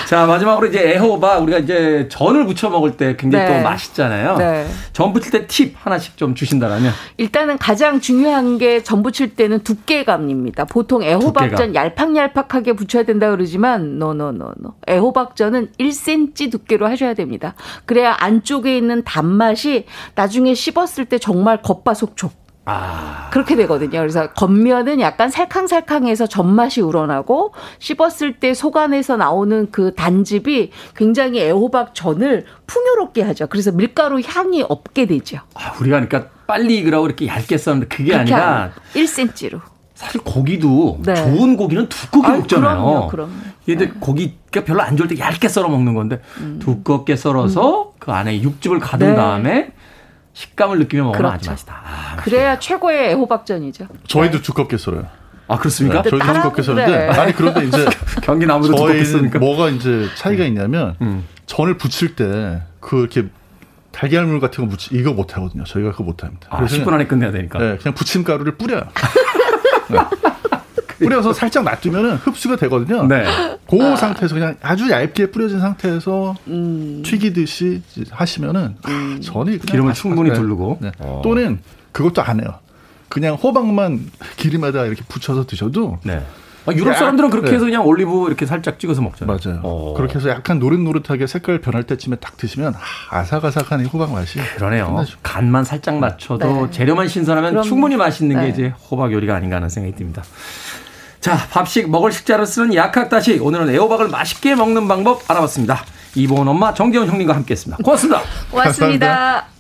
자, 0.08 0.26
마지막으로 0.26 0.68
이제 0.68 0.80
애호박 0.96 1.44
우리가 1.44 1.60
이제 1.60 2.08
전을 2.12 2.46
부쳐 2.46 2.70
먹을 2.70 2.98
때 2.98 3.16
굉장히 3.16 3.46
네. 3.46 3.58
또 3.58 3.64
맛있잖아요. 3.64 4.38
네. 4.38 4.68
전 4.92 5.14
부칠 5.14 5.32
때 5.32 5.48
팁 5.48 5.76
하나씩 5.80 6.18
좀 6.18 6.36
주신다면? 6.36 6.92
일단은 7.18 7.58
가장 7.58 8.02
중요한 8.02 8.58
게 8.58 8.80
전 8.84 9.04
부칠 9.04 9.36
때는 9.36 9.60
두께감입니다. 9.60 10.66
보통 10.66 11.04
애호박전 11.04 11.74
두께감. 11.74 11.76
얄팍얄팍하게 11.76 12.74
부쳐야 12.74 13.04
된다 13.04 13.30
그러지만 13.30 14.00
no 13.99 14.16
no 14.16 14.32
no 14.32 14.49
no. 14.49 14.74
애호박전은 14.90 15.74
1cm 15.80 16.52
두께로 16.52 16.88
하셔야 16.88 17.14
됩니다. 17.14 17.54
그래야 17.86 18.16
안쪽에 18.20 18.76
있는 18.76 19.04
단맛이 19.04 19.86
나중에 20.16 20.54
씹었을 20.56 21.06
때 21.06 21.20
정말 21.20 21.62
겉바속촉 21.62 22.39
아. 22.70 23.30
그렇게 23.32 23.55
되거든요. 23.55 23.99
그래서 23.99 24.32
겉면은 24.34 24.99
약간 24.99 25.30
살캉살캉해서 25.30 26.28
전맛이 26.28 26.82
우러나고 26.82 27.53
씹었을 27.80 28.39
때 28.39 28.53
속 28.53 28.76
안에서 28.78 29.15
나오는 29.17 29.70
그 29.72 29.93
단즙이 29.95 30.72
굉장히 30.95 31.39
애호박 31.41 31.95
전을 31.95 32.45
풍요롭게 32.67 33.22
하죠. 33.24 33.47
그래서 33.47 33.72
밀가루 33.72 34.22
향이 34.26 34.63
없게 34.67 35.05
되죠. 35.05 35.38
아, 35.55 35.74
우리가 35.80 36.01
그러니까 36.01 36.30
빨리 36.45 36.78
익으라고 36.80 37.05
이렇게 37.05 37.28
얇게 37.28 37.57
썰는데 37.57 37.88
그게 37.88 38.15
아니라 38.15 38.72
1cm로. 38.93 39.61
사실 39.95 40.22
고기도 40.22 40.97
네. 41.05 41.13
좋은 41.13 41.57
고기는 41.57 41.89
두껍게 41.89 42.28
아, 42.28 42.32
먹잖아요. 42.38 42.78
그럼요, 42.78 43.07
그럼. 43.07 43.41
근데 43.65 43.86
네. 43.88 43.91
고기가 43.99 44.63
별로 44.63 44.82
안 44.82 44.95
좋을 44.97 45.07
때 45.09 45.20
얇게 45.20 45.47
썰어 45.47 45.67
먹는 45.67 45.93
건데 45.93 46.22
음. 46.39 46.59
두껍게 46.61 47.15
썰어서 47.15 47.82
음. 47.82 47.91
그 47.99 48.11
안에 48.11 48.41
육즙을 48.41 48.80
가둔 48.80 49.09
네. 49.09 49.15
다음에 49.15 49.72
식감을 50.40 50.80
느끼며 50.80 51.04
먹으면 51.04 51.18
그렇죠. 51.18 51.36
아주 51.36 51.50
맛있다. 51.50 51.82
아, 51.86 52.16
그래야 52.22 52.58
최고의 52.60 53.10
애호박전이죠. 53.10 53.88
저희도 54.08 54.38
네. 54.38 54.42
두껍게 54.42 54.78
썰어요. 54.78 55.06
아 55.50 55.58
그렇습니까? 55.58 56.02
네, 56.02 56.10
저희도 56.12 56.34
두껍게 56.34 56.62
썰는데 56.62 56.98
네. 56.98 57.08
아니 57.10 57.34
그런데 57.34 57.66
이제 57.66 57.86
경기 58.24 58.46
나무도 58.46 58.74
두껍게 58.74 59.04
씁니까? 59.04 59.40
뭐가 59.40 59.68
이제 59.70 60.08
차이가 60.16 60.46
있냐면 60.46 60.96
음. 61.02 61.26
전을 61.46 61.78
부칠 61.78 62.16
때 62.16 62.62
그 62.80 63.00
이렇게 63.02 63.28
달걀물 63.92 64.40
같은 64.40 64.64
거 64.64 64.70
묻히 64.70 64.98
이거 64.98 65.12
못 65.12 65.36
하거든요. 65.36 65.66
저희가 65.66 65.92
그거 65.92 66.06
못 66.06 66.24
합니다. 66.24 66.48
아, 66.50 66.64
10분 66.64 66.94
안에 66.94 67.06
끝내야 67.08 67.32
되니까. 67.32 67.60
네, 67.60 67.76
그냥 67.78 67.94
부침가루를 67.96 68.56
뿌려요. 68.58 68.84
네. 69.90 70.00
뿌려서 71.06 71.34
살짝 71.34 71.64
놔두면 71.64 72.18
흡수가 72.18 72.58
되거든요. 72.58 73.06
네. 73.08 73.26
그 73.70 73.84
아. 73.84 73.95
상태에서 73.95 74.36
그냥 74.36 74.56
아주 74.62 74.89
얇게 74.89 75.32
뿌려진 75.32 75.60
상태에서 75.60 76.36
음. 76.47 77.02
튀기듯이 77.06 77.82
하시면은 78.10 78.76
음. 78.88 79.18
아, 79.18 79.20
전이 79.22 79.60
기름을 79.60 79.93
충분히 79.93 80.34
두르고 80.34 80.80
네. 80.82 80.91
어. 81.00 81.22
또는 81.24 81.60
그것도 81.91 82.22
안 82.22 82.39
해요. 82.39 82.56
그냥 83.08 83.36
호박만 83.36 84.12
기름에다 84.38 84.86
이렇게 84.86 85.04
붙여서 85.08 85.47
드셔도 85.47 86.00
네. 86.04 86.24
아, 86.66 86.74
유럽 86.74 86.95
사람들은 86.95 87.30
그렇게 87.30 87.50
네. 87.50 87.56
해서 87.56 87.66
그냥 87.66 87.86
올리브 87.86 88.28
이렇게 88.28 88.45
살짝 88.45 88.80
찍어서 88.80 89.02
먹잖아요. 89.02 89.38
맞아요. 89.43 89.62
오. 89.64 89.68
어. 89.68 89.93
그렇게 89.95 90.16
해서 90.16 90.30
약간 90.30 90.60
노릇노릇하게 90.60 91.26
색깔 91.28 91.60
변할 91.60 91.84
때쯤에 91.84 92.18
딱 92.18 92.38
드시면 92.38 92.76
아, 92.76 93.18
아삭아삭한 93.20 93.82
이 93.82 93.86
호박 93.86 94.12
맛이 94.12 94.39
그러네요. 94.56 94.88
끝나죠. 94.88 95.18
간만 95.24 95.64
살짝 95.64 95.97
맞춰도 95.97 96.68
네. 96.68 96.72
재료만 96.72 97.08
신선하면 97.08 97.52
그럼, 97.52 97.64
충분히 97.64 97.95
맛있는 97.95 98.36
네. 98.36 98.43
게 98.43 98.50
이제 98.50 98.74
호박 98.91 99.12
요리가 99.12 99.36
아닌가 99.36 99.56
하는 99.58 99.70
생각이 99.70 99.95
듭니다. 99.95 100.24
자, 101.20 101.36
밥식 101.51 101.89
먹을 101.89 102.11
식자를 102.11 102.45
쓰는 102.45 102.74
약학다시 102.74 103.39
오늘은 103.39 103.70
애호박을 103.70 104.07
맛있게 104.07 104.55
먹는 104.55 104.88
방법 104.88 105.30
알아봤습니다. 105.30 105.84
이보은 106.15 106.47
엄마 106.47 106.74
정재훈 106.74 107.07
형님과 107.09 107.36
함께했습니다. 107.36 107.84
고맙습니다. 107.84 108.22
고맙습니다. 108.49 109.07
감사합니다. 109.07 109.59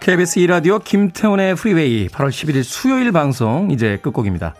KBS 0.00 0.40
2라디오 0.40 0.82
김태훈의 0.82 1.54
프리웨이 1.54 2.08
8월 2.08 2.30
11일 2.30 2.62
수요일 2.62 3.12
방송 3.12 3.70
이제 3.70 3.98
끝곡입니다. 4.02 4.54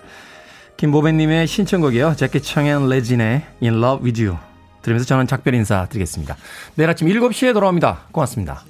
김보배님의 0.80 1.46
신청곡이요. 1.46 2.16
재키 2.16 2.40
청앤 2.40 2.88
레진의 2.88 3.42
In 3.62 3.74
Love 3.74 4.02
With 4.02 4.24
You 4.24 4.38
들으면서 4.80 5.04
저는 5.04 5.26
작별 5.26 5.54
인사 5.54 5.84
드리겠습니다. 5.84 6.38
내일 6.74 6.88
아침 6.88 7.06
7시에 7.06 7.52
돌아옵니다. 7.52 8.06
고맙습니다. 8.10 8.64